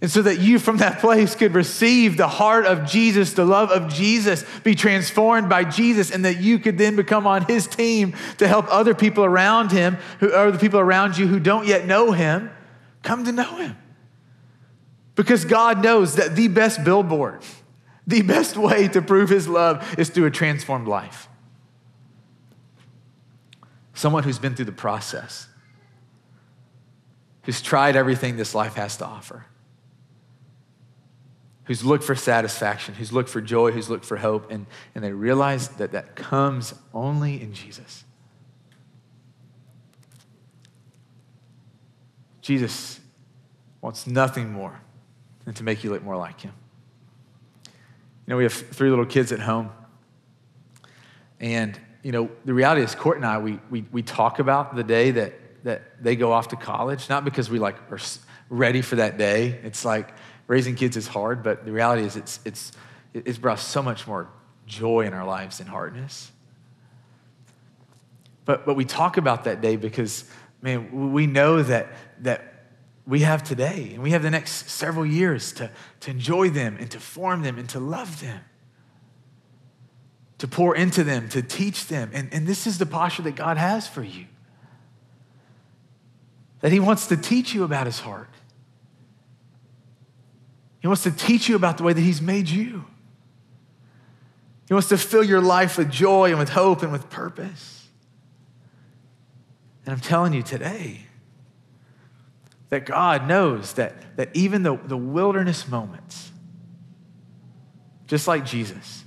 And 0.00 0.10
so 0.10 0.22
that 0.22 0.38
you 0.38 0.58
from 0.58 0.78
that 0.78 1.00
place 1.00 1.34
could 1.34 1.52
receive 1.52 2.16
the 2.16 2.28
heart 2.28 2.64
of 2.64 2.86
Jesus, 2.86 3.34
the 3.34 3.44
love 3.44 3.70
of 3.70 3.92
Jesus, 3.92 4.42
be 4.62 4.74
transformed 4.74 5.50
by 5.50 5.64
Jesus, 5.64 6.10
and 6.10 6.24
that 6.24 6.40
you 6.40 6.58
could 6.58 6.78
then 6.78 6.96
become 6.96 7.26
on 7.26 7.44
his 7.44 7.66
team 7.66 8.14
to 8.38 8.48
help 8.48 8.72
other 8.72 8.94
people 8.94 9.26
around 9.26 9.70
him, 9.70 9.98
who 10.20 10.28
the 10.28 10.58
people 10.58 10.80
around 10.80 11.18
you 11.18 11.26
who 11.26 11.38
don't 11.38 11.66
yet 11.66 11.84
know 11.86 12.12
him, 12.12 12.50
come 13.02 13.26
to 13.26 13.32
know 13.32 13.56
him. 13.56 13.76
Because 15.14 15.44
God 15.44 15.82
knows 15.82 16.16
that 16.16 16.34
the 16.34 16.48
best 16.48 16.82
billboard, 16.84 17.42
the 18.06 18.22
best 18.22 18.56
way 18.56 18.88
to 18.88 19.00
prove 19.00 19.28
his 19.28 19.48
love 19.48 19.98
is 19.98 20.10
through 20.10 20.26
a 20.26 20.30
transformed 20.30 20.88
life. 20.88 21.28
Someone 23.94 24.24
who's 24.24 24.40
been 24.40 24.56
through 24.56 24.64
the 24.64 24.72
process, 24.72 25.46
who's 27.42 27.62
tried 27.62 27.94
everything 27.94 28.36
this 28.36 28.54
life 28.54 28.74
has 28.74 28.96
to 28.96 29.06
offer, 29.06 29.46
who's 31.64 31.84
looked 31.84 32.02
for 32.02 32.16
satisfaction, 32.16 32.94
who's 32.94 33.12
looked 33.12 33.28
for 33.28 33.40
joy, 33.40 33.70
who's 33.70 33.88
looked 33.88 34.04
for 34.04 34.16
hope, 34.16 34.50
and, 34.50 34.66
and 34.96 35.04
they 35.04 35.12
realize 35.12 35.68
that 35.68 35.92
that 35.92 36.16
comes 36.16 36.74
only 36.92 37.40
in 37.40 37.54
Jesus. 37.54 38.04
Jesus 42.42 43.00
wants 43.80 44.06
nothing 44.06 44.52
more 44.52 44.80
and 45.46 45.54
to 45.56 45.62
make 45.62 45.84
you 45.84 45.90
look 45.90 46.02
more 46.02 46.16
like 46.16 46.40
him. 46.40 46.52
You 47.66 48.30
know, 48.30 48.36
we 48.36 48.44
have 48.44 48.52
three 48.52 48.90
little 48.90 49.04
kids 49.04 49.32
at 49.32 49.40
home. 49.40 49.70
And, 51.40 51.78
you 52.02 52.12
know, 52.12 52.30
the 52.44 52.54
reality 52.54 52.82
is, 52.82 52.94
Court 52.94 53.16
and 53.16 53.26
I, 53.26 53.38
we, 53.38 53.58
we, 53.70 53.84
we 53.92 54.02
talk 54.02 54.38
about 54.38 54.74
the 54.74 54.84
day 54.84 55.10
that, 55.10 55.34
that 55.64 56.02
they 56.02 56.16
go 56.16 56.32
off 56.32 56.48
to 56.48 56.56
college, 56.56 57.08
not 57.08 57.24
because 57.24 57.50
we 57.50 57.58
like 57.58 57.76
are 57.90 57.98
ready 58.48 58.80
for 58.80 58.96
that 58.96 59.18
day. 59.18 59.60
It's 59.62 59.84
like 59.84 60.14
raising 60.46 60.74
kids 60.74 60.96
is 60.96 61.06
hard, 61.06 61.42
but 61.42 61.64
the 61.64 61.72
reality 61.72 62.04
is 62.04 62.16
it's, 62.16 62.40
it's, 62.44 62.72
it's 63.12 63.38
brought 63.38 63.58
so 63.58 63.82
much 63.82 64.06
more 64.06 64.28
joy 64.66 65.02
in 65.02 65.12
our 65.12 65.26
lives 65.26 65.58
than 65.58 65.66
hardness. 65.66 66.30
But, 68.44 68.66
but 68.66 68.74
we 68.74 68.84
talk 68.84 69.16
about 69.16 69.44
that 69.44 69.60
day 69.60 69.76
because, 69.76 70.24
man, 70.62 71.12
we 71.12 71.26
know 71.26 71.62
that, 71.62 71.88
that 72.20 72.53
we 73.06 73.20
have 73.20 73.42
today 73.42 73.90
and 73.92 74.02
we 74.02 74.10
have 74.12 74.22
the 74.22 74.30
next 74.30 74.70
several 74.70 75.04
years 75.04 75.52
to, 75.52 75.70
to 76.00 76.10
enjoy 76.10 76.48
them 76.48 76.76
and 76.80 76.90
to 76.90 77.00
form 77.00 77.42
them 77.42 77.58
and 77.58 77.68
to 77.70 77.80
love 77.80 78.20
them, 78.20 78.40
to 80.38 80.48
pour 80.48 80.74
into 80.74 81.04
them, 81.04 81.28
to 81.30 81.42
teach 81.42 81.86
them. 81.86 82.10
And, 82.14 82.32
and 82.32 82.46
this 82.46 82.66
is 82.66 82.78
the 82.78 82.86
posture 82.86 83.22
that 83.22 83.36
God 83.36 83.56
has 83.56 83.86
for 83.86 84.02
you 84.02 84.26
that 86.60 86.72
He 86.72 86.80
wants 86.80 87.08
to 87.08 87.16
teach 87.18 87.52
you 87.52 87.62
about 87.62 87.84
His 87.84 88.00
heart. 88.00 88.30
He 90.80 90.86
wants 90.86 91.02
to 91.02 91.10
teach 91.10 91.46
you 91.46 91.56
about 91.56 91.76
the 91.76 91.82
way 91.82 91.92
that 91.92 92.00
He's 92.00 92.22
made 92.22 92.48
you. 92.48 92.86
He 94.66 94.72
wants 94.72 94.88
to 94.88 94.96
fill 94.96 95.22
your 95.22 95.42
life 95.42 95.76
with 95.76 95.90
joy 95.90 96.30
and 96.30 96.38
with 96.38 96.48
hope 96.48 96.82
and 96.82 96.90
with 96.90 97.10
purpose. 97.10 97.86
And 99.84 99.92
I'm 99.92 100.00
telling 100.00 100.32
you 100.32 100.42
today 100.42 101.00
that 102.74 102.86
God 102.86 103.28
knows 103.28 103.74
that, 103.74 104.16
that 104.16 104.30
even 104.34 104.64
the, 104.64 104.76
the 104.76 104.96
wilderness 104.96 105.68
moments, 105.68 106.32
just 108.08 108.26
like 108.26 108.44
Jesus, 108.44 109.04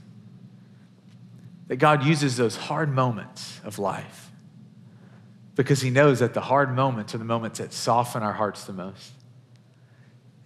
that 1.67 1.75
God 1.75 2.05
uses 2.05 2.37
those 2.37 2.55
hard 2.55 2.89
moments 2.89 3.59
of 3.65 3.77
life 3.77 4.31
because 5.55 5.81
He 5.81 5.89
knows 5.89 6.19
that 6.19 6.33
the 6.33 6.39
hard 6.39 6.73
moments 6.73 7.13
are 7.13 7.17
the 7.17 7.25
moments 7.25 7.59
that 7.59 7.73
soften 7.73 8.23
our 8.23 8.31
hearts 8.31 8.63
the 8.63 8.71
most. 8.71 9.11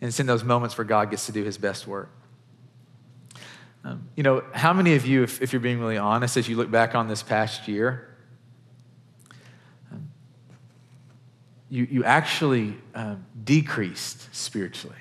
And 0.02 0.08
it's 0.08 0.20
in 0.20 0.26
those 0.26 0.44
moments 0.44 0.76
where 0.76 0.86
God 0.86 1.12
gets 1.12 1.28
to 1.28 1.32
do 1.32 1.44
His 1.44 1.60
best 1.60 1.86
work. 1.86 2.10
Um, 3.84 4.10
you 4.16 4.24
know, 4.24 4.44
how 4.52 4.74
many 4.74 4.96
of 4.96 5.06
you, 5.06 5.22
if, 5.22 5.44
if, 5.44 5.54
you're 5.54 5.60
being 5.60 5.80
really 5.80 5.98
honest, 6.00 6.38
as 6.38 6.50
you 6.50 6.56
look 6.58 6.72
back 6.72 6.96
on 6.96 7.08
this 7.08 7.22
past 7.22 7.68
year, 7.68 8.11
you, 11.72 11.88
you 11.90 12.04
actually 12.04 12.76
um, 12.94 13.26
decreased 13.44 14.34
spiritually? 14.36 14.96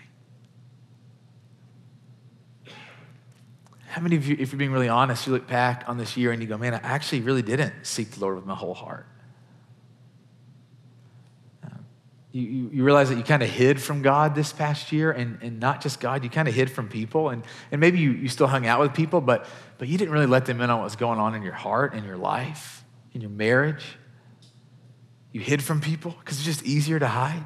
How 3.89 4.01
many 4.01 4.17
of 4.17 4.27
you, 4.27 4.37
if 4.39 4.53
you're 4.53 4.59
being 4.59 4.73
really 4.73 4.89
honest, 4.89 5.27
you 5.27 5.33
look 5.35 5.47
back 5.47 5.85
on 5.89 5.99
this 5.99 6.17
year 6.17 6.33
and 6.33 6.41
you 6.41 6.49
go, 6.49 6.57
man, 6.57 6.73
I 6.73 6.79
actually 6.79 7.21
really 7.21 7.43
didn't 7.43 7.75
seek 7.83 8.13
the 8.13 8.21
Lord 8.21 8.37
with 8.37 8.47
my 8.47 8.55
whole 8.55 8.73
heart? 8.73 9.07
you, 12.33 12.43
you, 12.43 12.71
you, 12.73 12.85
realize 12.85 13.09
that 13.09 13.17
you 13.17 13.25
kind 13.25 13.43
of 13.43 13.51
hid 13.51 13.81
from 13.81 14.03
God 14.03 14.35
this 14.35 14.53
past 14.53 14.93
year, 14.93 15.11
and, 15.11 15.39
and 15.43 15.59
not 15.59 15.81
just 15.81 15.99
God, 15.99 16.23
you 16.23 16.31
kind 16.31 16.47
of 16.47 16.55
hid 16.55 16.71
from 16.71 16.89
people. 16.89 17.31
And, 17.31 17.43
and 17.73 17.81
maybe 17.81 17.99
you, 17.99 18.13
you 18.13 18.29
still 18.29 18.47
hung 18.47 18.67
out 18.67 18.81
with 18.81 18.95
people, 18.95 19.21
but, 19.21 19.47
but 19.79 19.89
you 19.89 19.99
didn't 19.99 20.13
really 20.13 20.27
let 20.27 20.47
them 20.47 20.61
in 20.61 20.71
on 20.71 20.81
what's 20.81 20.97
going 20.97 21.19
on 21.19 21.35
in 21.35 21.43
your 21.43 21.55
heart, 21.55 21.95
in 21.95 22.05
your 22.05 22.17
life, 22.17 22.85
in 23.15 23.21
your 23.21 23.31
marriage. 23.31 23.85
You 25.33 25.41
hid 25.41 25.63
from 25.63 25.81
people 25.81 26.15
because 26.19 26.39
it's 26.39 26.47
just 26.47 26.65
easier 26.65 26.99
to 26.99 27.07
hide. 27.07 27.45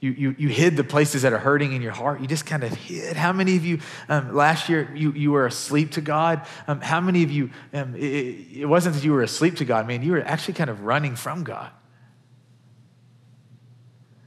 You, 0.00 0.10
you, 0.10 0.34
you 0.36 0.48
hid 0.48 0.76
the 0.76 0.82
places 0.82 1.22
that 1.22 1.32
are 1.32 1.38
hurting 1.38 1.72
in 1.72 1.80
your 1.80 1.92
heart. 1.92 2.20
You 2.20 2.26
just 2.26 2.44
kind 2.44 2.64
of 2.64 2.72
hid. 2.72 3.16
How 3.16 3.32
many 3.32 3.56
of 3.56 3.64
you 3.64 3.78
um, 4.08 4.34
last 4.34 4.68
year 4.68 4.92
you, 4.96 5.12
you 5.12 5.30
were 5.30 5.46
asleep 5.46 5.92
to 5.92 6.00
God? 6.00 6.44
Um, 6.66 6.80
how 6.80 7.00
many 7.00 7.22
of 7.22 7.30
you, 7.30 7.50
um, 7.72 7.94
it, 7.94 8.46
it 8.52 8.66
wasn't 8.66 8.96
that 8.96 9.04
you 9.04 9.12
were 9.12 9.22
asleep 9.22 9.56
to 9.56 9.64
God, 9.64 9.86
man, 9.86 10.02
you 10.02 10.12
were 10.12 10.22
actually 10.22 10.54
kind 10.54 10.70
of 10.70 10.80
running 10.80 11.14
from 11.14 11.44
God. 11.44 11.70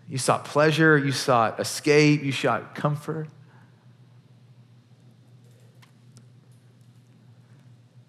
You 0.07 0.17
sought 0.17 0.45
pleasure, 0.45 0.97
you 0.97 1.11
sought 1.11 1.59
escape, 1.59 2.23
you 2.23 2.31
sought 2.31 2.73
comfort. 2.73 3.27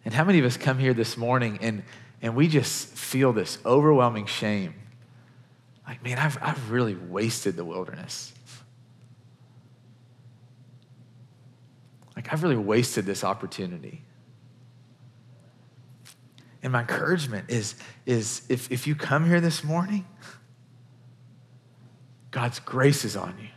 And 0.04 0.14
how 0.14 0.22
many 0.22 0.38
of 0.38 0.44
us 0.44 0.56
come 0.56 0.78
here 0.78 0.94
this 0.94 1.16
morning 1.16 1.58
and, 1.60 1.82
and 2.22 2.34
we 2.34 2.48
just 2.48 2.88
feel 2.88 3.32
this 3.32 3.58
overwhelming 3.64 4.26
shame? 4.26 4.74
Like, 5.86 6.02
man, 6.02 6.18
I've, 6.18 6.38
I've 6.42 6.70
really 6.70 6.94
wasted 6.94 7.56
the 7.56 7.64
wilderness. 7.64 8.32
Like, 12.16 12.32
I've 12.32 12.42
really 12.42 12.56
wasted 12.56 13.06
this 13.06 13.22
opportunity. 13.22 14.02
And 16.62 16.72
my 16.72 16.80
encouragement 16.80 17.48
is, 17.48 17.76
is 18.06 18.42
if, 18.48 18.72
if 18.72 18.86
you 18.86 18.96
come 18.96 19.26
here 19.26 19.40
this 19.40 19.62
morning, 19.62 20.06
God's 22.32 22.58
grace 22.58 23.04
is 23.04 23.16
on 23.16 23.34
you. 23.40 23.48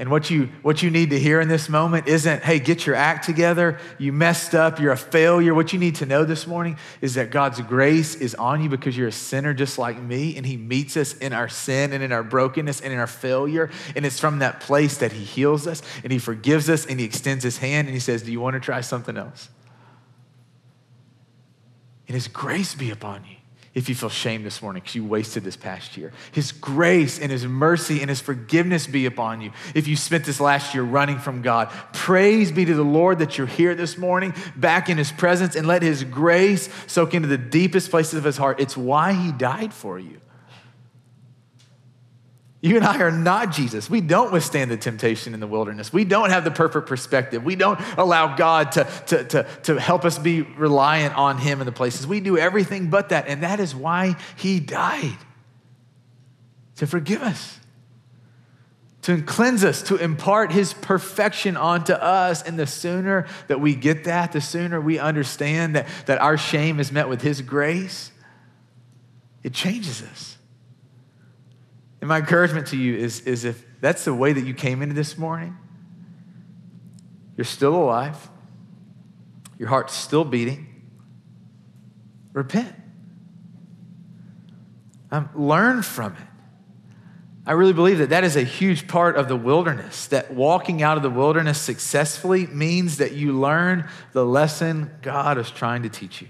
And 0.00 0.10
what 0.10 0.30
you, 0.30 0.48
what 0.62 0.82
you 0.82 0.90
need 0.90 1.10
to 1.10 1.18
hear 1.18 1.42
in 1.42 1.48
this 1.48 1.68
moment 1.68 2.08
isn't, 2.08 2.42
hey, 2.42 2.58
get 2.58 2.86
your 2.86 2.96
act 2.96 3.26
together. 3.26 3.78
You 3.98 4.14
messed 4.14 4.54
up. 4.54 4.80
You're 4.80 4.92
a 4.92 4.96
failure. 4.96 5.54
What 5.54 5.74
you 5.74 5.78
need 5.78 5.96
to 5.96 6.06
know 6.06 6.24
this 6.24 6.46
morning 6.46 6.78
is 7.02 7.16
that 7.16 7.30
God's 7.30 7.60
grace 7.60 8.14
is 8.14 8.34
on 8.34 8.62
you 8.62 8.70
because 8.70 8.96
you're 8.96 9.08
a 9.08 9.12
sinner 9.12 9.52
just 9.52 9.76
like 9.76 10.00
me, 10.00 10.38
and 10.38 10.46
He 10.46 10.56
meets 10.56 10.96
us 10.96 11.12
in 11.18 11.34
our 11.34 11.50
sin 11.50 11.92
and 11.92 12.02
in 12.02 12.12
our 12.12 12.22
brokenness 12.22 12.80
and 12.80 12.94
in 12.94 12.98
our 12.98 13.06
failure. 13.06 13.70
And 13.94 14.06
it's 14.06 14.18
from 14.18 14.38
that 14.38 14.60
place 14.60 14.96
that 14.96 15.12
He 15.12 15.22
heals 15.22 15.66
us 15.66 15.82
and 16.02 16.10
He 16.10 16.18
forgives 16.18 16.70
us 16.70 16.86
and 16.86 16.98
He 16.98 17.04
extends 17.04 17.44
His 17.44 17.58
hand 17.58 17.86
and 17.86 17.94
He 17.94 18.00
says, 18.00 18.22
Do 18.22 18.32
you 18.32 18.40
want 18.40 18.54
to 18.54 18.60
try 18.60 18.80
something 18.80 19.18
else? 19.18 19.50
And 22.08 22.14
His 22.14 22.26
grace 22.26 22.74
be 22.74 22.90
upon 22.90 23.26
you 23.26 23.36
if 23.72 23.88
you 23.88 23.94
feel 23.94 24.08
shame 24.08 24.42
this 24.42 24.62
morning 24.62 24.80
because 24.80 24.96
you 24.96 25.04
wasted 25.04 25.44
this 25.44 25.56
past 25.56 25.96
year. 25.96 26.12
His 26.32 26.50
grace 26.50 27.20
and 27.20 27.30
His 27.30 27.46
mercy 27.46 28.00
and 28.00 28.10
His 28.10 28.20
forgiveness 28.20 28.86
be 28.86 29.06
upon 29.06 29.40
you 29.40 29.52
if 29.74 29.86
you 29.86 29.96
spent 29.96 30.24
this 30.24 30.40
last 30.40 30.74
year 30.74 30.82
running 30.82 31.18
from 31.18 31.42
God. 31.42 31.70
Praise 31.92 32.50
be 32.50 32.64
to 32.64 32.74
the 32.74 32.82
Lord 32.82 33.20
that 33.20 33.38
you're 33.38 33.46
here 33.46 33.74
this 33.74 33.96
morning, 33.96 34.34
back 34.56 34.88
in 34.88 34.98
His 34.98 35.12
presence, 35.12 35.54
and 35.54 35.66
let 35.66 35.82
His 35.82 36.02
grace 36.02 36.68
soak 36.86 37.14
into 37.14 37.28
the 37.28 37.38
deepest 37.38 37.90
places 37.90 38.14
of 38.14 38.24
His 38.24 38.36
heart. 38.36 38.60
It's 38.60 38.76
why 38.76 39.12
He 39.12 39.30
died 39.32 39.72
for 39.72 39.98
you. 39.98 40.20
You 42.62 42.76
and 42.76 42.84
I 42.84 42.98
are 42.98 43.10
not 43.10 43.52
Jesus. 43.52 43.88
We 43.88 44.02
don't 44.02 44.32
withstand 44.32 44.70
the 44.70 44.76
temptation 44.76 45.32
in 45.32 45.40
the 45.40 45.46
wilderness. 45.46 45.94
We 45.94 46.04
don't 46.04 46.28
have 46.28 46.44
the 46.44 46.50
perfect 46.50 46.86
perspective. 46.86 47.42
We 47.42 47.56
don't 47.56 47.80
allow 47.96 48.36
God 48.36 48.72
to, 48.72 48.84
to, 49.06 49.24
to, 49.24 49.46
to 49.62 49.80
help 49.80 50.04
us 50.04 50.18
be 50.18 50.42
reliant 50.42 51.16
on 51.16 51.38
Him 51.38 51.60
in 51.60 51.66
the 51.66 51.72
places. 51.72 52.06
We 52.06 52.20
do 52.20 52.36
everything 52.36 52.90
but 52.90 53.08
that. 53.10 53.28
And 53.28 53.42
that 53.42 53.60
is 53.60 53.74
why 53.74 54.16
He 54.36 54.60
died 54.60 55.16
to 56.76 56.86
forgive 56.86 57.22
us, 57.22 57.58
to 59.02 59.22
cleanse 59.22 59.64
us, 59.64 59.80
to 59.84 59.96
impart 59.96 60.52
His 60.52 60.74
perfection 60.74 61.56
onto 61.56 61.94
us. 61.94 62.42
And 62.42 62.58
the 62.58 62.66
sooner 62.66 63.26
that 63.48 63.62
we 63.62 63.74
get 63.74 64.04
that, 64.04 64.32
the 64.32 64.42
sooner 64.42 64.78
we 64.78 64.98
understand 64.98 65.76
that, 65.76 65.88
that 66.04 66.20
our 66.20 66.36
shame 66.36 66.78
is 66.78 66.92
met 66.92 67.08
with 67.08 67.22
His 67.22 67.40
grace, 67.40 68.12
it 69.42 69.54
changes 69.54 70.02
us. 70.02 70.36
And 72.00 72.08
my 72.08 72.18
encouragement 72.18 72.68
to 72.68 72.76
you 72.76 72.96
is, 72.96 73.20
is 73.20 73.44
if 73.44 73.64
that's 73.80 74.04
the 74.04 74.14
way 74.14 74.32
that 74.32 74.44
you 74.44 74.54
came 74.54 74.82
into 74.82 74.94
this 74.94 75.18
morning, 75.18 75.56
you're 77.36 77.44
still 77.44 77.74
alive, 77.74 78.28
your 79.58 79.68
heart's 79.68 79.94
still 79.94 80.24
beating, 80.24 80.66
repent. 82.32 82.74
Um, 85.10 85.28
learn 85.34 85.82
from 85.82 86.12
it. 86.12 86.18
I 87.46 87.52
really 87.52 87.72
believe 87.72 87.98
that 87.98 88.10
that 88.10 88.22
is 88.22 88.36
a 88.36 88.44
huge 88.44 88.86
part 88.86 89.16
of 89.16 89.26
the 89.26 89.36
wilderness, 89.36 90.06
that 90.08 90.32
walking 90.32 90.82
out 90.82 90.96
of 90.96 91.02
the 91.02 91.10
wilderness 91.10 91.60
successfully 91.60 92.46
means 92.46 92.98
that 92.98 93.12
you 93.12 93.32
learn 93.32 93.88
the 94.12 94.24
lesson 94.24 94.90
God 95.02 95.36
is 95.36 95.50
trying 95.50 95.82
to 95.82 95.88
teach 95.88 96.22
you. 96.22 96.28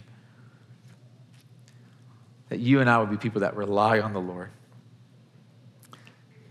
That 2.48 2.58
you 2.58 2.80
and 2.80 2.88
I 2.88 2.98
would 2.98 3.10
be 3.10 3.16
people 3.16 3.42
that 3.42 3.54
rely 3.54 4.00
on 4.00 4.12
the 4.12 4.20
Lord 4.20 4.50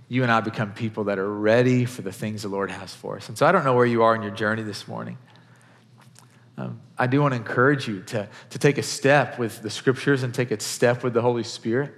you 0.09 0.23
and 0.23 0.31
I 0.31 0.41
become 0.41 0.73
people 0.73 1.05
that 1.05 1.19
are 1.19 1.31
ready 1.31 1.85
for 1.85 2.01
the 2.01 2.11
things 2.11 2.41
the 2.41 2.49
Lord 2.49 2.71
has 2.71 2.93
for 2.93 3.15
us. 3.15 3.29
And 3.29 3.37
so 3.37 3.45
I 3.45 3.51
don't 3.51 3.63
know 3.63 3.75
where 3.75 3.85
you 3.85 4.01
are 4.03 4.15
in 4.15 4.23
your 4.23 4.31
journey 4.31 4.63
this 4.63 4.87
morning. 4.87 5.19
Um, 6.57 6.81
I 6.97 7.07
do 7.07 7.21
want 7.21 7.33
to 7.33 7.37
encourage 7.37 7.87
you 7.87 8.01
to, 8.01 8.27
to 8.49 8.59
take 8.59 8.79
a 8.79 8.83
step 8.83 9.39
with 9.39 9.61
the 9.61 9.69
scriptures 9.69 10.23
and 10.23 10.33
take 10.33 10.51
a 10.51 10.59
step 10.59 11.03
with 11.03 11.13
the 11.13 11.21
Holy 11.21 11.43
Spirit. 11.43 11.93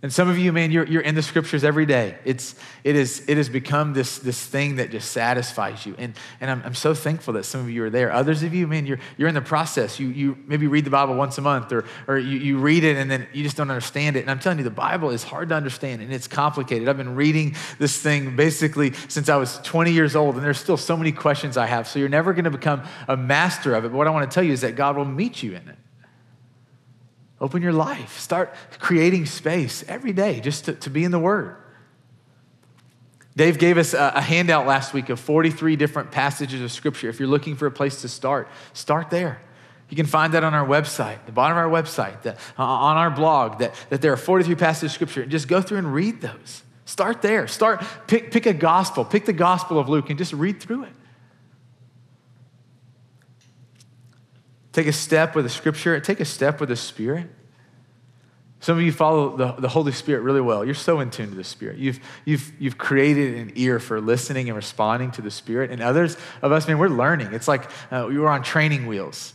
And 0.00 0.12
some 0.12 0.28
of 0.28 0.38
you, 0.38 0.52
man, 0.52 0.70
you're, 0.70 0.86
you're 0.86 1.02
in 1.02 1.16
the 1.16 1.22
scriptures 1.22 1.64
every 1.64 1.84
day. 1.84 2.16
It's, 2.24 2.54
it, 2.84 2.94
is, 2.94 3.24
it 3.26 3.36
has 3.36 3.48
become 3.48 3.94
this, 3.94 4.20
this 4.20 4.40
thing 4.40 4.76
that 4.76 4.92
just 4.92 5.10
satisfies 5.10 5.84
you. 5.84 5.96
And, 5.98 6.14
and 6.40 6.48
I'm, 6.48 6.62
I'm 6.64 6.74
so 6.74 6.94
thankful 6.94 7.34
that 7.34 7.42
some 7.42 7.62
of 7.62 7.68
you 7.68 7.82
are 7.82 7.90
there. 7.90 8.12
Others 8.12 8.44
of 8.44 8.54
you, 8.54 8.68
man, 8.68 8.86
you're, 8.86 9.00
you're 9.16 9.26
in 9.26 9.34
the 9.34 9.40
process. 9.40 9.98
You, 9.98 10.06
you 10.10 10.38
maybe 10.46 10.68
read 10.68 10.84
the 10.84 10.90
Bible 10.90 11.16
once 11.16 11.36
a 11.38 11.40
month 11.40 11.72
or, 11.72 11.84
or 12.06 12.16
you, 12.16 12.38
you 12.38 12.58
read 12.58 12.84
it 12.84 12.96
and 12.96 13.10
then 13.10 13.26
you 13.32 13.42
just 13.42 13.56
don't 13.56 13.70
understand 13.70 14.14
it. 14.14 14.20
And 14.20 14.30
I'm 14.30 14.38
telling 14.38 14.58
you, 14.58 14.64
the 14.64 14.70
Bible 14.70 15.10
is 15.10 15.24
hard 15.24 15.48
to 15.48 15.56
understand 15.56 16.00
and 16.00 16.12
it's 16.12 16.28
complicated. 16.28 16.88
I've 16.88 16.96
been 16.96 17.16
reading 17.16 17.56
this 17.80 18.00
thing 18.00 18.36
basically 18.36 18.92
since 19.08 19.28
I 19.28 19.34
was 19.34 19.58
20 19.64 19.90
years 19.90 20.14
old, 20.14 20.36
and 20.36 20.44
there's 20.44 20.60
still 20.60 20.76
so 20.76 20.96
many 20.96 21.10
questions 21.10 21.56
I 21.56 21.66
have. 21.66 21.88
So 21.88 21.98
you're 21.98 22.08
never 22.08 22.32
going 22.34 22.44
to 22.44 22.52
become 22.52 22.84
a 23.08 23.16
master 23.16 23.74
of 23.74 23.84
it. 23.84 23.88
But 23.88 23.96
what 23.96 24.06
I 24.06 24.10
want 24.10 24.30
to 24.30 24.32
tell 24.32 24.44
you 24.44 24.52
is 24.52 24.60
that 24.60 24.76
God 24.76 24.96
will 24.96 25.04
meet 25.04 25.42
you 25.42 25.56
in 25.56 25.68
it. 25.68 25.76
Open 27.40 27.62
your 27.62 27.72
life. 27.72 28.18
Start 28.18 28.54
creating 28.78 29.26
space 29.26 29.84
every 29.86 30.12
day 30.12 30.40
just 30.40 30.64
to, 30.64 30.72
to 30.74 30.90
be 30.90 31.04
in 31.04 31.10
the 31.10 31.18
Word. 31.18 31.56
Dave 33.36 33.58
gave 33.58 33.78
us 33.78 33.94
a, 33.94 34.12
a, 34.16 34.20
handout 34.20 34.66
last 34.66 34.92
week 34.92 35.10
of 35.10 35.20
43 35.20 35.76
different 35.76 36.10
passages 36.10 36.60
of 36.60 36.72
Scripture. 36.72 37.08
If 37.08 37.20
you're 37.20 37.28
looking 37.28 37.54
for 37.54 37.66
a 37.66 37.70
place 37.70 38.00
to 38.00 38.08
start, 38.08 38.48
start 38.72 39.10
there. 39.10 39.40
You 39.88 39.96
can 39.96 40.06
find 40.06 40.34
that 40.34 40.42
on 40.42 40.54
our 40.54 40.66
website, 40.66 41.24
the 41.26 41.32
bottom 41.32 41.56
of 41.56 41.64
our 41.64 41.70
website, 41.70 42.22
the, 42.22 42.32
uh, 42.58 42.64
on 42.64 42.96
our 42.96 43.10
blog, 43.10 43.60
that, 43.60 43.74
that 43.90 44.02
there 44.02 44.12
are 44.12 44.16
43 44.16 44.56
passages 44.56 44.90
of 44.90 44.94
Scripture. 44.94 45.24
Just 45.24 45.46
go 45.46 45.62
through 45.62 45.78
and 45.78 45.94
read 45.94 46.20
those. 46.20 46.64
Start 46.84 47.22
there. 47.22 47.46
Start, 47.46 47.84
pick, 48.08 48.32
pick 48.32 48.46
a 48.46 48.52
gospel, 48.52 49.04
pick 49.04 49.24
the 49.24 49.32
gospel 49.32 49.78
of 49.78 49.88
Luke 49.88 50.10
and 50.10 50.18
just 50.18 50.32
read 50.32 50.60
through 50.60 50.82
it. 50.82 50.92
Take 54.78 54.86
a 54.86 54.92
step 54.92 55.34
with 55.34 55.44
the 55.44 55.50
scripture, 55.50 55.98
take 55.98 56.20
a 56.20 56.24
step 56.24 56.60
with 56.60 56.68
the 56.68 56.76
Spirit. 56.76 57.28
Some 58.60 58.78
of 58.78 58.84
you 58.84 58.92
follow 58.92 59.36
the, 59.36 59.50
the 59.54 59.68
Holy 59.68 59.90
Spirit 59.90 60.20
really 60.20 60.40
well. 60.40 60.64
You're 60.64 60.74
so 60.74 61.00
in 61.00 61.10
tune 61.10 61.30
to 61.30 61.34
the 61.34 61.42
Spirit. 61.42 61.78
You've, 61.78 61.98
you've, 62.24 62.52
you've 62.60 62.78
created 62.78 63.34
an 63.38 63.52
ear 63.56 63.80
for 63.80 64.00
listening 64.00 64.48
and 64.48 64.54
responding 64.54 65.10
to 65.10 65.20
the 65.20 65.32
Spirit. 65.32 65.72
And 65.72 65.82
others 65.82 66.16
of 66.42 66.52
us, 66.52 66.68
man, 66.68 66.78
we're 66.78 66.90
learning. 66.90 67.32
It's 67.32 67.48
like 67.48 67.68
uh, 67.90 68.06
we 68.08 68.18
were 68.18 68.28
on 68.28 68.44
training 68.44 68.86
wheels. 68.86 69.34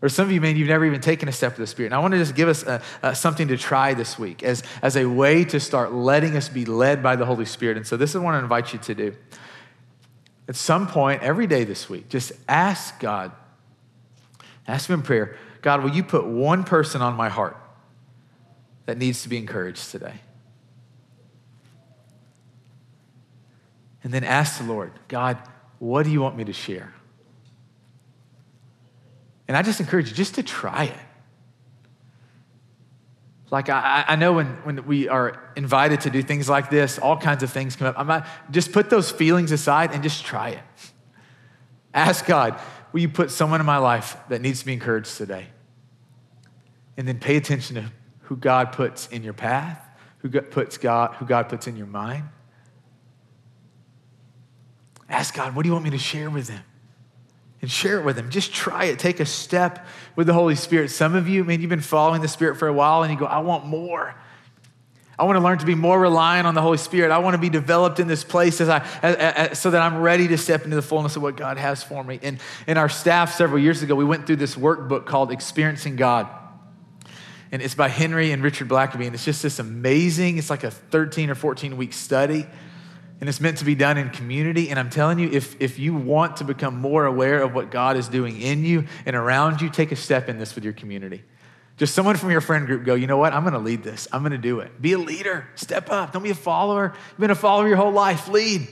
Or 0.00 0.08
some 0.08 0.24
of 0.24 0.32
you, 0.32 0.40
man, 0.40 0.56
you've 0.56 0.68
never 0.68 0.86
even 0.86 1.02
taken 1.02 1.28
a 1.28 1.32
step 1.32 1.52
with 1.52 1.58
the 1.58 1.66
Spirit. 1.66 1.88
And 1.88 1.94
I 1.94 1.98
want 1.98 2.12
to 2.12 2.18
just 2.18 2.34
give 2.34 2.48
us 2.48 2.62
a, 2.62 2.80
a, 3.02 3.14
something 3.14 3.48
to 3.48 3.58
try 3.58 3.92
this 3.92 4.18
week 4.18 4.42
as, 4.42 4.62
as 4.80 4.96
a 4.96 5.04
way 5.04 5.44
to 5.44 5.60
start 5.60 5.92
letting 5.92 6.34
us 6.34 6.48
be 6.48 6.64
led 6.64 7.02
by 7.02 7.14
the 7.14 7.26
Holy 7.26 7.44
Spirit. 7.44 7.76
And 7.76 7.86
so 7.86 7.98
this 7.98 8.14
is 8.14 8.22
what 8.22 8.34
I 8.34 8.38
invite 8.38 8.72
you 8.72 8.78
to 8.78 8.94
do. 8.94 9.16
At 10.48 10.56
some 10.56 10.88
point, 10.88 11.22
every 11.22 11.46
day 11.46 11.64
this 11.64 11.90
week, 11.90 12.08
just 12.08 12.32
ask 12.48 12.98
God 13.00 13.32
Ask 14.68 14.88
Him 14.88 15.00
in 15.00 15.02
prayer 15.02 15.36
God, 15.62 15.82
will 15.82 15.90
you 15.90 16.04
put 16.04 16.26
one 16.26 16.64
person 16.64 17.02
on 17.02 17.14
my 17.14 17.28
heart 17.28 17.56
that 18.86 18.98
needs 18.98 19.22
to 19.22 19.28
be 19.28 19.36
encouraged 19.36 19.90
today? 19.90 20.14
And 24.04 24.14
then 24.14 24.22
ask 24.22 24.58
the 24.58 24.64
Lord, 24.64 24.92
God, 25.08 25.38
what 25.80 26.04
do 26.04 26.10
you 26.10 26.20
want 26.20 26.36
me 26.36 26.44
to 26.44 26.52
share? 26.52 26.94
And 29.48 29.56
I 29.56 29.62
just 29.62 29.80
encourage 29.80 30.08
you 30.08 30.14
just 30.14 30.36
to 30.36 30.42
try 30.42 30.84
it. 30.84 30.98
Like, 33.50 33.68
I, 33.68 34.04
I 34.08 34.16
know 34.16 34.32
when, 34.32 34.46
when 34.64 34.86
we 34.86 35.08
are 35.08 35.40
invited 35.54 36.02
to 36.02 36.10
do 36.10 36.22
things 36.22 36.48
like 36.48 36.68
this, 36.68 36.98
all 36.98 37.16
kinds 37.16 37.42
of 37.42 37.50
things 37.50 37.76
come 37.76 37.86
up. 37.86 37.94
I'm 37.96 38.06
not, 38.06 38.26
just 38.50 38.72
put 38.72 38.90
those 38.90 39.10
feelings 39.10 39.52
aside 39.52 39.92
and 39.92 40.02
just 40.02 40.24
try 40.24 40.50
it. 40.50 40.62
Ask 41.94 42.26
God, 42.26 42.60
will 42.96 43.02
you 43.02 43.10
put 43.10 43.30
someone 43.30 43.60
in 43.60 43.66
my 43.66 43.76
life 43.76 44.16
that 44.30 44.40
needs 44.40 44.60
to 44.60 44.64
be 44.64 44.72
encouraged 44.72 45.18
today? 45.18 45.48
And 46.96 47.06
then 47.06 47.18
pay 47.18 47.36
attention 47.36 47.76
to 47.76 47.92
who 48.20 48.36
God 48.36 48.72
puts 48.72 49.06
in 49.08 49.22
your 49.22 49.34
path, 49.34 49.86
who 50.20 50.30
God 50.30 50.50
puts 50.50 50.78
God, 50.78 51.14
who 51.16 51.26
God 51.26 51.50
puts 51.50 51.66
in 51.66 51.76
your 51.76 51.88
mind. 51.88 52.24
Ask 55.10 55.34
God, 55.34 55.54
what 55.54 55.64
do 55.64 55.68
you 55.68 55.74
want 55.74 55.84
me 55.84 55.90
to 55.90 55.98
share 55.98 56.30
with 56.30 56.46
them? 56.46 56.62
And 57.60 57.70
share 57.70 58.00
it 58.00 58.04
with 58.06 58.16
them. 58.16 58.30
Just 58.30 58.54
try 58.54 58.86
it. 58.86 58.98
Take 58.98 59.20
a 59.20 59.26
step 59.26 59.86
with 60.14 60.26
the 60.26 60.32
Holy 60.32 60.54
Spirit. 60.54 60.90
Some 60.90 61.14
of 61.14 61.28
you, 61.28 61.44
man, 61.44 61.60
you've 61.60 61.68
been 61.68 61.82
following 61.82 62.22
the 62.22 62.28
Spirit 62.28 62.56
for 62.56 62.66
a 62.66 62.72
while 62.72 63.02
and 63.02 63.12
you 63.12 63.18
go, 63.18 63.26
I 63.26 63.40
want 63.40 63.66
more. 63.66 64.14
I 65.18 65.24
want 65.24 65.36
to 65.36 65.40
learn 65.42 65.58
to 65.58 65.66
be 65.66 65.74
more 65.74 65.98
reliant 65.98 66.46
on 66.46 66.54
the 66.54 66.60
Holy 66.60 66.76
Spirit. 66.76 67.10
I 67.10 67.18
want 67.18 67.34
to 67.34 67.40
be 67.40 67.48
developed 67.48 68.00
in 68.00 68.06
this 68.06 68.22
place 68.22 68.60
as 68.60 68.68
I, 68.68 68.86
as, 69.02 69.16
as, 69.16 69.58
so 69.58 69.70
that 69.70 69.80
I'm 69.80 69.98
ready 69.98 70.28
to 70.28 70.36
step 70.36 70.64
into 70.64 70.76
the 70.76 70.82
fullness 70.82 71.16
of 71.16 71.22
what 71.22 71.36
God 71.36 71.56
has 71.56 71.82
for 71.82 72.04
me. 72.04 72.20
And 72.22 72.38
in 72.66 72.76
our 72.76 72.90
staff 72.90 73.34
several 73.34 73.58
years 73.58 73.82
ago, 73.82 73.94
we 73.94 74.04
went 74.04 74.26
through 74.26 74.36
this 74.36 74.56
workbook 74.56 75.06
called 75.06 75.32
Experiencing 75.32 75.96
God. 75.96 76.28
And 77.50 77.62
it's 77.62 77.74
by 77.74 77.88
Henry 77.88 78.32
and 78.32 78.42
Richard 78.42 78.68
Blackaby. 78.68 79.06
And 79.06 79.14
it's 79.14 79.24
just 79.24 79.42
this 79.42 79.58
amazing, 79.58 80.36
it's 80.36 80.50
like 80.50 80.64
a 80.64 80.70
13 80.70 81.30
or 81.30 81.34
14 81.34 81.78
week 81.78 81.94
study. 81.94 82.46
And 83.18 83.30
it's 83.30 83.40
meant 83.40 83.56
to 83.58 83.64
be 83.64 83.74
done 83.74 83.96
in 83.96 84.10
community. 84.10 84.68
And 84.68 84.78
I'm 84.78 84.90
telling 84.90 85.18
you, 85.18 85.30
if, 85.30 85.58
if 85.62 85.78
you 85.78 85.94
want 85.94 86.36
to 86.38 86.44
become 86.44 86.78
more 86.78 87.06
aware 87.06 87.40
of 87.42 87.54
what 87.54 87.70
God 87.70 87.96
is 87.96 88.08
doing 88.08 88.38
in 88.42 88.64
you 88.64 88.84
and 89.06 89.16
around 89.16 89.62
you, 89.62 89.70
take 89.70 89.92
a 89.92 89.96
step 89.96 90.28
in 90.28 90.38
this 90.38 90.54
with 90.54 90.64
your 90.64 90.74
community. 90.74 91.22
Just 91.76 91.94
someone 91.94 92.16
from 92.16 92.30
your 92.30 92.40
friend 92.40 92.66
group 92.66 92.84
go, 92.84 92.94
you 92.94 93.06
know 93.06 93.18
what? 93.18 93.34
I'm 93.34 93.42
going 93.42 93.52
to 93.52 93.58
lead 93.58 93.82
this. 93.82 94.08
I'm 94.10 94.22
going 94.22 94.32
to 94.32 94.38
do 94.38 94.60
it. 94.60 94.80
Be 94.80 94.92
a 94.94 94.98
leader. 94.98 95.46
Step 95.56 95.90
up. 95.90 96.12
Don't 96.12 96.22
be 96.22 96.30
a 96.30 96.34
follower. 96.34 96.94
You've 97.10 97.20
been 97.20 97.30
a 97.30 97.34
follower 97.34 97.68
your 97.68 97.76
whole 97.76 97.92
life. 97.92 98.28
Lead. 98.28 98.66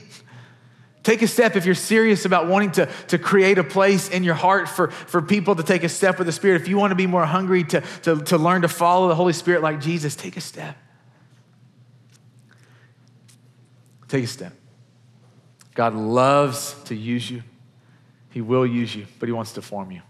Take 1.03 1.21
a 1.21 1.27
step 1.27 1.55
if 1.55 1.67
you're 1.67 1.75
serious 1.75 2.25
about 2.25 2.47
wanting 2.47 2.71
to, 2.71 2.87
to 3.09 3.19
create 3.19 3.59
a 3.59 3.63
place 3.63 4.09
in 4.09 4.23
your 4.23 4.33
heart 4.33 4.67
for, 4.67 4.89
for 4.89 5.21
people 5.21 5.55
to 5.55 5.61
take 5.61 5.83
a 5.83 5.89
step 5.89 6.17
with 6.17 6.25
the 6.25 6.31
Spirit. 6.31 6.59
If 6.61 6.67
you 6.67 6.77
want 6.77 6.91
to 6.91 6.95
be 6.95 7.05
more 7.05 7.25
hungry 7.27 7.63
to, 7.65 7.81
to, 8.01 8.23
to 8.23 8.39
learn 8.39 8.63
to 8.63 8.67
follow 8.67 9.07
the 9.07 9.13
Holy 9.13 9.33
Spirit 9.33 9.61
like 9.61 9.79
Jesus, 9.79 10.15
take 10.15 10.35
a 10.35 10.41
step. 10.41 10.75
Take 14.07 14.23
a 14.23 14.27
step. 14.27 14.53
God 15.75 15.93
loves 15.93 16.75
to 16.85 16.95
use 16.95 17.29
you. 17.29 17.43
He 18.31 18.41
will 18.41 18.65
use 18.65 18.95
you, 18.95 19.05
but 19.19 19.29
He 19.29 19.33
wants 19.33 19.53
to 19.53 19.61
form 19.61 19.91
you. 19.91 20.01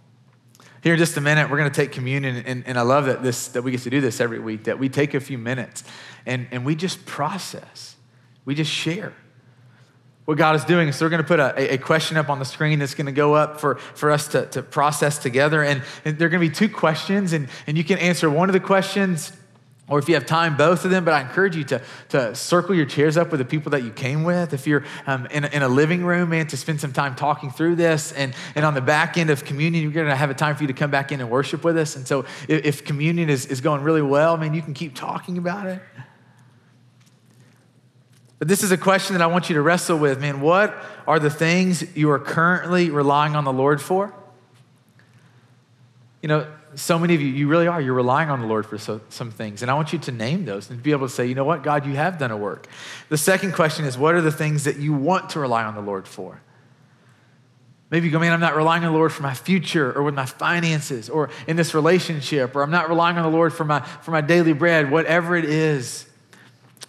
Here 0.86 0.94
in 0.94 1.00
just 1.00 1.18
a 1.18 1.22
minute, 1.22 1.50
we're 1.50 1.58
going 1.58 1.72
to 1.72 1.76
take 1.76 1.92
communion, 1.92 2.44
and, 2.46 2.64
and 2.68 2.78
I 2.78 2.84
love 2.84 3.08
that, 3.08 3.24
this, 3.24 3.48
that 3.48 3.64
we 3.64 3.72
get 3.72 3.82
to 3.82 3.90
do 3.90 4.02
this 4.02 4.22
every 4.22 4.38
week, 4.38 4.66
that 4.66 4.78
we 4.78 4.88
take 4.88 5.16
a 5.16 5.20
few 5.20 5.40
minutes 5.40 5.84
and, 6.28 6.46
and 6.52 6.64
we 6.64 6.76
just 6.76 7.08
process, 7.08 7.96
we 8.46 8.54
just 8.54 8.70
share 8.70 9.12
what 10.26 10.38
God 10.38 10.56
is 10.56 10.64
doing. 10.64 10.92
So 10.92 11.04
we're 11.04 11.10
going 11.10 11.24
to 11.24 11.28
put 11.28 11.40
a, 11.40 11.74
a 11.74 11.78
question 11.80 12.18
up 12.18 12.30
on 12.30 12.38
the 12.38 12.46
screen 12.46 12.78
that's 12.78 12.94
going 12.94 13.08
to 13.08 13.12
go 13.12 13.34
up 13.34 13.60
for, 13.60 13.78
for 13.78 14.12
us 14.12 14.28
to, 14.28 14.46
to 14.46 14.62
process 14.62 15.18
together. 15.18 15.64
And, 15.64 15.82
and 16.06 16.20
there 16.20 16.28
are 16.28 16.30
going 16.30 16.44
to 16.44 16.48
be 16.48 16.56
two 16.56 16.72
questions, 16.72 17.34
and, 17.34 17.50
and 17.66 17.80
you 17.80 17.84
can 17.84 17.98
answer 17.98 18.30
one 18.30 18.48
of 18.48 18.54
the 18.54 18.60
questions 18.60 19.32
or 19.88 20.00
if 20.00 20.10
you 20.10 20.16
have 20.16 20.26
time, 20.26 20.58
both 20.58 20.84
of 20.84 20.92
them. 20.92 21.06
But 21.06 21.14
I 21.14 21.22
encourage 21.22 21.56
you 21.56 21.64
to, 21.66 21.82
to 22.10 22.34
circle 22.34 22.74
your 22.74 22.88
chairs 22.88 23.18
up 23.18 23.30
with 23.30 23.40
the 23.40 23.46
people 23.46 23.70
that 23.72 23.84
you 23.84 23.92
came 23.92 24.24
with. 24.24 24.54
If 24.54 24.66
you're 24.66 24.84
um, 25.06 25.28
in, 25.28 25.44
a, 25.44 25.48
in 25.48 25.62
a 25.62 25.68
living 25.68 26.04
room, 26.04 26.30
man, 26.30 26.48
to 26.48 26.58
spend 26.58 26.82
some 26.82 26.92
time 26.92 27.16
talking 27.16 27.52
through 27.52 27.76
this. 27.76 28.12
And, 28.12 28.34
and 28.56 28.66
on 28.66 28.74
the 28.74 28.82
back 28.82 29.18
end 29.18 29.30
of 29.30 29.46
communion, 29.46 29.84
you're 29.84 29.92
going 29.92 30.08
to 30.08 30.16
have 30.16 30.32
a 30.32 30.36
time 30.36 30.56
for 30.56 30.64
you 30.64 30.68
to 30.68 30.74
come 30.74 30.90
back 30.90 31.12
in 31.12 31.22
and 31.22 31.30
worship 31.30 31.64
with 31.64 31.78
us. 31.78 31.96
And 31.96 32.08
so 32.08 32.26
if, 32.48 32.66
if 32.66 32.86
communion 32.86 33.30
is, 33.30 33.46
is 33.46 33.62
going 33.62 33.84
really 33.84 34.02
well, 34.02 34.38
man, 34.38 34.56
you 34.56 34.62
can 34.64 34.74
keep 34.74 34.96
talking 34.96 35.38
about 35.38 35.68
it. 35.68 35.80
But 38.40 38.48
this 38.48 38.64
is 38.64 38.72
a 38.72 38.78
question 38.78 39.16
that 39.16 39.22
I 39.22 39.28
want 39.28 39.50
you 39.50 39.56
to 39.56 39.62
wrestle 39.62 39.98
with, 39.98 40.20
man. 40.20 40.42
What 40.42 40.76
are 41.08 41.20
the 41.20 41.30
things 41.30 41.96
you 41.96 42.10
are 42.12 42.20
currently 42.20 42.90
relying 42.90 43.36
on 43.36 43.44
the 43.44 43.54
Lord 43.54 43.82
for? 43.82 44.14
You 46.22 46.28
know, 46.28 46.48
so 46.76 47.00
many 47.00 47.16
of 47.16 47.22
you, 47.22 47.28
you 47.28 47.48
really 47.48 47.68
are. 47.68 47.80
You're 47.82 47.94
relying 47.94 48.30
on 48.30 48.42
the 48.42 48.48
Lord 48.48 48.66
for 48.66 48.78
so, 48.78 49.02
some 49.10 49.32
things. 49.32 49.62
And 49.62 49.72
I 49.72 49.74
want 49.74 49.94
you 49.94 50.00
to 50.00 50.12
name 50.12 50.46
those 50.46 50.70
and 50.70 50.82
be 50.82 50.92
able 50.92 51.08
to 51.08 51.14
say, 51.14 51.26
you 51.26 51.36
know 51.36 51.44
what, 51.44 51.64
God, 51.64 51.86
you 51.86 51.96
have 51.96 52.18
done 52.18 52.32
a 52.32 52.38
work. 52.38 52.68
The 53.10 53.18
second 53.18 53.54
question 53.54 53.86
is, 53.86 53.98
what 53.98 54.16
are 54.16 54.22
the 54.22 54.32
things 54.32 54.66
that 54.66 54.78
you 54.78 54.94
want 54.94 55.32
to 55.32 55.40
rely 55.40 55.64
on 55.64 55.76
the 55.76 55.82
Lord 55.82 56.08
for? 56.08 56.42
Maybe 57.90 58.08
you 58.08 58.12
go, 58.12 58.20
man, 58.20 58.34
I'm 58.34 58.40
not 58.40 58.56
relying 58.56 58.84
on 58.84 58.92
the 58.92 58.98
Lord 58.98 59.14
for 59.14 59.24
my 59.24 59.34
future 59.34 59.96
or 59.98 60.04
with 60.04 60.16
my 60.16 60.26
finances 60.26 61.10
or 61.10 61.30
in 61.48 61.56
this 61.56 61.74
relationship, 61.74 62.56
or 62.56 62.64
I'm 62.64 62.72
not 62.72 62.90
relying 62.90 63.18
on 63.18 63.24
the 63.24 63.36
Lord 63.36 63.54
for 63.54 63.64
my, 63.64 63.82
for 63.82 64.12
my 64.12 64.22
daily 64.22 64.54
bread, 64.54 64.92
whatever 64.92 65.36
it 65.36 65.46
is. 65.46 66.08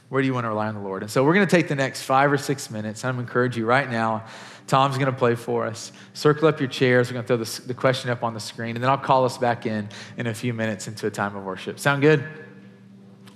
Where 0.08 0.22
do 0.22 0.26
you 0.26 0.34
want 0.34 0.44
to 0.44 0.48
rely 0.48 0.68
on 0.68 0.74
the 0.74 0.80
Lord? 0.80 1.02
And 1.02 1.10
so 1.10 1.24
we're 1.24 1.34
going 1.34 1.46
to 1.46 1.50
take 1.50 1.68
the 1.68 1.74
next 1.74 2.02
five 2.02 2.32
or 2.32 2.38
six 2.38 2.70
minutes. 2.70 3.04
I'm 3.04 3.16
going 3.16 3.26
to 3.26 3.30
encourage 3.30 3.56
you 3.56 3.66
right 3.66 3.90
now 3.90 4.24
Tom's 4.66 4.98
going 4.98 5.10
to 5.10 5.16
play 5.16 5.34
for 5.34 5.66
us. 5.66 5.92
Circle 6.12 6.48
up 6.48 6.58
your 6.60 6.68
chairs. 6.68 7.08
We're 7.08 7.14
going 7.14 7.24
to 7.24 7.28
throw 7.28 7.36
the, 7.36 7.68
the 7.68 7.74
question 7.74 8.10
up 8.10 8.24
on 8.24 8.34
the 8.34 8.40
screen, 8.40 8.74
and 8.74 8.82
then 8.82 8.90
I'll 8.90 8.98
call 8.98 9.24
us 9.24 9.38
back 9.38 9.66
in 9.66 9.88
in 10.16 10.26
a 10.26 10.34
few 10.34 10.52
minutes 10.52 10.88
into 10.88 11.06
a 11.06 11.10
time 11.10 11.36
of 11.36 11.44
worship. 11.44 11.78
Sound 11.78 12.02
good? 12.02 12.24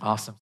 Awesome. 0.01 0.35